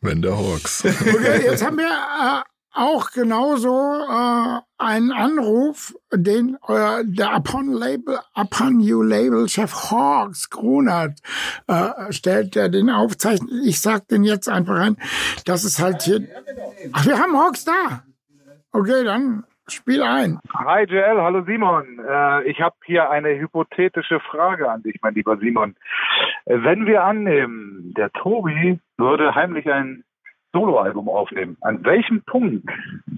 Wenn 0.00 0.22
der 0.22 0.36
Hawks. 0.36 0.84
Okay, 0.84 1.44
jetzt 1.44 1.64
haben 1.64 1.76
wir 1.76 1.86
äh, 1.86 2.51
auch 2.72 3.10
genauso 3.10 3.70
äh, 3.70 4.60
einen 4.78 5.12
Anruf, 5.12 5.94
den 6.12 6.56
euer 6.62 7.02
der 7.04 7.34
Upon 7.36 7.72
Label, 7.72 8.18
Upon 8.34 8.80
You 8.80 9.02
Label 9.02 9.48
Chef 9.48 9.72
Hawks 9.90 10.50
Grunert 10.50 11.20
äh, 11.68 12.12
stellt, 12.12 12.54
der 12.54 12.68
den 12.68 12.90
aufzeichnet. 12.90 13.50
Ich 13.64 13.80
sag 13.80 14.08
den 14.08 14.24
jetzt 14.24 14.48
einfach 14.48 14.78
ein. 14.80 14.96
Das 15.44 15.64
ist 15.64 15.82
halt 15.82 16.02
hier. 16.02 16.20
Ach, 16.92 17.06
wir 17.06 17.18
haben 17.18 17.36
Hawks 17.36 17.64
da. 17.64 18.02
Okay, 18.72 19.04
dann 19.04 19.44
spiel 19.68 20.02
ein. 20.02 20.38
Hi 20.54 20.84
JL, 20.84 21.20
hallo 21.20 21.44
Simon. 21.44 22.00
Äh, 22.06 22.44
ich 22.44 22.60
habe 22.60 22.76
hier 22.84 23.10
eine 23.10 23.38
hypothetische 23.38 24.20
Frage 24.20 24.70
an 24.70 24.82
dich, 24.82 24.96
mein 25.02 25.14
lieber 25.14 25.36
Simon. 25.36 25.76
Äh, 26.46 26.58
wenn 26.62 26.86
wir 26.86 27.04
annehmen, 27.04 27.92
der 27.96 28.10
Tobi 28.12 28.80
würde 28.96 29.34
heimlich 29.34 29.70
ein 29.70 30.04
Soloalbum 30.52 31.08
aufnehmen, 31.08 31.56
an 31.60 31.84
welchem 31.84 32.22
Punkt 32.22 32.68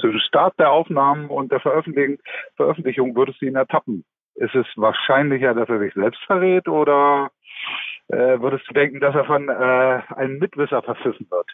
zwischen 0.01 0.21
Start 0.21 0.59
der 0.59 0.71
Aufnahmen 0.71 1.29
und 1.29 1.53
der 1.53 1.61
Veröffentlichung, 1.61 2.19
Veröffentlichung 2.57 3.17
würdest 3.17 3.41
du 3.41 3.47
ihn 3.47 3.57
ertappen? 3.57 4.05
Ist 4.37 4.55
es 4.55 4.67
wahrscheinlicher, 4.77 5.55
dass 5.55 5.69
er 5.69 5.79
sich 5.79 5.95
selbst 5.95 6.21
verrät 6.27 6.69
oder 6.69 7.31
äh, 8.09 8.41
würdest 8.41 8.69
du 8.69 8.75
denken, 8.75 9.01
dass 9.01 9.15
er 9.15 9.25
von 9.25 9.49
äh, 9.49 10.01
einem 10.15 10.39
Mitwisser 10.39 10.83
verpfiffen 10.83 11.27
wird? 11.31 11.47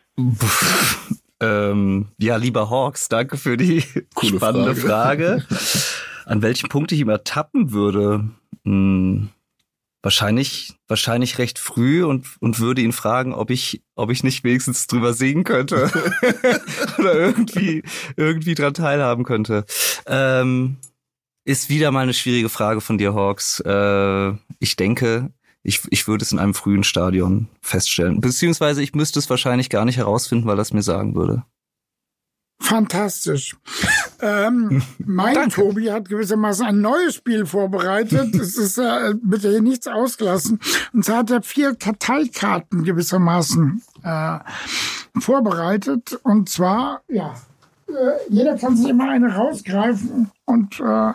Ähm, 1.43 2.09
ja, 2.19 2.37
lieber 2.37 2.69
Hawks, 2.69 3.09
danke 3.09 3.39
für 3.39 3.57
die 3.57 3.83
Coole 4.15 4.37
spannende 4.37 4.75
Frage. 4.75 5.41
Frage. 5.49 5.91
An 6.27 6.43
welchem 6.43 6.69
Punkt 6.69 6.93
ich 6.93 7.01
ihm 7.01 7.09
ertappen 7.09 7.73
würde? 7.73 8.29
Hm, 8.65 9.31
wahrscheinlich, 10.03 10.75
wahrscheinlich 10.89 11.39
recht 11.39 11.59
früh 11.59 12.05
und, 12.05 12.27
und 12.41 12.59
würde 12.61 12.83
ihn 12.83 12.93
fragen, 12.93 13.35
ob 13.35 13.51
ich, 13.51 13.83
ob 13.95 14.11
ich 14.11 14.25
nicht 14.25 14.45
wenigstens 14.45 14.87
drüber 14.87 15.13
singen 15.13 15.45
könnte. 15.45 15.91
Oder 16.99 17.15
irgendwie, 17.15 17.83
irgendwie 18.17 18.55
dran 18.55 18.75
teilhaben 18.75 19.25
könnte. 19.25 19.65
Ähm, 20.07 20.79
ist 21.45 21.69
wieder 21.69 21.91
mal 21.91 22.01
eine 22.01 22.15
schwierige 22.15 22.49
Frage 22.49 22.81
von 22.81 22.99
dir, 22.99 23.15
Hawks. 23.15 23.61
Äh, 23.61 24.33
ich 24.59 24.77
denke, 24.77 25.33
ich, 25.63 25.83
ich 25.91 26.09
würde 26.09 26.25
es 26.25 26.33
in 26.33 26.39
einem 26.39 26.55
frühen 26.55 26.85
Stadion 26.85 27.49
feststellen. 27.61 28.21
Beziehungsweise 28.21 28.83
ich 28.83 28.95
müsste 28.95 29.19
es 29.19 29.29
wahrscheinlich 29.29 29.69
gar 29.69 29.85
nicht 29.85 29.97
herausfinden, 29.97 30.47
weil 30.47 30.59
es 30.59 30.73
mir 30.73 30.83
sagen 30.83 31.15
würde. 31.15 31.45
Fantastisch. 32.61 33.57
ähm, 34.21 34.83
mein 34.99 35.49
Tobi 35.49 35.91
hat 35.91 36.09
gewissermaßen 36.09 36.67
ein 36.67 36.81
neues 36.81 37.15
Spiel 37.15 37.47
vorbereitet. 37.47 38.35
Es 38.41 38.57
ist 38.57 38.79
äh, 38.79 39.15
bitte 39.23 39.51
hier 39.51 39.63
nichts 39.63 39.87
ausgelassen. 39.87 40.61
Und 40.93 41.05
zwar 41.05 41.19
hat 41.19 41.31
er 41.31 41.43
vier 41.43 41.75
Karteikarten 41.75 42.85
gewissermaßen 42.85 43.83
äh, 44.03 44.39
vorbereitet. 45.19 46.19
Und 46.23 46.49
zwar, 46.49 47.03
ja, 47.09 47.35
äh, 47.89 47.93
jeder 48.29 48.57
kann 48.57 48.77
sich 48.77 48.89
immer 48.89 49.11
eine 49.11 49.35
rausgreifen 49.35 50.31
und 50.45 50.81
äh, 50.81 51.13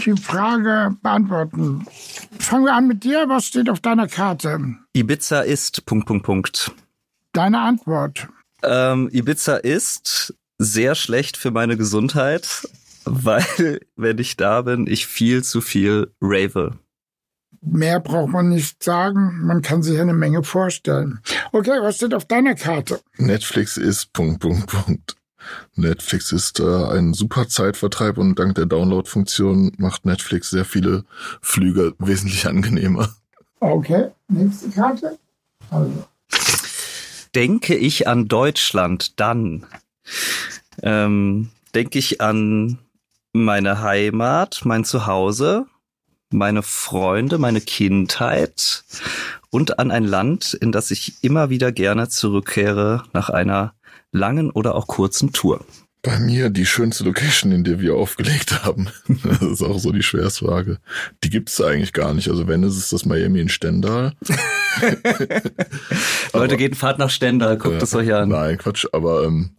die 0.00 0.16
Frage 0.20 0.96
beantworten. 1.02 1.86
Fangen 2.38 2.64
wir 2.64 2.74
an 2.74 2.86
mit 2.86 3.04
dir. 3.04 3.28
Was 3.28 3.46
steht 3.46 3.70
auf 3.70 3.80
deiner 3.80 4.08
Karte? 4.08 4.76
Ibiza 4.92 5.40
ist 5.40 5.86
Punkt, 5.86 6.06
Punkt, 6.06 6.24
Punkt. 6.24 6.72
Deine 7.32 7.60
Antwort. 7.60 8.28
Ähm, 8.66 9.08
Ibiza 9.12 9.56
ist 9.56 10.34
sehr 10.58 10.94
schlecht 10.94 11.36
für 11.36 11.50
meine 11.50 11.76
Gesundheit, 11.76 12.68
weil, 13.04 13.80
wenn 13.96 14.18
ich 14.18 14.36
da 14.36 14.62
bin, 14.62 14.86
ich 14.86 15.06
viel 15.06 15.42
zu 15.42 15.60
viel 15.60 16.12
rave. 16.20 16.78
Mehr 17.60 17.98
braucht 18.00 18.30
man 18.30 18.50
nicht 18.50 18.82
sagen. 18.82 19.46
Man 19.46 19.62
kann 19.62 19.82
sich 19.82 19.98
eine 19.98 20.12
Menge 20.12 20.42
vorstellen. 20.42 21.20
Okay, 21.52 21.78
was 21.80 21.96
steht 21.96 22.12
auf 22.12 22.26
deiner 22.26 22.54
Karte? 22.54 23.00
Netflix 23.16 23.78
ist 23.78 24.12
Punkt, 24.12 24.40
Punkt, 24.40 24.66
Punkt. 24.66 25.16
Netflix 25.74 26.32
ist 26.32 26.60
äh, 26.60 26.64
ein 26.64 27.14
super 27.14 27.48
Zeitvertreib 27.48 28.18
und 28.18 28.38
dank 28.38 28.54
der 28.54 28.66
Download-Funktion 28.66 29.72
macht 29.78 30.04
Netflix 30.06 30.50
sehr 30.50 30.64
viele 30.64 31.04
Flüge 31.40 31.94
wesentlich 31.98 32.46
angenehmer. 32.46 33.14
Okay, 33.60 34.10
nächste 34.28 34.70
Karte. 34.70 35.18
Also, 35.70 36.06
Denke 37.34 37.74
ich 37.74 38.06
an 38.06 38.28
Deutschland, 38.28 39.18
dann 39.20 39.66
ähm, 40.82 41.50
denke 41.74 41.98
ich 41.98 42.20
an 42.20 42.78
meine 43.32 43.80
Heimat, 43.80 44.62
mein 44.64 44.84
Zuhause, 44.84 45.66
meine 46.30 46.62
Freunde, 46.62 47.38
meine 47.38 47.60
Kindheit 47.60 48.84
und 49.50 49.78
an 49.78 49.90
ein 49.90 50.04
Land, 50.04 50.54
in 50.54 50.72
das 50.72 50.90
ich 50.90 51.22
immer 51.22 51.50
wieder 51.50 51.72
gerne 51.72 52.08
zurückkehre 52.08 53.04
nach 53.12 53.30
einer 53.30 53.74
langen 54.12 54.50
oder 54.50 54.74
auch 54.74 54.86
kurzen 54.86 55.32
Tour. 55.32 55.64
Bei 56.04 56.18
mir 56.18 56.50
die 56.50 56.66
schönste 56.66 57.02
Location, 57.02 57.50
in 57.50 57.64
der 57.64 57.80
wir 57.80 57.96
aufgelegt 57.96 58.64
haben. 58.64 58.88
Das 59.24 59.40
ist 59.40 59.62
auch 59.62 59.78
so 59.78 59.90
die 59.90 60.02
Schwerstfrage. 60.02 60.78
Die 61.24 61.30
gibt 61.30 61.48
es 61.48 61.60
eigentlich 61.60 61.92
gar 61.92 62.14
nicht. 62.14 62.28
Also 62.28 62.46
wenn, 62.46 62.62
ist 62.62 62.76
es 62.76 62.90
das 62.90 63.06
Miami 63.06 63.40
in 63.40 63.48
Stendal. 63.48 64.12
Leute, 66.32 66.56
geht 66.56 66.76
Fahrt 66.76 66.98
nach 66.98 67.10
Stendal, 67.10 67.56
guckt 67.56 67.82
es 67.82 67.94
euch 67.94 68.12
an. 68.12 68.28
Nein, 68.28 68.58
Quatsch. 68.58 68.86
Aber 68.92 69.24
ähm, 69.24 69.50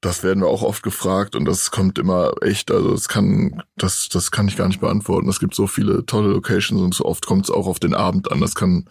das 0.00 0.22
werden 0.22 0.40
wir 0.40 0.48
auch 0.48 0.62
oft 0.62 0.82
gefragt 0.82 1.34
und 1.34 1.44
das 1.44 1.70
kommt 1.70 1.98
immer 1.98 2.32
echt, 2.42 2.70
also 2.70 2.92
das 2.92 3.08
kann, 3.08 3.62
das, 3.76 4.08
das 4.08 4.30
kann 4.30 4.46
ich 4.46 4.56
gar 4.56 4.68
nicht 4.68 4.80
beantworten. 4.80 5.28
Es 5.28 5.40
gibt 5.40 5.54
so 5.54 5.66
viele 5.66 6.06
tolle 6.06 6.28
Locations 6.28 6.80
und 6.80 6.94
so 6.94 7.04
oft 7.04 7.26
kommt 7.26 7.44
es 7.46 7.50
auch 7.50 7.66
auf 7.66 7.80
den 7.80 7.94
Abend 7.94 8.30
an. 8.30 8.40
Das 8.40 8.54
kann, 8.54 8.84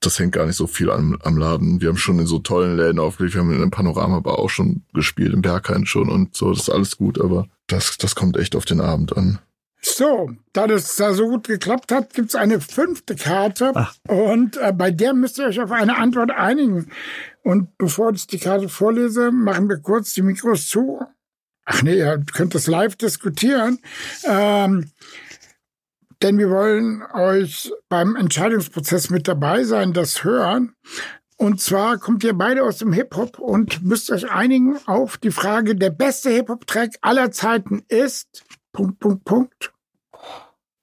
das 0.00 0.18
hängt 0.18 0.32
gar 0.32 0.46
nicht 0.46 0.56
so 0.56 0.66
viel 0.66 0.90
am, 0.90 1.16
am 1.22 1.38
Laden. 1.38 1.80
Wir 1.80 1.88
haben 1.88 1.96
schon 1.96 2.18
in 2.18 2.26
so 2.26 2.38
tollen 2.38 2.76
Läden 2.76 2.98
aufgelegt, 2.98 3.34
wir 3.34 3.40
haben 3.40 3.50
in 3.50 3.62
einem 3.62 3.70
Panoramabar 3.70 4.38
auch 4.38 4.50
schon 4.50 4.82
gespielt, 4.92 5.32
im 5.32 5.42
Berghain 5.42 5.86
schon 5.86 6.10
und 6.10 6.36
so, 6.36 6.50
das 6.50 6.64
ist 6.64 6.70
alles 6.70 6.98
gut, 6.98 7.18
aber 7.18 7.46
das, 7.66 7.96
das 7.96 8.14
kommt 8.14 8.36
echt 8.36 8.54
auf 8.54 8.66
den 8.66 8.80
Abend 8.80 9.16
an. 9.16 9.38
So, 9.84 10.30
da 10.52 10.68
das 10.68 10.94
da 10.94 11.12
so 11.12 11.28
gut 11.28 11.48
geklappt 11.48 11.90
hat, 11.90 12.14
gibt's 12.14 12.36
eine 12.36 12.60
fünfte 12.60 13.16
Karte. 13.16 13.72
Und 14.06 14.56
äh, 14.58 14.72
bei 14.72 14.92
der 14.92 15.12
müsst 15.12 15.38
ihr 15.38 15.46
euch 15.46 15.60
auf 15.60 15.72
eine 15.72 15.96
Antwort 15.96 16.30
einigen. 16.30 16.88
Und 17.42 17.76
bevor 17.76 18.12
ich 18.12 18.26
die 18.26 18.38
Karte 18.38 18.68
vorlese, 18.68 19.32
machen 19.32 19.68
wir 19.68 19.78
kurz 19.78 20.14
die 20.14 20.22
Mikros 20.22 20.68
zu. 20.68 21.00
Ach 21.64 21.82
nee, 21.82 21.98
ihr 21.98 22.24
könnt 22.32 22.54
das 22.54 22.66
live 22.66 22.96
diskutieren. 22.96 23.78
Ähm, 24.24 24.90
denn 26.22 26.38
wir 26.38 26.50
wollen 26.50 27.02
euch 27.14 27.72
beim 27.88 28.14
Entscheidungsprozess 28.14 29.10
mit 29.10 29.26
dabei 29.26 29.64
sein, 29.64 29.92
das 29.92 30.22
hören. 30.22 30.74
Und 31.36 31.60
zwar 31.60 31.98
kommt 31.98 32.22
ihr 32.22 32.34
beide 32.34 32.62
aus 32.62 32.78
dem 32.78 32.92
Hip-Hop 32.92 33.40
und 33.40 33.82
müsst 33.82 34.12
euch 34.12 34.30
einigen 34.30 34.78
auf 34.86 35.16
die 35.16 35.32
Frage, 35.32 35.74
der 35.74 35.90
beste 35.90 36.30
Hip-Hop-Track 36.30 36.90
aller 37.00 37.32
Zeiten 37.32 37.82
ist... 37.88 38.44
Punkt, 38.72 39.00
Punkt, 39.00 39.24
Punkt. 39.24 39.72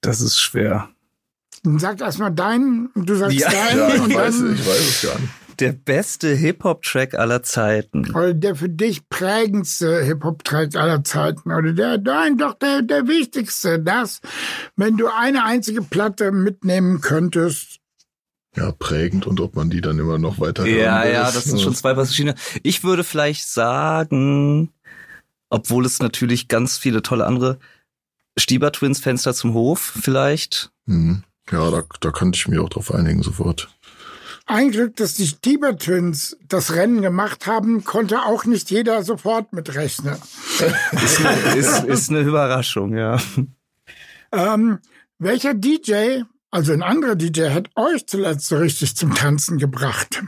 Das 0.02 0.22
ist 0.22 0.39
schwer. 0.39 0.89
Dann 1.63 1.80
sag 1.80 2.02
erstmal 2.02 2.32
deinen 2.32 2.88
und 2.88 3.10
du 3.10 3.15
sagst 3.15 3.39
Ja, 3.39 3.50
deinen 3.50 3.80
Ja, 3.80 3.95
ich 3.95 4.02
und 4.02 4.13
weiß, 4.13 4.38
dann 4.38 4.54
ich 4.54 4.67
weiß 4.67 4.80
es 4.80 5.02
gar 5.02 5.19
nicht. 5.19 5.34
Der 5.60 5.74
beste 5.74 6.34
Hip-Hop-Track 6.34 7.15
aller 7.15 7.43
Zeiten. 7.43 8.10
oder 8.12 8.34
der 8.34 8.56
für 8.56 8.69
dich 8.69 9.10
prägendste 9.10 10.02
Hip-Hop-Track 10.04 10.76
aller 10.76 11.04
Zeiten 11.04 11.52
oder 11.52 11.74
der, 11.74 11.98
nein, 11.98 12.38
doch 12.38 12.54
der, 12.54 12.82
der 12.82 13.08
wichtigste, 13.08 13.80
das, 13.80 14.22
wenn 14.76 14.98
du 14.98 15.08
eine 15.08 15.43
einzige 15.43 15.82
Platte 15.82 16.32
mitnehmen 16.32 17.02
könntest. 17.02 17.80
Ja, 18.56 18.72
prägend 18.72 19.28
und 19.28 19.39
ob 19.41 19.56
man 19.56 19.69
die 19.69 19.82
dann 19.82 20.00
immer 20.00 20.17
noch 20.17 20.39
weiter 20.39 20.65
Ja, 20.65 21.04
will, 21.04 21.13
ja, 21.13 21.32
das 21.32 21.43
sind 21.43 21.62
schon 21.62 21.76
zwei 21.76 21.93
verschiedene. 21.93 22.36
Ich 22.63 22.84
würde 22.84 23.04
vielleicht 23.04 23.48
sagen, 23.48 24.72
obwohl 25.50 25.86
es 25.86 26.00
natürlich 26.00 26.48
ganz 26.48 26.78
viele 26.78 27.02
tolle 27.02 27.26
andere 27.26 27.60
Stieber 28.38 28.72
Twins 28.72 29.00
Fenster 29.00 29.34
zum 29.34 29.54
Hof 29.54 29.93
vielleicht. 30.02 30.72
Mhm. 30.86 31.24
Ja, 31.52 31.72
da, 31.72 31.84
da 32.00 32.12
könnte 32.12 32.38
ich 32.38 32.48
mich 32.48 32.60
auch 32.60 32.69
drauf 32.69 32.93
einigen 32.93 33.24
sofort. 33.24 33.69
Ein 34.50 34.72
Glück, 34.72 34.96
dass 34.96 35.14
die 35.14 35.28
Stieber 35.28 35.78
Twins 35.78 36.36
das 36.48 36.74
Rennen 36.74 37.04
gemacht 37.04 37.46
haben, 37.46 37.84
konnte 37.84 38.24
auch 38.24 38.46
nicht 38.46 38.72
jeder 38.72 39.04
sofort 39.04 39.54
mitrechnen. 39.54 40.16
ist, 40.92 41.20
ist, 41.56 41.84
ist 41.84 42.10
eine 42.10 42.22
Überraschung, 42.22 42.98
ja. 42.98 43.22
Ähm, 44.32 44.80
welcher 45.20 45.54
DJ, 45.54 46.24
also 46.50 46.74
ein 46.74 46.82
anderer 46.82 47.16
DJ, 47.16 47.52
hat 47.52 47.70
euch 47.76 48.08
zuletzt 48.08 48.48
so 48.48 48.58
richtig 48.58 48.96
zum 48.96 49.14
Tanzen 49.14 49.60
gebracht? 49.60 50.24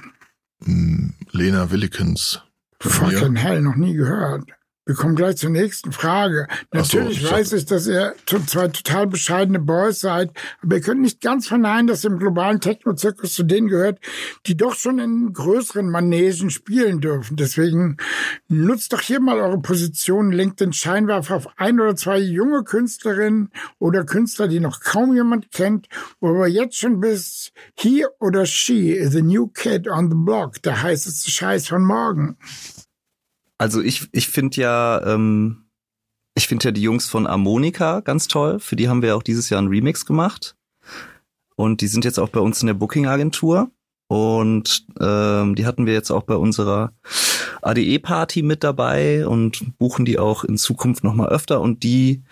Hm, 0.63 1.15
Lena 1.31 1.71
Willikens. 1.71 2.43
Fucking 2.79 3.35
hell, 3.35 3.61
noch 3.61 3.75
nie 3.75 3.95
gehört. 3.95 4.43
Wir 4.83 4.95
kommen 4.95 5.15
gleich 5.15 5.37
zur 5.37 5.51
nächsten 5.51 5.91
Frage. 5.91 6.47
Natürlich 6.73 7.21
so, 7.21 7.29
weiß 7.29 7.53
ich, 7.53 7.67
dass 7.67 7.85
ihr 7.85 8.15
zwei 8.25 8.67
total 8.67 9.05
bescheidene 9.05 9.59
Boys 9.59 9.99
seid, 9.99 10.31
aber 10.63 10.77
ihr 10.77 10.81
könnt 10.81 11.01
nicht 11.01 11.21
ganz 11.21 11.47
verneinen, 11.47 11.85
dass 11.85 12.03
ihr 12.03 12.09
im 12.09 12.17
globalen 12.17 12.61
Techno-Zirkus 12.61 13.35
zu 13.35 13.43
denen 13.43 13.67
gehört, 13.67 13.99
die 14.47 14.57
doch 14.57 14.73
schon 14.73 14.97
in 14.97 15.33
größeren 15.33 15.87
Manegen 15.87 16.49
spielen 16.49 16.99
dürfen. 16.99 17.37
Deswegen 17.37 17.97
nutzt 18.47 18.91
doch 18.91 19.01
hier 19.01 19.19
mal 19.19 19.39
eure 19.39 19.61
Position, 19.61 20.31
lenkt 20.31 20.61
den 20.61 20.73
Scheinwerfer 20.73 21.35
auf 21.35 21.59
ein 21.59 21.79
oder 21.79 21.95
zwei 21.95 22.17
junge 22.17 22.63
Künstlerinnen 22.63 23.51
oder 23.77 24.03
Künstler, 24.03 24.47
die 24.47 24.59
noch 24.59 24.79
kaum 24.79 25.13
jemand 25.13 25.51
kennt, 25.51 25.89
wo 26.19 26.33
wir 26.33 26.47
jetzt 26.47 26.77
schon 26.77 26.99
bis 26.99 27.51
he 27.75 28.05
oder 28.19 28.47
she 28.47 28.89
is 28.89 29.15
a 29.15 29.21
new 29.21 29.45
kid 29.47 29.87
on 29.87 30.09
the 30.09 30.17
block, 30.17 30.59
der 30.63 30.81
heißeste 30.81 31.29
Scheiß 31.29 31.67
von 31.67 31.83
morgen. 31.85 32.37
Also 33.61 33.79
ich, 33.79 34.09
ich 34.11 34.27
finde 34.27 34.59
ja, 34.59 35.05
ähm, 35.05 35.65
ich 36.33 36.47
finde 36.47 36.65
ja 36.65 36.71
die 36.71 36.81
Jungs 36.81 37.07
von 37.07 37.27
Harmonika 37.27 37.99
ganz 37.99 38.27
toll. 38.27 38.59
Für 38.59 38.75
die 38.75 38.89
haben 38.89 39.03
wir 39.03 39.15
auch 39.15 39.21
dieses 39.21 39.51
Jahr 39.51 39.59
einen 39.59 39.67
Remix 39.67 40.07
gemacht. 40.07 40.55
Und 41.55 41.81
die 41.81 41.87
sind 41.87 42.03
jetzt 42.03 42.17
auch 42.17 42.29
bei 42.29 42.39
uns 42.39 42.61
in 42.61 42.65
der 42.65 42.73
Booking-Agentur. 42.73 43.69
Und 44.07 44.87
ähm, 44.99 45.53
die 45.53 45.67
hatten 45.67 45.85
wir 45.85 45.93
jetzt 45.93 46.09
auch 46.09 46.23
bei 46.23 46.33
unserer 46.33 46.93
ADE-Party 47.61 48.41
mit 48.41 48.63
dabei 48.63 49.27
und 49.27 49.77
buchen 49.77 50.05
die 50.05 50.17
auch 50.17 50.43
in 50.43 50.57
Zukunft 50.57 51.03
nochmal 51.03 51.29
öfter. 51.29 51.61
Und 51.61 51.83
die, 51.83 52.23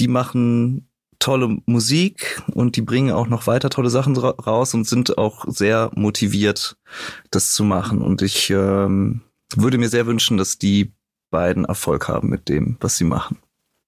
die 0.00 0.08
machen 0.08 0.88
tolle 1.20 1.58
Musik 1.66 2.42
und 2.52 2.74
die 2.74 2.82
bringen 2.82 3.12
auch 3.12 3.28
noch 3.28 3.46
weiter 3.46 3.70
tolle 3.70 3.88
Sachen 3.88 4.16
raus 4.16 4.74
und 4.74 4.88
sind 4.88 5.16
auch 5.16 5.44
sehr 5.46 5.92
motiviert, 5.94 6.76
das 7.30 7.52
zu 7.52 7.62
machen. 7.62 8.02
Und 8.02 8.20
ich 8.20 8.50
ähm, 8.50 9.20
würde 9.60 9.78
mir 9.78 9.88
sehr 9.88 10.06
wünschen, 10.06 10.36
dass 10.36 10.58
die 10.58 10.92
beiden 11.30 11.64
Erfolg 11.64 12.08
haben 12.08 12.28
mit 12.28 12.48
dem, 12.48 12.76
was 12.80 12.96
sie 12.96 13.04
machen. 13.04 13.38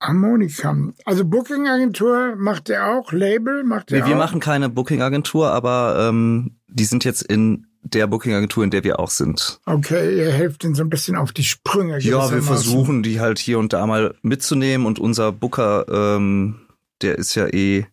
Harmonika. 0.00 0.76
Also 1.04 1.24
Booking-Agentur 1.24 2.34
macht 2.36 2.68
ihr 2.68 2.84
auch, 2.84 3.12
Label 3.12 3.64
macht 3.64 3.90
ihr 3.90 3.98
nee, 3.98 4.02
auch? 4.02 4.08
Wir 4.08 4.16
machen 4.16 4.40
keine 4.40 4.68
Booking-Agentur, 4.68 5.50
aber 5.50 6.08
ähm, 6.08 6.56
die 6.68 6.84
sind 6.84 7.04
jetzt 7.04 7.22
in 7.22 7.66
der 7.82 8.06
Booking-Agentur, 8.06 8.64
in 8.64 8.70
der 8.70 8.84
wir 8.84 8.98
auch 8.98 9.10
sind. 9.10 9.60
Okay, 9.66 10.16
ihr 10.18 10.32
helft 10.32 10.64
ihnen 10.64 10.74
so 10.74 10.82
ein 10.82 10.90
bisschen 10.90 11.16
auf 11.16 11.32
die 11.32 11.44
Sprünge. 11.44 11.98
Ja, 12.00 12.30
wir 12.30 12.42
versuchen 12.42 13.02
die 13.02 13.20
halt 13.20 13.38
hier 13.38 13.58
und 13.58 13.72
da 13.72 13.86
mal 13.86 14.14
mitzunehmen 14.22 14.86
und 14.86 14.98
unser 14.98 15.32
Booker, 15.32 15.86
ähm, 15.88 16.60
der 17.02 17.18
ist 17.18 17.34
ja 17.34 17.46
eh 17.46 17.86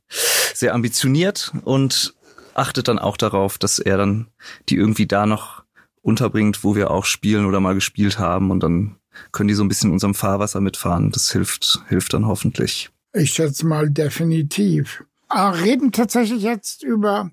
sehr 0.53 0.73
ambitioniert 0.73 1.51
und 1.63 2.13
achtet 2.53 2.88
dann 2.88 2.99
auch 2.99 3.17
darauf, 3.17 3.57
dass 3.57 3.79
er 3.79 3.97
dann 3.97 4.27
die 4.69 4.75
irgendwie 4.75 5.07
da 5.07 5.25
noch 5.25 5.63
unterbringt, 6.01 6.63
wo 6.63 6.75
wir 6.75 6.91
auch 6.91 7.05
spielen 7.05 7.45
oder 7.45 7.59
mal 7.59 7.75
gespielt 7.75 8.19
haben 8.19 8.51
und 8.51 8.61
dann 8.61 8.95
können 9.31 9.49
die 9.49 9.53
so 9.53 9.63
ein 9.63 9.67
bisschen 9.67 9.89
in 9.89 9.93
unserem 9.93 10.13
Fahrwasser 10.13 10.61
mitfahren. 10.61 11.11
Das 11.11 11.31
hilft, 11.31 11.81
hilft 11.87 12.13
dann 12.13 12.27
hoffentlich. 12.27 12.89
Ich 13.13 13.31
schätze 13.31 13.65
mal 13.65 13.89
definitiv. 13.89 15.03
Aber 15.27 15.39
ah, 15.39 15.49
reden 15.51 15.91
tatsächlich 15.91 16.43
jetzt 16.43 16.83
über 16.83 17.31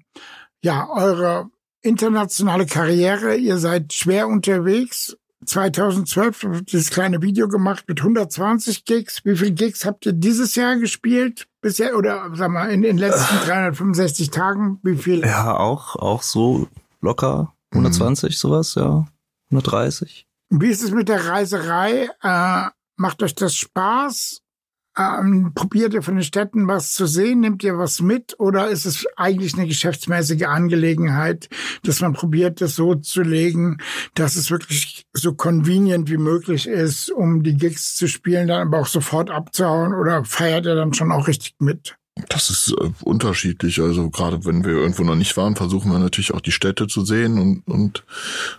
ja 0.62 0.88
eure 0.88 1.50
internationale 1.83 2.66
Karriere. 2.66 3.37
Ihr 3.37 3.59
seid 3.59 3.92
schwer 3.92 4.28
unterwegs. 4.28 5.16
2012 5.44 6.42
habt 6.42 6.54
ihr 6.54 6.62
dieses 6.62 6.90
kleine 6.90 7.22
Video 7.22 7.48
gemacht 7.48 7.85
mit 7.88 8.00
120 8.00 8.85
Gigs. 8.85 9.24
Wie 9.24 9.37
viele 9.37 9.52
Gigs 9.52 9.85
habt 9.85 10.04
ihr 10.07 10.12
dieses 10.12 10.54
Jahr 10.54 10.76
gespielt? 10.76 11.46
Bisher 11.61 11.96
oder 11.96 12.31
sag 12.35 12.50
mal 12.50 12.70
in 12.70 12.83
den 12.83 12.98
letzten 12.98 13.37
365 13.46 14.31
Tagen? 14.31 14.78
Wie 14.83 14.96
viel? 14.96 15.20
Ja, 15.20 15.57
auch 15.57 15.96
auch 15.96 16.22
so 16.22 16.68
locker 17.00 17.54
120, 17.79 18.31
mhm. 18.31 18.35
sowas, 18.35 18.75
ja. 18.75 19.07
130. 19.51 20.27
Wie 20.51 20.69
ist 20.69 20.83
es 20.83 20.91
mit 20.91 21.09
der 21.09 21.27
Reiserei? 21.27 22.09
Äh, 22.23 22.71
macht 22.97 23.23
euch 23.23 23.35
das 23.35 23.55
Spaß? 23.55 24.43
Ähm, 24.99 25.53
probiert 25.55 25.95
ihr 25.95 26.03
von 26.03 26.17
den 26.17 26.25
Städten 26.25 26.67
was 26.67 26.93
zu 26.93 27.07
sehen? 27.07 27.41
Nehmt 27.41 27.62
ihr 27.62 27.79
was 27.79 28.01
mit? 28.01 28.35
Oder 28.41 28.69
ist 28.69 28.85
es 28.85 29.07
eigentlich 29.17 29.55
eine 29.55 29.69
geschäftsmäßige 29.69 30.43
Angelegenheit, 30.45 31.49
dass 31.85 32.01
man 32.01 32.14
probiert, 32.14 32.61
das 32.61 32.75
so 32.75 32.97
zu 32.97 33.23
legen, 33.23 33.79
dass 34.14 34.35
es 34.35 34.51
wirklich 34.51 35.07
so 35.12 35.35
convenient 35.35 36.11
wie 36.11 36.17
möglich 36.17 36.67
ist, 36.67 37.11
um 37.11 37.45
die 37.45 37.57
Gigs 37.57 37.95
zu 37.95 38.09
spielen, 38.09 38.49
dann 38.49 38.67
aber 38.67 38.81
auch 38.81 38.87
sofort 38.87 39.31
abzuhauen? 39.31 39.95
Oder 39.95 40.25
feiert 40.25 40.67
ihr 40.67 40.75
dann 40.75 40.95
schon 40.95 41.12
auch 41.12 41.29
richtig 41.29 41.55
mit? 41.61 41.97
Das 42.28 42.50
ist 42.50 42.72
äh, 42.72 42.90
unterschiedlich. 43.02 43.81
Also 43.81 44.11
gerade 44.11 44.44
wenn 44.44 44.64
wir 44.64 44.72
irgendwo 44.72 45.04
noch 45.04 45.14
nicht 45.14 45.37
waren, 45.37 45.57
versuchen 45.57 45.90
wir 45.90 45.98
natürlich 45.98 46.35
auch 46.35 46.40
die 46.40 46.52
Städte 46.52 46.87
zu 46.87 47.04
sehen 47.04 47.38
und 47.38 47.62
und 47.66 48.04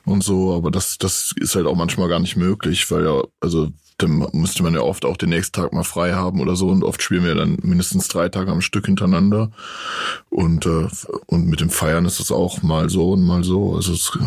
und 0.05 0.23
so. 0.23 0.55
Aber 0.55 0.71
das 0.71 0.97
das 0.97 1.33
ist 1.35 1.55
halt 1.55 1.65
auch 1.65 1.75
manchmal 1.75 2.09
gar 2.09 2.19
nicht 2.19 2.35
möglich, 2.35 2.89
weil 2.91 3.05
ja 3.05 3.21
also 3.39 3.69
dann 3.97 4.27
müsste 4.31 4.63
man 4.63 4.73
ja 4.73 4.81
oft 4.81 5.03
auch 5.05 5.17
den 5.17 5.29
nächsten 5.29 5.61
Tag 5.61 5.73
mal 5.73 5.83
frei 5.83 6.13
haben 6.13 6.39
oder 6.39 6.55
so 6.55 6.69
und 6.69 6.83
oft 6.83 7.01
spielen 7.01 7.25
wir 7.25 7.35
dann 7.35 7.57
mindestens 7.61 8.07
drei 8.07 8.29
Tage 8.29 8.51
am 8.51 8.61
Stück 8.61 8.85
hintereinander 8.85 9.51
und 10.29 10.65
äh, 10.65 10.87
und 11.25 11.47
mit 11.47 11.59
dem 11.59 11.69
Feiern 11.69 12.05
ist 12.05 12.19
es 12.19 12.31
auch 12.31 12.61
mal 12.61 12.89
so 12.89 13.11
und 13.11 13.23
mal 13.23 13.43
so. 13.43 13.75
Also 13.75 13.93
es 13.93 14.17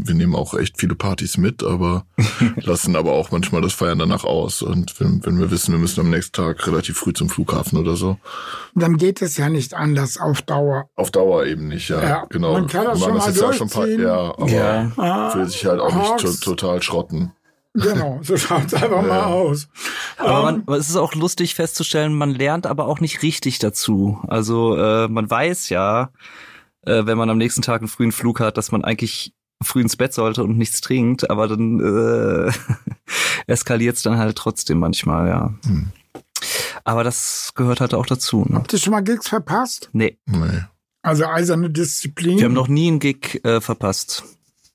wir 0.00 0.14
nehmen 0.14 0.34
auch 0.34 0.54
echt 0.54 0.78
viele 0.78 0.94
Partys 0.94 1.36
mit, 1.36 1.62
aber 1.62 2.06
lassen 2.56 2.96
aber 2.96 3.12
auch 3.12 3.30
manchmal 3.30 3.60
das 3.62 3.72
Feiern 3.72 3.98
danach 3.98 4.24
aus. 4.24 4.62
Und 4.62 4.98
wenn, 5.00 5.24
wenn 5.26 5.38
wir 5.38 5.50
wissen, 5.50 5.72
wir 5.72 5.78
müssen 5.78 6.00
am 6.00 6.10
nächsten 6.10 6.32
Tag 6.32 6.66
relativ 6.66 6.98
früh 6.98 7.12
zum 7.12 7.28
Flughafen 7.28 7.78
oder 7.78 7.96
so. 7.96 8.16
Dann 8.74 8.96
geht 8.96 9.20
es 9.22 9.36
ja 9.36 9.48
nicht 9.48 9.74
anders 9.74 10.18
auf 10.18 10.42
Dauer. 10.42 10.88
Auf 10.94 11.10
Dauer 11.10 11.44
eben 11.46 11.68
nicht, 11.68 11.88
ja. 11.88 12.02
ja 12.02 12.26
genau. 12.28 12.52
Man 12.52 12.68
kann 12.68 12.84
das 12.84 13.00
man 13.00 13.08
schon 13.08 13.18
mal 13.18 13.34
ja 13.34 13.52
schon 13.52 13.68
paar, 13.68 13.88
Ja, 13.88 14.34
aber 14.36 14.50
ja. 14.50 15.34
will 15.34 15.48
sich 15.48 15.64
halt 15.66 15.80
auch 15.80 15.92
Hawks. 15.92 16.22
nicht 16.22 16.42
to 16.42 16.54
total 16.54 16.80
schrotten. 16.82 17.32
Genau, 17.74 18.20
so 18.22 18.36
schaut's 18.36 18.74
einfach 18.74 19.02
ja. 19.02 19.08
mal 19.08 19.24
aus. 19.24 19.68
Aber 20.16 20.42
man, 20.42 20.62
um, 20.62 20.74
es 20.74 20.88
ist 20.88 20.96
auch 20.96 21.14
lustig 21.14 21.54
festzustellen, 21.54 22.14
man 22.14 22.30
lernt 22.30 22.66
aber 22.66 22.86
auch 22.86 23.00
nicht 23.00 23.22
richtig 23.22 23.58
dazu. 23.58 24.20
Also 24.28 24.76
äh, 24.76 25.08
man 25.08 25.30
weiß 25.30 25.68
ja, 25.68 26.10
äh, 26.82 27.06
wenn 27.06 27.18
man 27.18 27.30
am 27.30 27.38
nächsten 27.38 27.62
Tag 27.62 27.80
einen 27.80 27.88
frühen 27.88 28.12
Flug 28.12 28.40
hat, 28.40 28.56
dass 28.56 28.72
man 28.72 28.84
eigentlich 28.84 29.32
früh 29.62 29.80
ins 29.80 29.96
Bett 29.96 30.12
sollte 30.12 30.44
und 30.44 30.56
nichts 30.56 30.80
trinkt, 30.80 31.30
aber 31.30 31.48
dann 31.48 31.80
äh, 31.80 32.52
eskaliert 33.46 33.96
es 33.96 34.02
dann 34.02 34.18
halt 34.18 34.36
trotzdem 34.36 34.78
manchmal, 34.78 35.28
ja. 35.28 35.54
Hm. 35.64 35.88
Aber 36.84 37.04
das 37.04 37.52
gehört 37.54 37.80
halt 37.80 37.94
auch 37.94 38.06
dazu. 38.06 38.44
Ne? 38.48 38.56
Habt 38.56 38.72
ihr 38.72 38.78
schon 38.78 38.92
mal 38.92 39.02
Gigs 39.02 39.28
verpasst? 39.28 39.90
Nee. 39.92 40.16
nee. 40.26 40.62
Also 41.02 41.26
eiserne 41.26 41.70
Disziplin. 41.70 42.38
Wir 42.38 42.46
haben 42.46 42.54
noch 42.54 42.68
nie 42.68 42.88
einen 42.88 43.00
Gig 43.00 43.44
äh, 43.44 43.60
verpasst. 43.60 44.24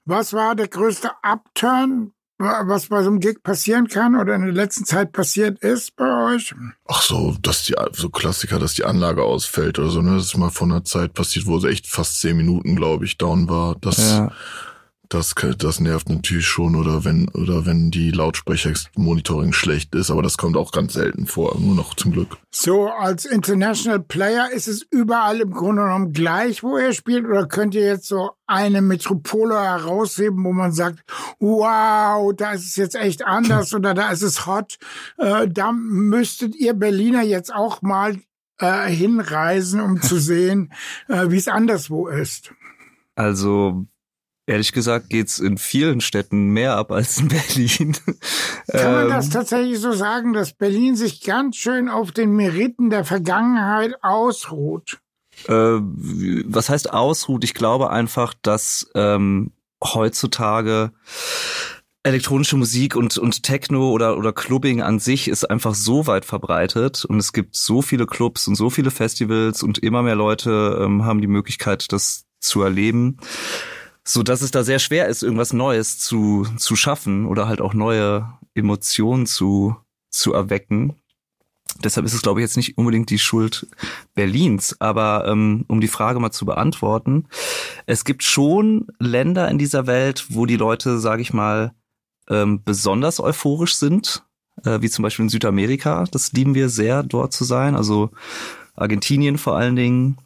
Was 0.06 0.34
war 0.34 0.56
der 0.56 0.67
größte 0.67 1.12
Upturn, 1.22 2.12
was 2.38 2.88
bei 2.88 3.02
so 3.04 3.10
einem 3.10 3.22
Gig 3.22 3.41
passieren 3.41 3.88
kann 3.88 4.15
oder 4.15 4.36
in 4.36 4.41
der 4.41 4.52
letzten 4.52 4.84
Zeit 4.84 5.13
passiert 5.13 5.60
ist 5.60 5.96
bei 5.96 6.36
euch? 6.36 6.54
Ach 6.86 7.02
so, 7.02 7.38
dass 7.41 7.63
die 7.63 7.76
so 7.93 8.10
Klassiker, 8.10 8.60
dass 8.60 8.74
die 8.74 8.84
Anlage 8.84 9.24
ausfällt 9.24 9.80
oder 9.80 9.89
so. 9.89 10.02
Ne? 10.02 10.17
Das 10.17 10.26
ist 10.26 10.38
mal 10.38 10.50
vor 10.50 10.67
einer 10.67 10.84
Zeit 10.84 11.13
passiert, 11.13 11.46
wo 11.46 11.58
es 11.58 11.63
echt 11.63 11.88
fast 11.88 12.19
zehn 12.19 12.36
Minuten, 12.36 12.76
glaube 12.76 13.06
ich, 13.06 13.17
down 13.17 13.50
war. 13.50 13.76
Das 13.80 13.98
ja 13.98 14.32
das, 15.13 15.36
das 15.58 15.80
nervt 15.80 16.10
natürlich 16.10 16.47
schon 16.47 16.76
oder 16.76 17.06
wenn, 17.06 17.30
oder 17.30 17.65
wenn 17.65 17.91
die 17.91 18.12
Lautsprecher-Monitoring 18.12 19.54
schlecht 19.54 19.93
ist, 19.95 20.10
aber 20.10 20.21
das 20.21 20.38
kommt 20.38 20.58
auch 20.58 20.71
ganz 20.71 20.93
selten 20.93 21.28
vor, 21.28 21.60
nur 21.60 21.76
noch 21.76 21.93
zum 21.93 22.12
Glück. 22.12 22.38
So, 22.49 22.88
als 22.88 23.26
International 23.26 23.99
Player 23.99 24.49
ist 24.52 24.67
es 24.67 24.82
überall 24.89 25.41
im 25.41 25.52
Grunde 25.52 25.84
genommen 25.84 26.13
gleich, 26.13 26.63
wo 26.63 26.78
ihr 26.78 26.93
spielt, 26.93 27.26
oder 27.26 27.47
könnt 27.47 27.76
ihr 27.76 27.86
jetzt 27.86 28.08
so 28.08 28.32
eine 28.47 28.82
Metropole 28.82 29.60
herausheben, 29.60 30.43
wo 30.43 30.52
man 30.52 30.71
sagt, 30.71 31.04
wow, 31.39 32.34
da 32.36 32.54
ist 32.54 32.65
es 32.65 32.76
jetzt 32.76 32.95
echt 32.95 33.26
anders 33.26 33.73
oder 33.76 33.93
da 33.93 34.12
ist 34.12 34.21
es 34.21 34.45
hot. 34.45 34.78
Äh, 35.17 35.47
da 35.47 35.71
müsstet 35.71 36.56
ihr 36.56 36.73
Berliner 36.73 37.21
jetzt 37.23 37.54
auch 37.54 37.82
mal 37.82 38.19
äh, 38.60 38.89
hinreisen, 38.89 39.80
um 39.80 40.02
zu 40.02 40.17
sehen, 40.19 40.73
äh, 41.08 41.30
wie 41.30 41.38
es 41.38 41.47
anderswo 41.47 42.08
ist. 42.08 42.54
Also 43.15 43.86
Ehrlich 44.46 44.74
gesagt 44.74 45.10
geht's 45.10 45.40
in 45.40 45.58
vielen 45.58 46.02
Städten 46.02 46.50
mehr 46.50 46.76
ab 46.76 46.92
als 46.92 47.18
in 47.18 47.28
Berlin. 47.30 47.96
Kann 48.68 48.92
man 48.92 49.10
das 49.10 49.26
ähm, 49.26 49.32
tatsächlich 49.32 49.80
so 49.80 49.94
sagen, 49.94 50.34
dass 50.34 50.54
Berlin 50.54 50.96
sich 50.96 51.22
ganz 51.22 51.56
schön 51.56 51.88
auf 51.88 52.12
den 52.12 52.32
Meriten 52.32 52.90
der 52.90 53.06
Vergangenheit 53.06 53.96
ausruht? 54.04 55.00
Äh, 55.48 55.54
was 55.54 56.70
heißt 56.70 56.92
ausruht? 56.92 57.44
Ich 57.44 57.54
glaube 57.54 57.90
einfach, 57.90 58.34
dass 58.42 58.90
ähm, 58.96 59.52
heutzutage 59.84 60.92
elektronische 62.04 62.58
Musik 62.58 62.98
und, 62.98 63.18
und 63.18 63.44
Techno 63.44 63.92
oder, 63.92 64.18
oder 64.18 64.34
Clubbing 64.34 64.82
an 64.82 65.00
sich 65.00 65.30
ist 65.30 65.50
einfach 65.50 65.74
so 65.74 66.06
weit 66.06 66.26
verbreitet 66.26 67.06
und 67.06 67.18
es 67.18 67.32
gibt 67.32 67.56
so 67.56 67.82
viele 67.82 68.06
Clubs 68.06 68.48
und 68.48 68.56
so 68.56 68.70
viele 68.70 68.92
Festivals 68.92 69.64
und 69.64 69.80
immer 69.80 70.04
mehr 70.04 70.16
Leute 70.16 70.82
ähm, 70.82 71.06
haben 71.06 71.22
die 71.22 71.28
Möglichkeit, 71.28 71.94
das 71.94 72.26
zu 72.42 72.62
erleben, 72.62 73.18
so 74.04 74.24
dass 74.24 74.42
es 74.42 74.52
da 74.52 74.63
sehr 74.63 74.80
schwer 74.80 75.08
ist, 75.08 75.24
irgendwas 75.24 75.54
Neues 75.54 76.00
zu, 76.00 76.46
zu 76.58 76.76
schaffen 76.76 77.26
oder 77.26 77.48
halt 77.48 77.62
auch 77.62 77.74
neue 77.74 78.28
Emotionen 78.54 79.26
zu, 79.26 79.76
zu 80.10 80.34
erwecken. 80.34 80.96
Deshalb 81.84 82.06
ist 82.06 82.13
es, 82.13 82.22
glaube 82.22 82.39
ich, 82.39 82.44
jetzt 82.44 82.58
nicht 82.58 82.78
unbedingt 82.78 83.10
die 83.10 83.18
Schuld 83.18 83.66
Berlins. 84.13 84.76
Aber 84.80 85.26
ähm, 85.28 85.66
um 85.68 85.82
die 85.82 85.88
Frage 85.88 86.20
mal 86.20 86.32
zu 86.32 86.46
beantworten, 86.46 87.26
es 87.86 88.06
gibt 88.06 88.24
schon 88.24 88.88
Länder 89.00 89.50
in 89.50 89.58
dieser 89.58 89.88
Welt, 89.88 90.26
wo 90.30 90.46
die 90.46 90.58
Leute, 90.58 91.00
sage 91.00 91.22
ich 91.22 91.34
mal, 91.34 91.74
ähm, 92.30 92.62
besonders 92.63 93.20
euphorisch 93.20 93.76
sind, 93.76 94.24
äh, 94.63 94.82
wie 94.82 94.89
zum 94.89 95.04
Beispiel 95.04 95.24
in 95.24 95.30
Südamerika. 95.30 96.06
Das 96.12 96.32
lieben 96.34 96.54
wir 96.54 96.70
sehr, 96.70 97.04
dort 97.04 97.34
zu 97.34 97.44
sein. 97.44 97.76
Also 97.76 98.12
Argentinien 98.76 99.38
vor 99.38 99.58
allen 99.58 99.76
Dingen 99.76 100.18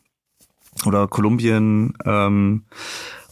oder 0.85 1.07
Kolumbien. 1.07 1.93
Ähm, 2.05 2.65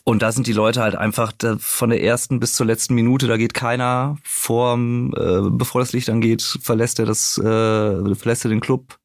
und 0.07 0.21
da 0.21 0.31
sind 0.31 0.45
die 0.45 0.53
Leute 0.53 0.81
halt 0.81 0.95
einfach 0.95 1.31
da, 1.31 1.57
von 1.59 1.89
der 1.89 2.03
ersten 2.03 2.39
bis 2.39 2.53
zur 2.53 2.67
letzten 2.67 2.93
Minute, 2.93 3.27
da 3.27 3.37
geht 3.37 3.55
keiner 3.55 4.17
vorm, 4.23 5.11
äh, 5.17 5.49
bevor 5.49 5.81
das 5.81 5.93
Licht 5.93 6.11
angeht, 6.11 6.43
verlässt 6.61 6.99
er 6.99 7.07
das, 7.07 7.39
äh, 7.39 8.15
verlässt 8.15 8.45
er 8.45 8.49
den 8.49 8.59
Club. 8.59 8.99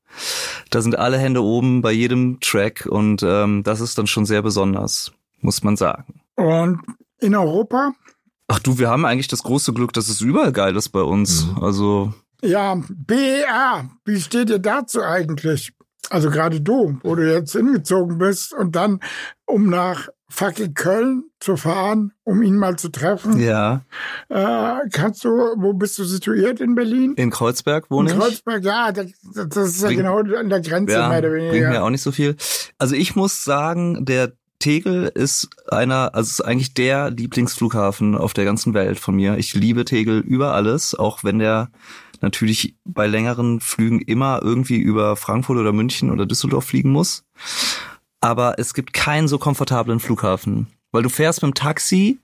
Da 0.68 0.82
sind 0.82 0.98
alle 0.98 1.16
Hände 1.16 1.42
oben 1.42 1.80
bei 1.80 1.90
jedem 1.92 2.38
Track 2.40 2.86
und 2.86 3.22
ähm, 3.22 3.62
das 3.62 3.80
ist 3.80 3.96
dann 3.96 4.06
schon 4.06 4.26
sehr 4.26 4.42
besonders, 4.42 5.12
muss 5.40 5.62
man 5.62 5.76
sagen. 5.76 6.20
Und 6.36 6.82
in 7.18 7.34
Europa? 7.34 7.92
Ach 8.48 8.58
du, 8.58 8.78
wir 8.78 8.90
haben 8.90 9.06
eigentlich 9.06 9.28
das 9.28 9.42
große 9.42 9.72
Glück, 9.72 9.94
dass 9.94 10.10
es 10.10 10.20
überall 10.20 10.52
geil 10.52 10.76
ist 10.76 10.90
bei 10.90 11.02
uns. 11.02 11.46
Mhm. 11.46 11.64
Also. 11.64 12.12
Ja, 12.42 12.78
BER, 12.90 13.88
wie 14.04 14.20
steht 14.20 14.50
ihr 14.50 14.58
dazu 14.58 15.02
eigentlich? 15.02 15.72
Also 16.10 16.28
gerade 16.28 16.60
du, 16.60 16.98
wo 17.02 17.14
du 17.14 17.32
jetzt 17.32 17.52
hingezogen 17.52 18.18
bist 18.18 18.52
und 18.52 18.76
dann, 18.76 19.00
um 19.46 19.70
nach 19.70 20.08
fucking 20.31 20.75
Köln 20.75 21.25
zu 21.40 21.57
fahren, 21.57 22.12
um 22.25 22.43
ihn 22.43 22.57
mal 22.57 22.77
zu 22.77 22.88
treffen. 22.90 23.38
Ja. 23.38 23.83
Äh, 24.29 24.88
kannst 24.93 25.25
du, 25.25 25.29
wo 25.29 25.73
bist 25.73 25.99
du 25.99 26.05
situiert 26.05 26.61
in 26.61 26.75
Berlin? 26.75 27.14
In 27.14 27.31
Kreuzberg 27.31 27.90
wohne 27.90 28.09
ich. 28.09 28.14
In 28.14 28.21
Kreuzberg, 28.21 28.64
ja, 28.64 28.93
das, 28.93 29.11
das 29.35 29.69
ist 29.69 29.83
ja 29.83 29.90
genau 29.90 30.19
an 30.19 30.49
der 30.49 30.61
Grenze 30.61 30.95
ja, 30.95 31.09
mehr 31.09 31.19
oder 31.19 31.33
weniger. 31.33 31.51
Bringt 31.51 31.69
mir 31.69 31.83
auch 31.83 31.90
nicht 31.90 32.03
so 32.03 32.12
viel. 32.12 32.37
Also 32.79 32.95
ich 32.95 33.16
muss 33.16 33.45
sagen, 33.45 34.05
der 34.05 34.33
Tegel 34.61 35.11
ist 35.14 35.49
einer, 35.69 36.14
also 36.14 36.29
ist 36.29 36.40
eigentlich 36.43 36.75
der 36.75 37.11
Lieblingsflughafen 37.11 38.14
auf 38.14 38.35
der 38.35 38.45
ganzen 38.45 38.75
Welt 38.75 39.01
von 39.01 39.16
mir. 39.16 39.38
Ich 39.38 39.55
liebe 39.55 39.85
Tegel 39.85 40.21
über 40.21 40.55
alles, 40.55 40.95
auch 40.95 41.25
wenn 41.25 41.38
der 41.38 41.71
natürlich 42.21 42.77
bei 42.85 43.07
längeren 43.07 43.61
Flügen 43.61 44.01
immer 44.01 44.40
irgendwie 44.43 44.79
über 44.79 45.16
Frankfurt 45.16 45.57
oder 45.57 45.73
München 45.73 46.11
oder 46.11 46.27
Düsseldorf 46.27 46.66
fliegen 46.66 46.90
muss. 46.90 47.25
Aber 48.20 48.59
es 48.59 48.74
gibt 48.74 48.92
keinen 48.92 49.28
so 49.28 49.38
komfortablen 49.38 50.00
Flughafen, 50.00 50.66
weil 50.92 51.02
du 51.02 51.09
fährst 51.09 51.42
mit 51.42 51.52
dem 51.52 51.54
Taxi 51.54 52.18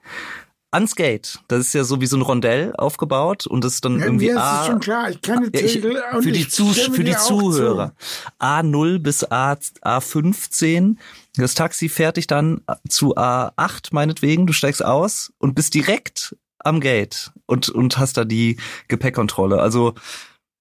ans 0.71 0.95
Gate. 0.95 1.39
Das 1.49 1.61
ist 1.61 1.75
ja 1.75 1.85
so 1.85 2.01
wie 2.01 2.07
so 2.07 2.17
ein 2.17 2.23
Rondell 2.23 2.75
aufgebaut 2.77 3.47
und 3.47 3.65
das 3.65 3.75
ist 3.75 3.85
dann 3.85 3.99
ja, 3.99 4.05
irgendwie 4.05 4.27
mir 4.27 4.43
A. 4.43 4.61
Ist 4.61 4.67
schon 4.67 4.81
klar, 4.81 5.11
ich 5.11 5.23
kenne 5.23 5.51
Tegel 5.51 5.95
ja, 5.95 6.19
ich, 6.19 6.25
für 6.25 6.33
die, 6.33 6.49
Zu 6.49 6.67
für 6.67 7.05
die 7.05 7.17
Zuhörer. 7.17 7.95
A0 8.39 8.99
bis 8.99 9.25
A, 9.25 9.53
A15. 9.53 10.97
Das 11.37 11.55
Taxi 11.55 11.89
fährt 11.89 12.17
dich 12.19 12.27
dann 12.27 12.61
zu 12.89 13.17
A8 13.17 13.89
meinetwegen. 13.93 14.47
Du 14.47 14.53
steigst 14.53 14.85
aus 14.85 15.33
und 15.39 15.55
bist 15.55 15.75
direkt 15.75 16.37
am 16.59 16.81
Gate 16.81 17.33
und, 17.47 17.69
und 17.69 17.99
hast 17.99 18.17
da 18.17 18.25
die 18.25 18.59
Gepäckkontrolle. 18.89 19.61
Also 19.61 19.95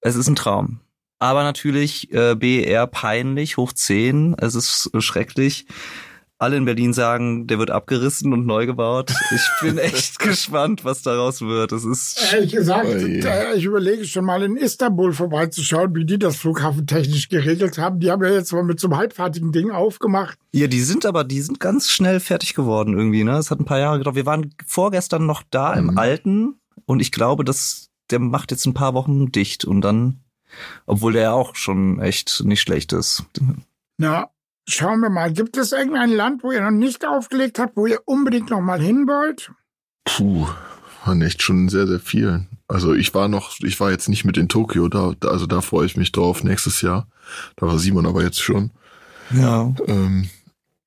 es 0.02 0.16
ist 0.16 0.28
ein 0.28 0.36
Traum. 0.36 0.80
Aber 1.20 1.44
natürlich 1.44 2.12
äh, 2.12 2.36
BR 2.36 2.88
peinlich, 2.88 3.58
hoch 3.58 3.74
10. 3.74 4.36
Es 4.40 4.56
ist 4.56 4.92
schrecklich 5.00 5.66
alle 6.38 6.58
in 6.58 6.66
Berlin 6.66 6.92
sagen, 6.94 7.48
der 7.48 7.60
wird 7.60 7.72
abgerissen 7.72 8.34
und 8.34 8.46
neu 8.46 8.66
gebaut. 8.66 9.14
Ich 9.34 9.50
bin 9.62 9.78
echt 9.80 10.20
gespannt, 10.20 10.84
was 10.84 11.02
daraus 11.02 11.42
wird. 11.42 11.72
Es 11.72 11.86
ist 11.86 12.34
ehrlich 12.34 12.52
gesagt, 12.52 12.88
oh 12.88 13.56
ich 13.56 13.64
überlege 13.64 14.06
schon 14.06 14.26
mal 14.26 14.44
in 14.44 14.58
Istanbul 14.58 15.14
vorbeizuschauen, 15.14 15.96
wie 15.96 16.06
die 16.06 16.20
das 16.20 16.36
Flughafen 16.36 16.88
technisch 16.88 17.30
geregelt 17.30 17.78
haben. 17.78 18.00
Die 18.00 18.12
haben 18.12 18.24
ja 18.24 18.32
jetzt 18.32 18.52
mal 18.52 18.64
mit 18.64 18.80
so 18.80 18.88
einem 18.88 18.98
halbfertigen 18.98 19.54
Ding 19.54 19.72
aufgemacht. 19.72 20.38
Ja, 20.52 20.68
die 20.68 20.82
sind 20.82 21.06
aber, 21.06 21.24
die 21.24 21.42
sind 21.42 21.60
ganz 21.60 21.90
schnell 21.90 22.20
fertig 22.20 22.54
geworden 22.54 22.98
irgendwie. 22.98 23.24
Ne, 23.24 23.38
es 23.38 23.50
hat 23.50 23.60
ein 23.60 23.66
paar 23.66 23.80
Jahre 23.80 24.00
gedauert. 24.00 24.18
Wir 24.18 24.26
waren 24.26 24.54
vorgestern 24.66 25.26
noch 25.26 25.42
da 25.50 25.74
mhm. 25.74 25.90
im 25.90 25.98
Alten 25.98 26.60
und 26.86 27.00
ich 27.00 27.12
glaube, 27.12 27.46
dass 27.46 27.90
der 28.12 28.20
macht 28.20 28.52
jetzt 28.52 28.66
ein 28.66 28.74
paar 28.74 28.94
Wochen 28.94 29.32
dicht 29.32 29.66
und 29.66 29.82
dann, 29.82 30.20
obwohl 30.86 31.14
der 31.14 31.34
auch 31.34 31.56
schon 31.56 32.00
echt 32.00 32.44
nicht 32.46 32.62
schlecht 32.62 32.94
ist. 32.94 33.24
Na, 33.98 34.30
Schauen 34.68 35.00
wir 35.02 35.12
mal, 35.12 35.32
gibt 35.32 35.58
es 35.58 35.72
irgendein 35.72 36.10
Land, 36.10 36.44
wo 36.44 36.52
ihr 36.52 36.62
noch 36.62 36.72
nicht 36.72 37.06
aufgelegt 37.06 37.60
habt, 37.60 37.78
wo 37.78 37.86
ihr 37.86 38.02
unbedingt 38.06 38.50
noch 38.50 38.62
mal 38.62 38.82
hin 38.82 39.08
wollt? 39.08 39.52
Puh, 40.06 40.48
waren 41.06 41.22
echt 41.22 41.44
schon 41.44 41.70
sehr, 41.70 41.86
sehr 41.86 42.00
viel. 42.00 42.48
Also 42.68 42.96
ich 42.96 43.14
war 43.14 43.28
noch, 43.28 43.60
ich 43.60 43.80
war 43.80 43.92
jetzt 43.92 44.10
nicht 44.10 44.26
mit 44.26 44.38
in 44.38 44.50
Tokio, 44.50 44.88
da, 44.88 45.14
also 45.28 45.46
da 45.46 45.62
freue 45.62 45.86
ich 45.86 45.98
mich 45.98 46.12
drauf 46.12 46.44
nächstes 46.44 46.82
Jahr. 46.82 47.08
Da 47.58 47.68
war 47.68 47.78
Simon 47.78 48.08
aber 48.08 48.24
jetzt 48.24 48.42
schon. 48.42 48.72
Ja. 49.32 49.72
Ähm, 49.86 50.30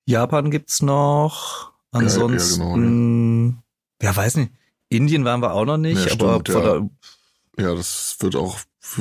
Japan 0.07 0.51
gibt's 0.51 0.83
noch. 0.83 1.73
Ansonsten, 1.93 2.61
ja, 2.61 2.67
ja, 2.67 2.75
genau, 2.75 3.49
ja. 4.01 4.09
ja, 4.09 4.17
weiß 4.17 4.37
nicht. 4.37 4.53
Indien 4.89 5.25
waren 5.25 5.41
wir 5.41 5.53
auch 5.53 5.67
noch 5.67 5.79
nicht, 5.79 6.05
ja, 6.05 6.13
aber 6.15 6.41
stimmt, 6.41 6.49
ja. 6.49 7.65
ja, 7.65 7.75
das 7.75 8.17
wird 8.21 8.35
auch, 8.35 8.59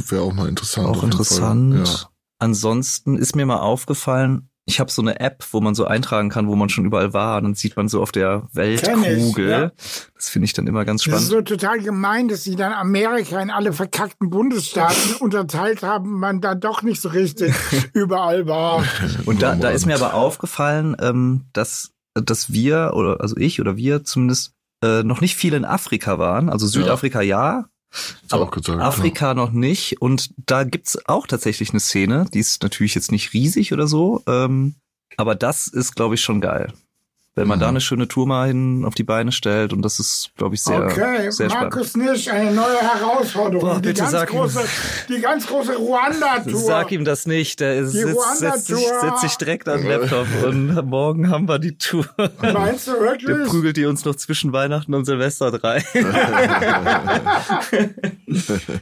wäre 0.10 0.22
auch 0.22 0.34
mal 0.34 0.48
interessant. 0.48 0.88
Auch 0.88 1.04
interessant. 1.04 2.10
Ansonsten 2.40 3.18
ist 3.18 3.36
mir 3.36 3.46
mal 3.46 3.60
aufgefallen, 3.60 4.50
ich 4.70 4.82
habe 4.82 4.92
so 4.92 5.02
eine 5.02 5.22
App, 5.22 5.46
wo 5.52 5.62
man 5.62 5.76
so 5.76 5.86
eintragen 5.86 6.30
kann, 6.30 6.48
wo 6.48 6.56
man 6.58 6.68
schon 6.68 6.84
überall 6.84 7.14
war. 7.14 7.38
Und 7.38 7.44
dann 7.46 7.56
sieht 7.56 7.78
man 7.78 7.88
so 7.88 8.02
auf 8.02 8.12
der 8.12 8.48
Weltkugel. 8.52 9.50
Ja. 9.50 9.72
Das 10.14 10.28
finde 10.28 10.46
ich 10.46 10.54
dann 10.54 10.68
immer 10.68 10.84
ganz 10.84 11.04
spannend. 11.04 11.20
Das 11.20 11.24
ist 11.24 11.30
so 11.30 11.42
total 11.42 11.80
gemein, 11.80 12.28
dass 12.28 12.44
sie 12.44 12.58
dann 12.58 12.74
Amerika 12.74 13.42
in 13.42 13.50
alle 13.50 13.72
verkackten 13.72 14.30
Bundesstaaten 14.30 15.16
unterteilt 15.22 15.84
haben, 15.84 16.20
man 16.20 16.42
da 16.42 16.54
doch 16.54 16.82
nicht 16.82 17.02
so 17.02 17.10
richtig 17.10 17.56
überall 17.94 18.46
war. 18.46 18.84
Und 19.26 19.42
da, 19.42 19.56
da 19.56 19.70
ist 19.70 19.86
mir 19.86 19.96
aber 19.96 20.14
aufgefallen, 20.14 20.98
ähm, 21.00 21.46
dass, 21.54 21.94
dass 22.14 22.52
wir, 22.52 22.92
oder 22.94 23.22
also 23.22 23.38
ich 23.38 23.62
oder 23.62 23.78
wir 23.78 24.04
zumindest, 24.04 24.52
äh, 24.84 25.02
noch 25.02 25.22
nicht 25.22 25.38
viel 25.38 25.54
in 25.54 25.64
Afrika 25.64 26.20
waren. 26.20 26.50
Also 26.50 26.68
Südafrika 26.68 27.22
ja, 27.22 27.60
ja 27.60 27.66
aber 28.30 28.50
gesagt, 28.52 28.82
Afrika 28.82 29.28
ja. 29.28 29.34
noch 29.34 29.52
nicht. 29.52 30.02
Und 30.02 30.32
da 30.38 30.64
gibt's 30.64 30.98
auch 31.08 31.28
tatsächlich 31.28 31.72
eine 31.72 31.80
Szene, 31.80 32.26
die 32.34 32.40
ist 32.40 32.64
natürlich 32.64 32.96
jetzt 32.96 33.12
nicht 33.12 33.34
riesig 33.34 33.74
oder 33.74 33.88
so, 33.88 34.24
ähm, 34.28 34.76
aber 35.16 35.36
das 35.36 35.68
ist, 35.68 35.96
glaube 35.96 36.16
ich, 36.16 36.22
schon 36.22 36.42
geil 36.42 36.74
wenn 37.38 37.48
man 37.48 37.60
mhm. 37.60 37.62
da 37.62 37.68
eine 37.70 37.82
schöne 37.82 38.08
Tour 38.08 38.26
mal 38.26 38.48
hin 38.48 38.84
auf 38.84 38.96
die 38.96 39.04
Beine 39.04 39.32
stellt 39.32 39.72
und 39.72 39.84
das 39.84 40.00
ist, 40.00 40.32
glaube 40.38 40.56
ich, 40.56 40.64
sehr, 40.64 40.84
okay. 40.84 41.30
sehr 41.30 41.50
Markus 41.50 41.90
spannend. 41.90 42.12
Nisch, 42.12 42.28
eine 42.30 42.52
neue 42.52 42.80
Herausforderung. 42.82 43.70
Boah, 43.70 43.80
die, 43.80 43.94
ganz 43.94 44.26
große, 44.26 44.60
die 45.08 45.22
ganz 45.22 45.46
große 45.46 45.76
Ruanda-Tour. 45.76 46.60
Sag 46.60 46.92
ihm 46.92 47.06
das 47.06 47.28
nicht, 47.28 47.60
der 47.60 47.82
die 47.82 47.88
sitzt, 47.88 48.40
setzt, 48.40 48.66
sich, 48.66 48.88
setzt 48.88 49.22
sich 49.22 49.36
direkt 49.36 49.70
an 49.70 49.82
den 49.82 49.90
Laptop 49.90 50.26
und 50.48 50.84
morgen 50.88 51.30
haben 51.30 51.48
wir 51.48 51.60
die 51.60 51.78
Tour. 51.78 52.08
Meinst 52.42 52.88
du 52.88 52.94
wirklich? 53.00 53.28
Der 53.28 53.46
prügelt 53.46 53.78
die 53.78 53.86
uns 53.86 54.04
noch 54.04 54.16
zwischen 54.16 54.52
Weihnachten 54.52 54.96
und 54.96 55.06
Silvester 55.06 55.52
drei. 55.52 55.84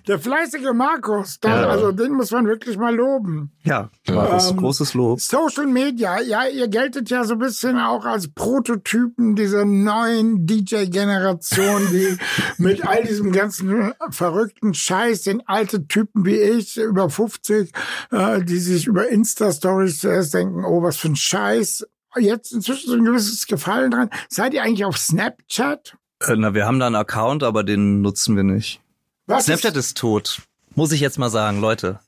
der 0.08 0.20
fleißige 0.20 0.72
Markus, 0.74 1.42
dann, 1.42 1.62
ja. 1.62 1.68
also 1.68 1.92
den 1.92 2.14
muss 2.14 2.32
man 2.32 2.48
wirklich 2.48 2.78
mal 2.78 2.96
loben. 2.96 3.52
Ja, 3.64 3.90
Markus, 4.08 4.52
ähm, 4.52 4.58
großes 4.58 4.94
Lob. 4.94 5.20
Social 5.20 5.68
Media, 5.68 6.22
ja, 6.22 6.46
ihr 6.48 6.70
geltet 6.70 7.10
ja 7.10 7.26
so 7.26 7.34
ein 7.34 7.40
bisschen 7.40 7.78
auch 7.78 8.06
als 8.06 8.30
Prototypen 8.46 9.36
dieser 9.36 9.66
neuen 9.66 10.46
DJ-Generation, 10.46 11.88
die 11.92 12.16
mit 12.62 12.86
all 12.86 13.04
diesem 13.04 13.32
ganzen 13.32 13.92
verrückten 14.12 14.76
Scheiß, 14.76 15.24
den 15.24 15.42
alten 15.48 15.88
Typen 15.88 16.26
wie 16.26 16.36
ich, 16.36 16.78
über 16.78 17.10
50, 17.10 17.72
äh, 18.12 18.44
die 18.44 18.60
sich 18.60 18.86
über 18.86 19.10
Insta-Stories 19.10 19.98
zuerst 19.98 20.36
denken, 20.36 20.64
oh, 20.64 20.84
was 20.84 20.98
für 20.98 21.08
ein 21.08 21.16
Scheiß. 21.16 21.88
Jetzt 22.18 22.52
inzwischen 22.52 22.88
so 22.88 22.96
ein 22.96 23.04
gewisses 23.04 23.48
Gefallen 23.48 23.90
dran. 23.90 24.12
Seid 24.30 24.54
ihr 24.54 24.62
eigentlich 24.62 24.86
auf 24.86 25.00
Snapchat? 25.00 25.98
Äh, 26.20 26.36
na, 26.36 26.54
wir 26.54 26.68
haben 26.68 26.78
da 26.78 26.86
einen 26.86 26.96
Account, 26.96 27.42
aber 27.42 27.64
den 27.64 28.02
nutzen 28.04 28.36
wir 28.36 28.44
nicht. 28.44 28.80
Was 29.26 29.46
Snapchat 29.46 29.76
ist, 29.76 29.88
ist 29.88 29.98
tot. 29.98 30.44
Muss 30.76 30.92
ich 30.92 31.00
jetzt 31.00 31.18
mal 31.18 31.32
sagen, 31.32 31.62
Leute. 31.62 32.00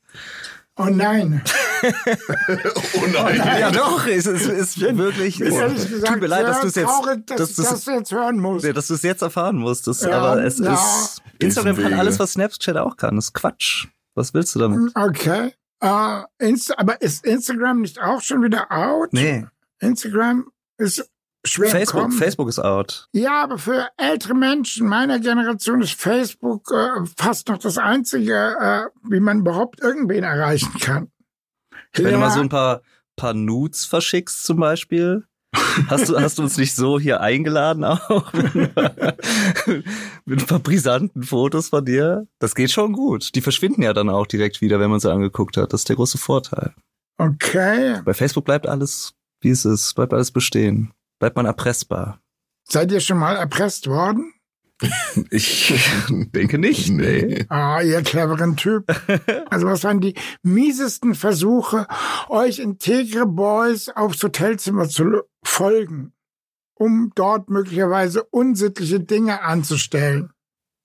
Oh 0.80 0.89
nein. 0.91 1.41
oh 1.84 3.07
nein. 3.11 3.36
Ja 3.59 3.71
doch, 3.71 4.05
es 4.05 4.28
ist, 4.28 4.45
ist 4.45 4.80
wirklich. 4.80 5.41
Es 5.41 5.49
gesagt, 5.49 6.05
tut 6.05 6.21
mir 6.21 6.28
leid, 6.28 6.45
dass 6.45 6.61
du 6.61 6.67
es 6.67 6.75
jetzt, 6.75 6.86
traurig, 6.86 7.25
dass, 7.25 7.55
dass, 7.55 7.69
dass 7.69 7.86
du 7.86 7.91
jetzt 7.91 8.11
hören 8.11 8.38
musst. 8.38 8.63
Ja, 8.63 8.73
dass 8.73 8.88
du 8.88 8.93
es 8.93 9.01
jetzt 9.01 9.23
erfahren 9.23 9.57
musstest. 9.57 10.03
Ja, 10.03 10.19
aber 10.19 10.43
es 10.43 10.59
ja. 10.59 10.75
ist. 10.75 11.23
Instagram 11.39 11.78
kann 11.78 11.93
alles, 11.95 12.19
was 12.19 12.34
Snapchat 12.34 12.78
auch 12.78 12.95
kann. 12.95 13.15
Das 13.15 13.25
ist 13.25 13.34
Quatsch. 13.34 13.88
Was 14.13 14.36
willst 14.36 14.53
du 14.53 14.59
damit? 14.59 14.95
Okay. 14.95 15.53
Uh, 15.84 16.23
Insta 16.39 16.75
aber 16.78 17.01
ist 17.01 17.25
Instagram 17.25 17.82
nicht 17.82 17.99
auch 18.01 18.21
schon 18.21 18.43
wieder 18.43 18.71
out? 18.71 19.13
Nee. 19.13 19.45
Instagram 19.80 20.51
ist 20.78 21.07
schwer 21.47 21.69
Facebook, 21.69 22.01
kommen. 22.01 22.11
Facebook 22.13 22.49
ist 22.49 22.59
out. 22.59 23.07
Ja, 23.13 23.43
aber 23.43 23.57
für 23.57 23.87
ältere 23.97 24.33
Menschen 24.35 24.87
meiner 24.87 25.19
Generation 25.19 25.81
ist 25.81 25.93
Facebook 25.99 26.71
äh, 26.71 27.05
fast 27.17 27.47
noch 27.49 27.57
das 27.57 27.77
Einzige, 27.77 28.55
äh, 28.59 28.85
wie 29.09 29.19
man 29.19 29.39
überhaupt 29.39 29.81
irgendwen 29.81 30.23
erreichen 30.23 30.73
kann. 30.79 31.11
Wenn 31.93 32.13
du 32.13 32.17
mal 32.19 32.29
so 32.29 32.37
Ja, 32.37 32.43
ein 32.43 32.49
paar, 32.49 32.81
paar 33.15 33.33
Nudes 33.33 33.85
verschickst 33.85 34.43
zum 34.45 34.57
Beispiel. 34.59 35.25
Hast 35.87 36.09
du, 36.09 36.19
hast 36.19 36.37
du 36.37 36.43
uns 36.43 36.57
nicht 36.57 36.75
so 36.75 36.99
hier 36.99 37.21
eingeladen 37.21 37.83
auch? 37.83 38.31
Mit 40.25 40.41
ein 40.41 40.45
paar 40.45 40.59
brisanten 40.59 41.23
Fotos 41.23 41.69
von 41.69 41.85
dir? 41.85 42.27
Das 42.39 42.53
geht 42.55 42.71
schon 42.71 42.93
gut. 42.93 43.33
Die 43.35 43.41
verschwinden 43.41 43.81
ja 43.81 43.93
dann 43.93 44.09
auch 44.09 44.27
direkt 44.27 44.61
wieder, 44.61 44.79
wenn 44.79 44.89
man 44.89 44.99
sie 44.99 45.11
angeguckt 45.11 45.57
hat. 45.57 45.73
Das 45.73 45.81
ist 45.81 45.89
der 45.89 45.95
große 45.95 46.17
Vorteil. 46.17 46.73
okay. 47.17 48.01
Bei 48.05 48.13
Facebook 48.13 48.45
bleibt 48.45 48.67
alles, 48.67 49.13
wie 49.41 49.49
es 49.49 49.65
ist, 49.65 49.93
bleibt 49.95 50.13
alles 50.13 50.31
bestehen. 50.31 50.91
Bleibt 51.20 51.36
man 51.36 51.45
erpressbar. 51.45 52.22
Seid 52.63 52.91
ihr 52.91 52.99
schon 52.99 53.18
mal 53.18 53.36
erpresst 53.36 53.88
worden? 53.88 54.34
Ich 55.32 55.74
denke 56.34 56.57
nicht. 56.57 56.89
Nee. 56.97 57.45
Ah, 57.49 57.82
ihr 57.82 58.01
cleveren 58.03 58.55
Typ. 58.57 58.86
Also 59.49 59.65
was 59.68 59.84
waren 59.84 60.01
die 60.01 60.15
miesesten 60.43 61.15
Versuche, 61.15 61.88
euch 62.30 62.59
integre 62.59 63.26
Boys 63.26 63.89
aufs 63.89 64.22
Hotelzimmer 64.22 64.88
zu 64.89 65.24
folgen, 65.43 66.13
um 66.76 67.11
dort 67.15 67.49
möglicherweise 67.49 68.24
unsittliche 68.24 68.99
Dinge 68.99 69.41
anzustellen? 69.41 70.32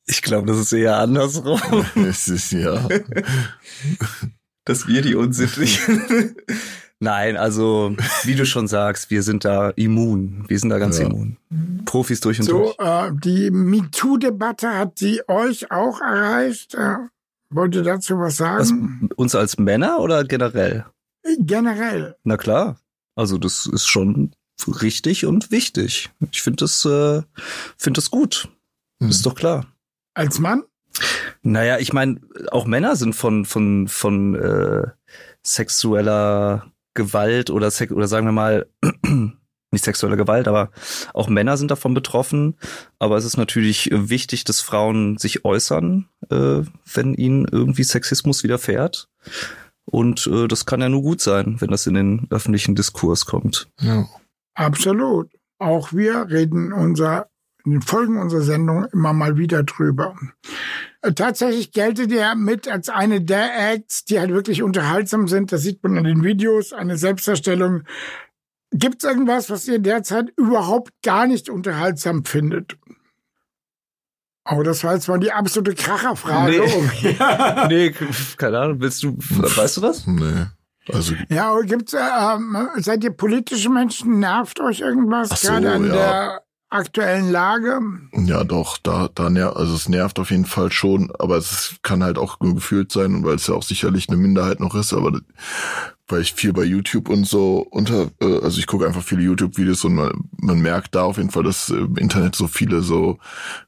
Ich 0.07 0.23
glaube, 0.23 0.47
das 0.47 0.59
ist 0.59 0.73
eher 0.73 0.97
andersrum. 0.97 1.61
Es 1.95 2.29
ist 2.29 2.53
ja. 2.53 2.89
dass 4.65 4.87
wir 4.87 5.03
die 5.03 5.15
unsittlichen. 5.15 6.35
Nein, 7.03 7.37
also 7.37 7.97
wie 8.23 8.37
du 8.37 8.47
schon 8.47 8.69
sagst, 8.69 9.11
wir 9.11 9.25
sind 9.25 9.45
da 9.45 9.71
immun. 9.71 10.45
Wir 10.47 10.57
sind 10.57 10.71
da 10.71 10.79
ganz 10.79 11.01
Ja. 11.01 11.07
immun. 11.07 11.37
Profis 11.85 12.21
durch 12.21 12.39
und 12.39 12.45
So, 12.47 12.75
durch. 12.79 12.79
äh, 12.79 13.11
die 13.13 13.51
MeToo-Debatte 13.51 14.69
hat 14.79 15.01
die 15.01 15.21
euch 15.29 15.73
auch 15.73 16.01
erreicht. 16.01 16.75
Äh, 16.75 16.95
wollt 17.51 17.75
ihr 17.75 17.83
dazu 17.83 18.19
was 18.21 18.39
Was, 18.39 18.69
sagen? 18.69 19.09
uns 19.17 19.35
als 19.35 19.59
Männer 19.59 19.99
oder 19.99 20.23
generell? 20.23 20.87
Generell. 21.39 22.15
Na 22.23 22.37
klar. 22.37 22.77
Also 23.17 23.37
das 23.37 23.67
ist 23.67 23.89
schon 23.89 24.31
richtig 24.81 25.27
und 25.27 25.51
wichtig. 25.51 26.11
Ich 26.31 26.41
finde 26.41 26.59
das, 26.65 26.85
äh, 26.85 27.23
finde 27.77 27.99
das 27.99 28.13
gut. 28.13 28.49
Hm. 29.01 29.09
Ist 29.11 29.27
doch 29.27 29.35
klar. 29.35 29.67
Als 30.15 30.39
Mann? 30.39 30.63
Naja, 31.43 31.79
ich 31.79 31.93
meine, 31.93 32.21
auch 32.53 32.65
Männer 32.67 32.95
sind 32.95 33.15
von 33.17 33.45
von 33.45 33.89
von 33.89 34.35
äh, 34.37 34.87
sexueller 35.45 36.67
Gewalt 36.95 37.51
oder 37.51 37.71
Sex 37.71 37.93
oder 37.93 38.09
sagen 38.09 38.27
wir 38.27 38.33
mal 38.33 38.67
nicht 39.71 39.85
sexueller 39.85 40.17
Gewalt, 40.17 40.49
aber 40.49 40.71
auch 41.15 41.29
Männer 41.29 41.57
sind 41.57 41.71
davon 41.71 41.95
betroffen. 41.95 42.57
Aber 42.99 43.17
es 43.17 43.25
ist 43.25 43.39
natürlich 43.39 43.89
wichtig, 43.93 44.45
dass 44.45 44.61
Frauen 44.61 45.17
sich 45.17 45.45
äußern, 45.45 46.09
äh, 46.31 46.63
wenn 46.93 47.15
ihnen 47.15 47.47
irgendwie 47.51 47.85
Sexismus 47.85 48.43
widerfährt. 48.43 49.09
Und 49.85 50.27
äh, 50.27 50.47
das 50.47 50.67
kann 50.67 50.81
ja 50.81 50.89
nur 50.89 51.03
gut 51.03 51.21
sein, 51.21 51.57
wenn 51.61 51.71
das 51.71 51.87
in 51.87 51.95
den 51.95 52.27
öffentlichen 52.31 52.75
Diskurs 52.75 53.25
kommt. 53.27 53.69
ja. 53.81 54.07
Absolut. 54.55 55.31
Auch 55.59 55.93
wir 55.93 56.29
reden 56.29 56.73
unser, 56.73 57.29
in 57.65 57.73
den 57.73 57.83
Folgen 57.83 58.19
unserer 58.19 58.43
Sendung 58.43 58.87
immer 58.93 59.13
mal 59.13 59.37
wieder 59.37 59.63
drüber. 59.63 60.17
Äh, 61.03 61.13
Tatsächlich 61.13 61.73
geltet 61.73 62.13
er 62.13 62.35
mit 62.35 62.69
als 62.69 62.89
eine 62.89 63.21
der 63.21 63.73
Acts, 63.73 64.05
die 64.05 64.19
halt 64.19 64.31
wirklich 64.31 64.63
unterhaltsam 64.63 65.29
sind. 65.29 65.53
Das 65.53 65.63
sieht 65.63 65.83
man 65.83 65.97
in 65.97 66.05
den 66.05 66.25
Videos, 66.25 66.73
eine 66.73 66.97
Selbstdarstellung. 66.97 67.83
Gibt 68.73 69.03
es 69.03 69.09
irgendwas, 69.11 69.51
was 69.51 69.69
ihr 69.69 69.79
derzeit 69.79 70.33
überhaupt 70.37 70.93
gar 71.03 71.27
nicht 71.27 71.51
unterhaltsam 71.51 72.25
findet? 72.25 72.79
Oh, 74.51 74.63
das 74.63 74.83
war 74.83 74.95
jetzt 74.95 75.09
mal 75.09 75.21
die 75.21 75.31
absolute 75.31 75.75
Kracherfrage. 75.75 76.63
Nee. 76.63 77.17
nee, 77.69 77.95
keine 78.37 78.59
Ahnung, 78.59 78.81
willst 78.81 79.03
du, 79.03 79.17
weißt 79.19 79.77
du 79.77 79.81
das? 79.81 80.07
Nee. 80.07 80.47
Also, 80.93 81.15
Ja, 81.29 81.53
aber 81.53 81.63
gibt's, 81.63 81.93
äh, 81.93 81.99
ähm, 81.99 82.57
seid 82.79 83.05
ihr 83.05 83.13
politische 83.13 83.71
Menschen? 83.71 84.19
Nervt 84.19 84.59
euch 84.59 84.81
irgendwas 84.81 85.31
Ach 85.31 85.37
so, 85.37 85.49
gerade 85.49 85.71
an 85.71 85.85
ja. 85.87 85.93
der 85.93 86.43
aktuellen 86.73 87.31
Lage? 87.31 87.81
ja 88.13 88.45
doch, 88.45 88.79
da, 88.79 89.09
da 89.15 89.27
also 89.27 89.75
es 89.75 89.89
nervt 89.89 90.19
auf 90.19 90.31
jeden 90.31 90.47
Fall 90.47 90.73
schon, 90.73 91.13
aber 91.19 91.37
es 91.37 91.77
kann 91.83 92.03
halt 92.03 92.19
auch 92.19 92.41
nur 92.41 92.55
gefühlt 92.55 92.93
sein, 92.93 93.25
weil 93.25 93.37
es 93.37 93.47
ja 93.47 93.55
auch 93.55 93.63
sicherlich 93.63 94.09
eine 94.09 94.19
Minderheit 94.19 94.61
noch 94.61 94.75
ist, 94.75 94.93
aber 94.93 95.21
weil 96.13 96.21
ich 96.21 96.35
viel 96.35 96.53
bei 96.53 96.63
YouTube 96.63 97.09
und 97.09 97.27
so 97.27 97.67
unter, 97.71 98.11
äh, 98.21 98.41
also 98.43 98.59
ich 98.59 98.67
gucke 98.67 98.87
einfach 98.87 99.03
viele 99.03 99.23
YouTube-Videos 99.23 99.85
und 99.85 99.95
man, 99.95 100.13
man 100.37 100.61
merkt 100.61 100.95
da 100.95 101.03
auf 101.03 101.17
jeden 101.17 101.31
Fall, 101.31 101.43
dass 101.43 101.71
im 101.71 101.97
Internet 101.97 102.37
so 102.37 102.47
viele 102.47 102.83
so 102.83 103.19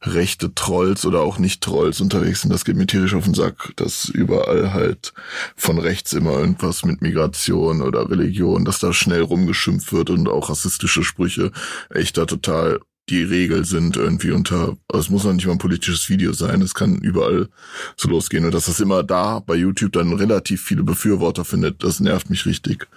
rechte 0.02 0.54
Trolls 0.54 1.06
oder 1.06 1.20
auch 1.20 1.38
nicht 1.38 1.62
Trolls 1.62 2.00
unterwegs 2.00 2.42
sind. 2.42 2.52
Das 2.52 2.64
geht 2.64 2.76
mir 2.76 2.86
tierisch 2.86 3.14
auf 3.14 3.24
den 3.24 3.34
Sack, 3.34 3.72
dass 3.76 4.08
überall 4.08 4.72
halt 4.72 5.14
von 5.56 5.78
rechts 5.78 6.12
immer 6.12 6.32
irgendwas 6.32 6.84
mit 6.84 7.00
Migration 7.00 7.80
oder 7.80 8.10
Religion, 8.10 8.64
dass 8.64 8.78
da 8.78 8.92
schnell 8.92 9.22
rumgeschimpft 9.22 9.92
wird 9.92 10.10
und 10.10 10.28
auch 10.28 10.50
rassistische 10.50 11.02
Sprüche 11.02 11.50
echt 11.90 12.18
da 12.18 12.26
total 12.26 12.80
die 13.08 13.22
Regel 13.22 13.64
sind 13.64 13.96
irgendwie 13.96 14.30
unter, 14.30 14.76
also 14.88 15.00
es 15.00 15.10
muss 15.10 15.24
noch 15.24 15.32
nicht 15.32 15.46
mal 15.46 15.52
ein 15.52 15.58
politisches 15.58 16.08
Video 16.08 16.32
sein, 16.32 16.62
es 16.62 16.74
kann 16.74 16.96
überall 16.96 17.48
so 17.96 18.08
losgehen 18.08 18.44
und 18.44 18.54
dass 18.54 18.66
das 18.66 18.80
immer 18.80 19.02
da 19.02 19.40
bei 19.40 19.54
YouTube 19.54 19.92
dann 19.92 20.12
relativ 20.14 20.62
viele 20.62 20.82
Befürworter 20.82 21.44
findet, 21.44 21.84
das 21.84 22.00
nervt 22.00 22.30
mich 22.30 22.46
richtig. 22.46 22.88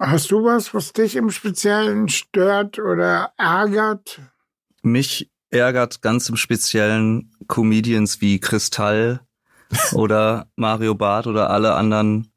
Hast 0.00 0.30
du 0.32 0.44
was, 0.44 0.74
was 0.74 0.92
dich 0.92 1.14
im 1.14 1.30
Speziellen 1.30 2.08
stört 2.08 2.78
oder 2.78 3.32
ärgert? 3.38 4.20
Mich 4.82 5.30
ärgert 5.50 6.02
ganz 6.02 6.28
im 6.28 6.36
Speziellen 6.36 7.30
Comedians 7.46 8.20
wie 8.20 8.40
Kristall 8.40 9.20
oder 9.92 10.50
Mario 10.56 10.94
Barth 10.94 11.28
oder 11.28 11.50
alle 11.50 11.74
anderen 11.74 12.33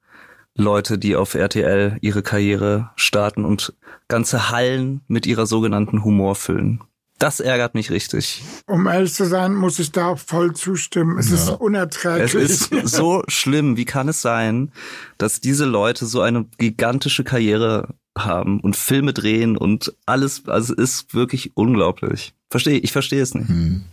Leute, 0.57 0.97
die 0.97 1.15
auf 1.15 1.33
RTL 1.35 1.97
ihre 2.01 2.23
Karriere 2.23 2.89
starten 2.95 3.45
und 3.45 3.73
ganze 4.07 4.49
Hallen 4.49 5.01
mit 5.07 5.25
ihrer 5.25 5.45
sogenannten 5.45 6.03
Humor 6.03 6.35
füllen. 6.35 6.81
Das 7.19 7.39
ärgert 7.39 7.73
mich 7.73 7.89
richtig. 7.89 8.43
Um 8.67 8.85
ehrlich 8.85 9.13
zu 9.13 9.25
sein, 9.25 9.55
muss 9.55 9.79
ich 9.79 9.91
da 9.91 10.15
voll 10.15 10.53
zustimmen. 10.53 11.17
Es 11.17 11.31
ist 11.31 11.43
Es 11.43 11.49
unerträglich. 11.49 12.35
ist 12.35 12.69
so 12.83 13.23
schlimm. 13.27 13.75
Wie 13.75 13.85
kann 13.85 14.07
es 14.07 14.21
sein, 14.21 14.71
dass 15.17 15.39
diese 15.39 15.65
Leute 15.65 16.05
so 16.05 16.21
eine 16.21 16.45
gigantische 16.59 17.23
Karriere 17.23 17.95
haben 18.15 18.59
und 18.59 18.75
Filme 18.75 19.13
drehen 19.13 19.57
und 19.57 19.95
alles, 20.05 20.47
also 20.47 20.73
es 20.73 20.79
ist 20.91 21.13
wirklich 21.15 21.51
unglaublich. 21.55 22.33
Verstehe, 22.51 22.77
ich 22.77 22.91
verstehe 22.91 23.21
es 23.21 23.33
nicht. 23.33 23.49
Hm. 23.49 23.83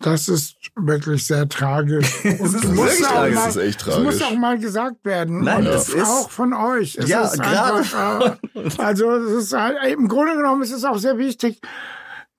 Das 0.00 0.28
ist 0.28 0.56
wirklich 0.76 1.26
sehr 1.26 1.48
tragisch. 1.48 2.24
Ist 2.24 2.40
es 2.40 2.52
wirklich 2.54 2.74
muss 2.74 3.04
auch 3.04 3.12
tragisch. 3.12 3.34
mal, 3.34 3.44
Das 3.46 3.56
ist 3.56 3.62
echt 3.62 3.80
es 3.86 3.98
muss 3.98 4.18
tragisch. 4.18 4.22
auch 4.22 4.38
mal 4.38 4.58
gesagt 4.58 5.04
werden. 5.04 5.44
Nein, 5.44 5.58
Und 5.58 5.64
das 5.66 5.88
ist- 5.90 6.02
auch 6.06 6.30
von 6.30 6.52
euch. 6.54 6.96
Es 6.96 7.08
Ja, 7.08 7.22
ist 7.24 7.40
gerade 7.40 7.78
einfach, 7.78 8.36
äh, 8.54 8.68
also 8.78 9.10
es 9.16 9.44
ist 9.44 9.52
halt, 9.52 9.76
im 9.92 10.08
Grunde 10.08 10.36
genommen 10.36 10.62
ist 10.62 10.72
es 10.72 10.84
auch 10.84 10.98
sehr 10.98 11.18
wichtig, 11.18 11.60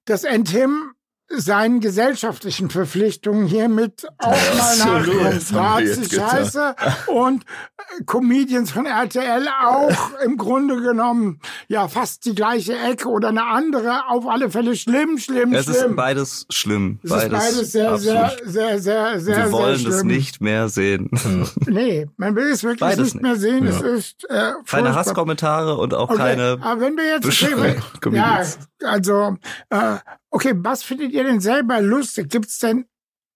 dass 0.05 0.23
Entim 0.23 0.91
seinen 1.37 1.79
gesellschaftlichen 1.79 2.69
Verpflichtungen 2.69 3.47
hiermit 3.47 4.07
auch 4.17 4.27
mal 4.31 4.81
absolut. 4.81 5.51
nachkommt. 5.51 6.11
Scheiße 6.11 6.75
und 7.07 7.43
äh, 7.43 8.03
Comedians 8.05 8.71
von 8.71 8.85
RTL 8.85 9.47
auch 9.63 10.11
im 10.25 10.37
Grunde 10.37 10.81
genommen 10.81 11.39
ja 11.67 11.87
fast 11.87 12.25
die 12.25 12.35
gleiche 12.35 12.77
Ecke 12.77 13.07
oder 13.09 13.29
eine 13.29 13.45
andere. 13.45 14.07
Auf 14.09 14.27
alle 14.27 14.49
Fälle 14.49 14.75
schlimm, 14.75 15.17
schlimm, 15.17 15.53
Es 15.53 15.67
ist 15.67 15.79
schlimm. 15.79 15.95
beides 15.95 16.45
schlimm. 16.49 16.99
Es 17.03 17.11
ist 17.11 17.29
beides 17.31 17.71
sehr, 17.71 17.97
sehr, 17.97 18.31
sehr, 18.45 18.79
sehr, 18.79 19.19
sehr, 19.19 19.37
Wir 19.45 19.51
wollen 19.51 19.79
schlimm. 19.79 20.07
nicht 20.07 20.41
mehr 20.41 20.69
sehen. 20.69 21.09
Nee, 21.67 22.07
man 22.17 22.35
will 22.35 22.47
es 22.51 22.63
wirklich 22.63 22.79
Beides 22.81 23.13
nicht 23.13 23.21
mehr 23.23 23.35
sehen. 23.37 23.65
Es 23.65 23.81
ist 23.81 24.29
äh, 24.29 24.51
Keine. 24.69 24.93
Hasskommentare 24.95 25.77
und 25.77 25.93
auch 25.93 26.09
Okay, 26.09 26.17
keine. 26.17 26.57
aber 26.61 26.81
wenn 26.81 26.97
wir 26.97 27.05
jetzt 27.05 27.23
Bescheuerten 27.23 28.13
ja. 28.13 28.43
Also 28.83 29.37
äh, 29.69 29.97
okay, 30.29 30.53
was 30.55 30.83
findet 30.83 31.11
ihr 31.11 31.23
denn 31.23 31.39
selber 31.39 31.81
lustig? 31.81 32.29
Gibt's 32.29 32.59
denn 32.59 32.85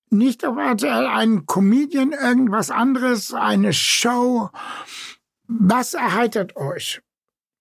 nicht 0.10 0.46
auf 0.46 0.58
RTL 0.58 1.08
einen 1.08 1.46
Comedian, 1.46 2.12
irgendwas 2.12 2.72
anderes, 2.72 3.34
eine 3.34 3.74
Show? 3.74 4.50
Was 5.48 5.94
erheitert 5.94 6.56
euch? 6.56 7.02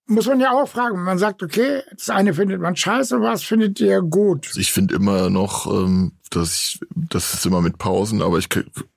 Muss 0.06 0.26
man 0.26 0.38
ja 0.38 0.52
auch 0.52 0.68
fragen. 0.68 1.02
Man 1.02 1.18
sagt, 1.18 1.42
okay, 1.42 1.82
das 1.90 2.10
eine 2.10 2.34
findet 2.34 2.60
man 2.60 2.76
scheiße, 2.76 3.20
was 3.20 3.42
findet 3.42 3.80
ihr 3.80 4.02
gut? 4.02 4.50
Ich 4.56 4.70
finde 4.70 4.94
immer 4.94 5.30
noch, 5.30 5.66
ähm, 5.66 6.12
dass 6.30 6.56
ich, 6.56 6.80
das 6.94 7.32
ist 7.32 7.46
immer 7.46 7.62
mit 7.62 7.78
Pausen, 7.78 8.20
aber 8.20 8.38
ich 8.38 8.48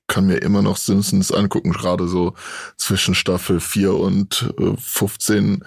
kann 0.08 0.26
mir 0.26 0.38
immer 0.38 0.62
noch 0.62 0.76
Simpsons 0.76 1.32
angucken, 1.32 1.72
gerade 1.72 2.08
so 2.08 2.34
zwischen 2.76 3.16
Staffel 3.16 3.62
4 3.62 3.94
und 3.94 4.54
äh, 4.60 4.76
15. 4.78 5.64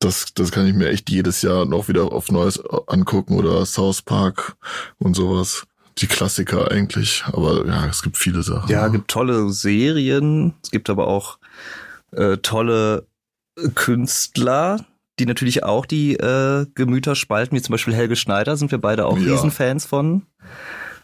Das, 0.00 0.32
das 0.34 0.50
kann 0.50 0.66
ich 0.66 0.74
mir 0.74 0.88
echt 0.88 1.08
jedes 1.10 1.42
Jahr 1.42 1.66
noch 1.66 1.88
wieder 1.88 2.10
auf 2.12 2.30
Neues 2.30 2.58
angucken 2.88 3.34
oder 3.38 3.64
South 3.66 4.02
Park 4.02 4.56
und 4.98 5.14
sowas. 5.14 5.64
Die 5.98 6.06
Klassiker 6.06 6.70
eigentlich, 6.70 7.22
aber 7.26 7.66
ja, 7.66 7.86
es 7.86 8.02
gibt 8.02 8.16
viele 8.16 8.42
Sachen. 8.42 8.70
Ja, 8.70 8.88
gibt 8.88 9.08
tolle 9.08 9.50
Serien. 9.52 10.54
Es 10.62 10.70
gibt 10.70 10.88
aber 10.88 11.06
auch 11.06 11.38
äh, 12.12 12.38
tolle 12.38 13.06
Künstler, 13.74 14.84
die 15.18 15.26
natürlich 15.26 15.64
auch 15.64 15.84
die 15.84 16.14
äh, 16.14 16.64
Gemüter 16.74 17.14
spalten, 17.14 17.54
wie 17.56 17.60
zum 17.60 17.72
Beispiel 17.72 17.92
Helge 17.94 18.16
Schneider, 18.16 18.56
sind 18.56 18.70
wir 18.70 18.78
beide 18.78 19.04
auch 19.04 19.18
Ja. 19.18 19.32
Riesenfans 19.34 19.84
von. 19.84 20.22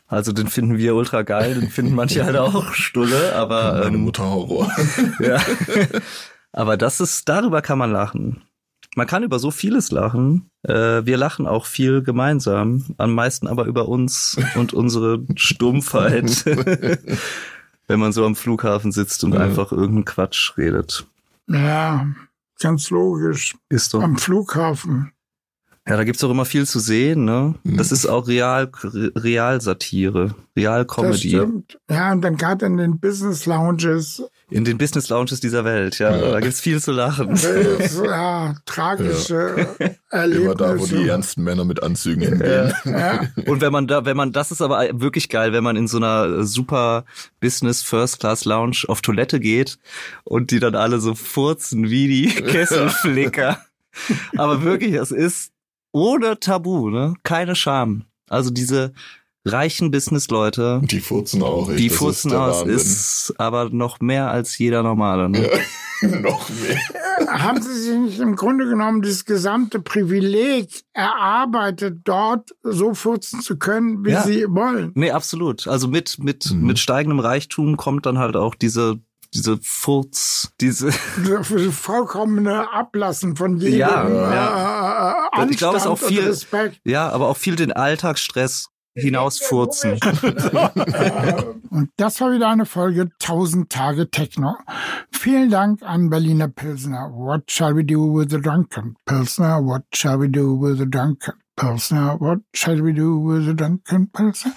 Also 0.07 0.33
den 0.33 0.47
finden 0.49 0.79
wir 0.79 0.95
ultra 0.95 1.23
geil, 1.23 1.55
den 1.55 1.69
finden 1.69 1.95
manche 1.95 2.25
halt 2.25 2.37
auch 2.37 2.73
stulle, 2.73 3.35
aber 3.35 3.81
Meine 3.85 3.97
ähm, 3.97 4.05
Mutter 4.05 4.25
Horror. 4.25 4.71
ja. 5.21 5.39
Aber 6.53 6.79
das 6.79 7.01
ist, 7.01 7.29
darüber 7.29 7.61
kann 7.61 7.77
man 7.77 7.93
lachen. 7.93 8.41
Man 8.97 9.07
kann 9.07 9.23
über 9.23 9.39
so 9.39 9.51
vieles 9.51 9.91
lachen. 9.93 10.49
Äh, 10.63 11.05
wir 11.05 11.17
lachen 11.19 11.47
auch 11.47 11.67
viel 11.67 12.03
gemeinsam. 12.03 12.87
Am 12.97 13.13
meisten 13.13 13.47
aber 13.47 13.67
über 13.67 13.89
uns 13.89 14.39
und 14.57 14.73
unsere 14.73 15.23
Stumpfheit. 15.37 16.45
Wenn 17.89 18.01
man 18.01 18.13
so 18.13 18.25
am 18.25 18.35
Flughafen 18.35 18.91
sitzt 18.93 19.23
und 19.23 19.35
Ja. 19.35 19.41
einfach 19.41 19.71
irgendeinen 19.71 20.07
Quatsch 20.07 20.57
redet. 20.57 21.07
Ja, 21.47 22.07
ganz 22.59 22.91
logisch. 22.91 23.55
Ist 23.69 23.93
doch. 23.95 24.03
Am 24.03 24.17
Flughafen. 24.17 25.13
Ja, 25.89 25.97
da 25.97 26.03
gibt's 26.05 26.21
doch 26.21 26.31
immer 26.31 26.45
viel 26.45 26.67
zu 26.67 26.81
sehen, 26.81 27.25
ne? 27.25 27.55
Mhm. 27.63 27.77
Das 27.77 27.93
ist 27.93 28.07
auch 28.07 28.27
Real, 28.27 28.69
Realsatire, 28.83 30.35
Real 30.57 30.85
Das 30.85 30.97
Comedy. 30.97 31.29
stimmt. 31.29 31.79
Ja, 31.89 32.13
und 32.13 32.23
dann 32.23 32.37
gerade 32.37 32.67
in 32.67 32.77
den 32.77 32.99
Business 32.99 33.47
Lounges, 33.47 34.23
In 34.51 34.65
den 34.65 34.79
Business 34.79 35.09
Lounges 35.09 35.39
dieser 35.41 35.65
Welt, 35.65 35.99
ja. 35.99 36.17
Ja. 36.17 36.31
Da 36.33 36.41
gibt's 36.41 36.61
viel 36.61 36.81
zu 36.81 36.91
lachen. 36.93 37.37
so, 37.37 38.05
ja, 38.05 38.55
tragische 38.65 39.69
Erlebnisse. 40.11 40.45
Immer 40.45 40.55
da, 40.57 40.79
wo 40.79 40.87
die 40.87 41.07
ernsten 41.09 41.45
Männer 41.45 41.65
mit 41.65 41.83
Anzügen 41.83 42.23
hingehen. 42.23 42.73
Ja, 42.85 43.21
Und 43.47 43.61
wenn 43.61 43.73
man 43.73 43.87
da, 43.87 44.05
wenn 44.05 44.17
man, 44.17 44.33
das 44.33 44.51
ist 44.51 44.63
aber 44.63 44.89
wirklich 45.01 45.29
geil, 45.29 45.53
wenn 45.53 45.63
man 45.65 45.77
in 45.77 45.87
so 45.89 45.99
einer 45.99 46.45
super 46.45 47.05
Business 47.41 47.83
First 47.83 48.21
Class 48.21 48.45
Lounge 48.45 48.79
auf 48.89 49.03
Toilette 49.03 49.39
geht 49.41 49.79
und 50.25 50.51
die 50.51 50.59
dann 50.59 50.75
alle 50.75 50.99
so 51.01 51.15
furzen 51.15 51.91
wie 51.91 52.09
die 52.09 52.27
Kesselflicker. 52.43 53.59
aber 54.37 54.63
wirklich, 54.63 54.95
es 54.95 55.11
ist 55.11 55.53
ohne 55.93 56.39
Tabu, 56.41 56.91
ne? 56.91 57.15
Keine 57.23 57.55
Scham. 57.57 58.05
Also 58.29 58.51
diese 58.51 58.93
reichen 59.45 59.91
Business-Leute, 59.93 60.81
Die 60.85 61.01
furzen 61.01 61.43
auch. 61.43 61.71
echt. 61.71 61.79
die 61.79 61.89
Das 61.89 61.97
furzen 61.99 62.29
ist 62.29 62.33
der 62.33 62.41
aus, 62.43 62.61
Wahnsinn. 62.63 62.75
ist 62.77 63.35
aber 63.39 63.71
noch 63.71 64.01
mehr 64.01 64.31
als 64.31 64.59
jeder 64.59 64.83
normale. 64.83 65.29
Ne? 65.29 65.49
Noch 66.03 66.51
mehr. 66.51 66.79
haben 67.43 67.63
sie 67.63 67.73
sich 67.73 67.99
nicht 67.99 68.19
im 68.21 68.37
Grunde 68.37 68.67
genommen 68.69 69.01
dieses 69.01 69.25
gesamte 69.25 69.81
Privileg 69.81 70.69
erarbeitet, 70.93 72.01
dort 72.05 72.51
so 72.63 72.93
furzen 72.93 73.41
zu 73.41 73.57
können, 73.57 74.05
wie 74.05 74.11
Ja. 74.11 74.23
sie 74.23 74.45
wollen? 74.49 74.93
Nee, 74.95 75.11
absolut. 75.13 75.67
Also 75.67 75.89
mit, 75.89 76.19
mit, 76.19 76.51
Mhm. 76.53 76.67
mit 76.67 76.79
steigendem 76.79 77.19
Reichtum 77.21 77.79
kommt 77.79 78.05
dann 78.05 78.19
halt 78.19 78.37
auch 78.37 78.55
diese, 78.55 79.01
diese 79.35 79.59
Furz, 79.63 80.51
diese, 80.61 80.91
vollkommene 80.93 82.73
Ablassen 82.73 83.37
von 83.37 83.57
jedem 83.59 83.79
Ja, 83.79 84.05
äh, 84.09 84.15
ja. 84.15 85.11
äh, 85.13 85.29
Anstand 85.33 85.51
Ich 85.53 85.57
glaube, 85.59 85.77
es 85.79 85.87
auch 85.87 85.99
viel- 85.99 86.21
und 86.21 86.29
Respekt. 86.29 86.81
ja, 86.85 87.09
aber 87.11 87.29
auch 87.29 87.37
viel 87.37 87.57
den 87.57 87.73
Alltagsstress 87.73 88.69
hinausfurzen. 88.95 89.99
Und 91.71 91.91
das 91.97 92.19
war 92.23 92.33
wieder 92.33 92.49
eine 92.49 92.65
Folge 92.65 93.11
1000 93.21 93.71
Tage 93.71 94.11
Techno. 94.11 94.57
Vielen 95.13 95.51
Dank 95.51 95.83
an 95.83 96.09
Berliner 96.09 96.49
Pilsner. 96.49 97.11
What 97.13 97.51
shall 97.51 97.75
we 97.77 97.85
do 97.85 98.01
with 98.19 98.31
the 98.31 98.41
drunken 98.41 98.97
Pilsner? 99.05 99.61
What 99.63 99.83
shall 99.95 100.19
we 100.19 100.29
do 100.31 100.59
with 100.59 100.79
the 100.79 100.87
drunken 100.89 101.35
Pilsner? 101.57 102.17
What 102.21 102.39
shall 102.55 102.83
we 102.83 102.95
do 102.95 103.19
with 103.21 103.45
the 103.47 103.55
drunken 103.55 104.11
Pilsner? 104.11 104.53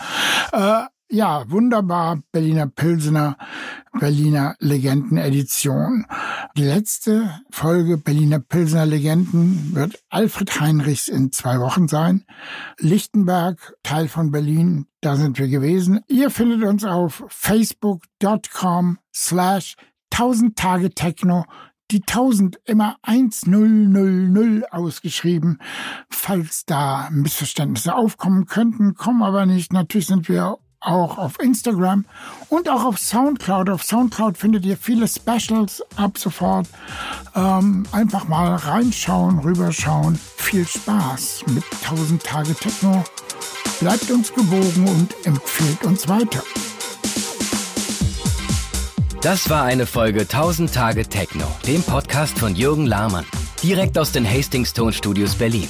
Äh, 0.54 0.86
ja, 1.10 1.50
wunderbar. 1.50 2.22
Berliner 2.32 2.68
Pilsner, 2.68 3.38
Berliner 4.00 4.56
Legenden-Edition. 4.60 6.06
Die 6.56 6.64
letzte 6.64 7.42
Folge 7.50 7.98
Berliner 7.98 8.40
Pilsner 8.40 8.86
Legenden 8.86 9.74
wird 9.74 10.04
Alfred 10.10 10.60
Heinrichs 10.60 11.08
in 11.08 11.32
zwei 11.32 11.60
Wochen 11.60 11.88
sein. 11.88 12.26
Lichtenberg, 12.78 13.76
Teil 13.82 14.08
von 14.08 14.32
Berlin, 14.32 14.86
da 15.02 15.16
sind 15.16 15.40
wir 15.40 15.48
gewesen. 15.48 16.02
Ihr 16.08 16.30
findet 16.30 16.64
uns 16.64 16.84
auf 16.84 17.24
facebook.com 17.30 19.00
slash 19.14 19.76
1000 20.12 20.56
Tage 20.56 20.92
Techno. 20.92 21.46
Die 21.92 22.02
1000 22.02 22.60
immer 22.66 22.98
1000 23.02 24.72
ausgeschrieben. 24.72 25.60
Falls 26.10 26.66
da 26.66 27.10
Missverständnisse 27.12 27.96
aufkommen 27.96 28.46
könnten, 28.46 28.94
kommen 28.94 29.24
aber 29.24 29.48
nicht. 29.48 29.74
Natürlich 29.74 30.06
sind 30.06 30.30
wir 30.30 30.60
auch 30.82 31.18
auf 31.18 31.40
Instagram 31.40 32.06
und 32.50 32.70
auch 32.70 32.86
auf 32.86 32.98
Soundcloud. 32.98 33.70
Auf 33.70 33.84
Soundcloud 33.84 34.38
findet 34.38 34.66
ihr 34.66 34.78
viele 34.78 35.08
Specials 35.08 35.84
ab 35.96 36.18
sofort. 36.18 36.68
Ähm, 37.36 37.86
einfach 37.92 38.28
mal 38.28 38.56
reinschauen, 38.56 39.40
rüberschauen. 39.40 40.20
Viel 40.38 40.68
Spaß 40.68 41.44
mit 41.48 41.64
1000 41.84 42.24
Tage 42.24 42.56
Techno. 42.56 43.04
Bleibt 43.80 44.10
uns 44.12 44.34
gewogen 44.34 44.88
und 44.88 45.26
empfiehlt 45.26 45.84
uns 45.86 46.08
weiter. 46.08 46.44
Das 49.22 49.50
war 49.50 49.64
eine 49.64 49.86
Folge 49.86 50.22
1000 50.22 50.74
Tage 50.74 51.06
Techno, 51.06 51.46
dem 51.68 51.84
Podcast 51.84 52.40
von 52.40 52.56
Jürgen 52.56 52.86
Lahmann. 52.86 53.26
Direkt 53.62 53.98
aus 53.98 54.14
den 54.14 54.30
Hastings 54.30 54.72
Tonstudios 54.72 55.36
Berlin. 55.36 55.68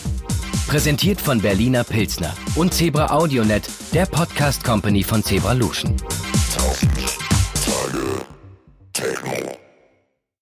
Präsentiert 0.70 1.20
von 1.20 1.42
Berliner 1.42 1.84
Pilzner 1.84 2.32
und 2.54 2.76
Zebra 2.76 3.08
Audionet, 3.08 3.68
der 3.92 4.06
Podcast 4.06 4.64
Company 4.64 5.02
von 5.02 5.24
Zebra 5.24 5.54
Luschen. 5.54 5.96
Tausend 6.56 6.92
Tage 7.56 8.24
Techno. 8.94 9.69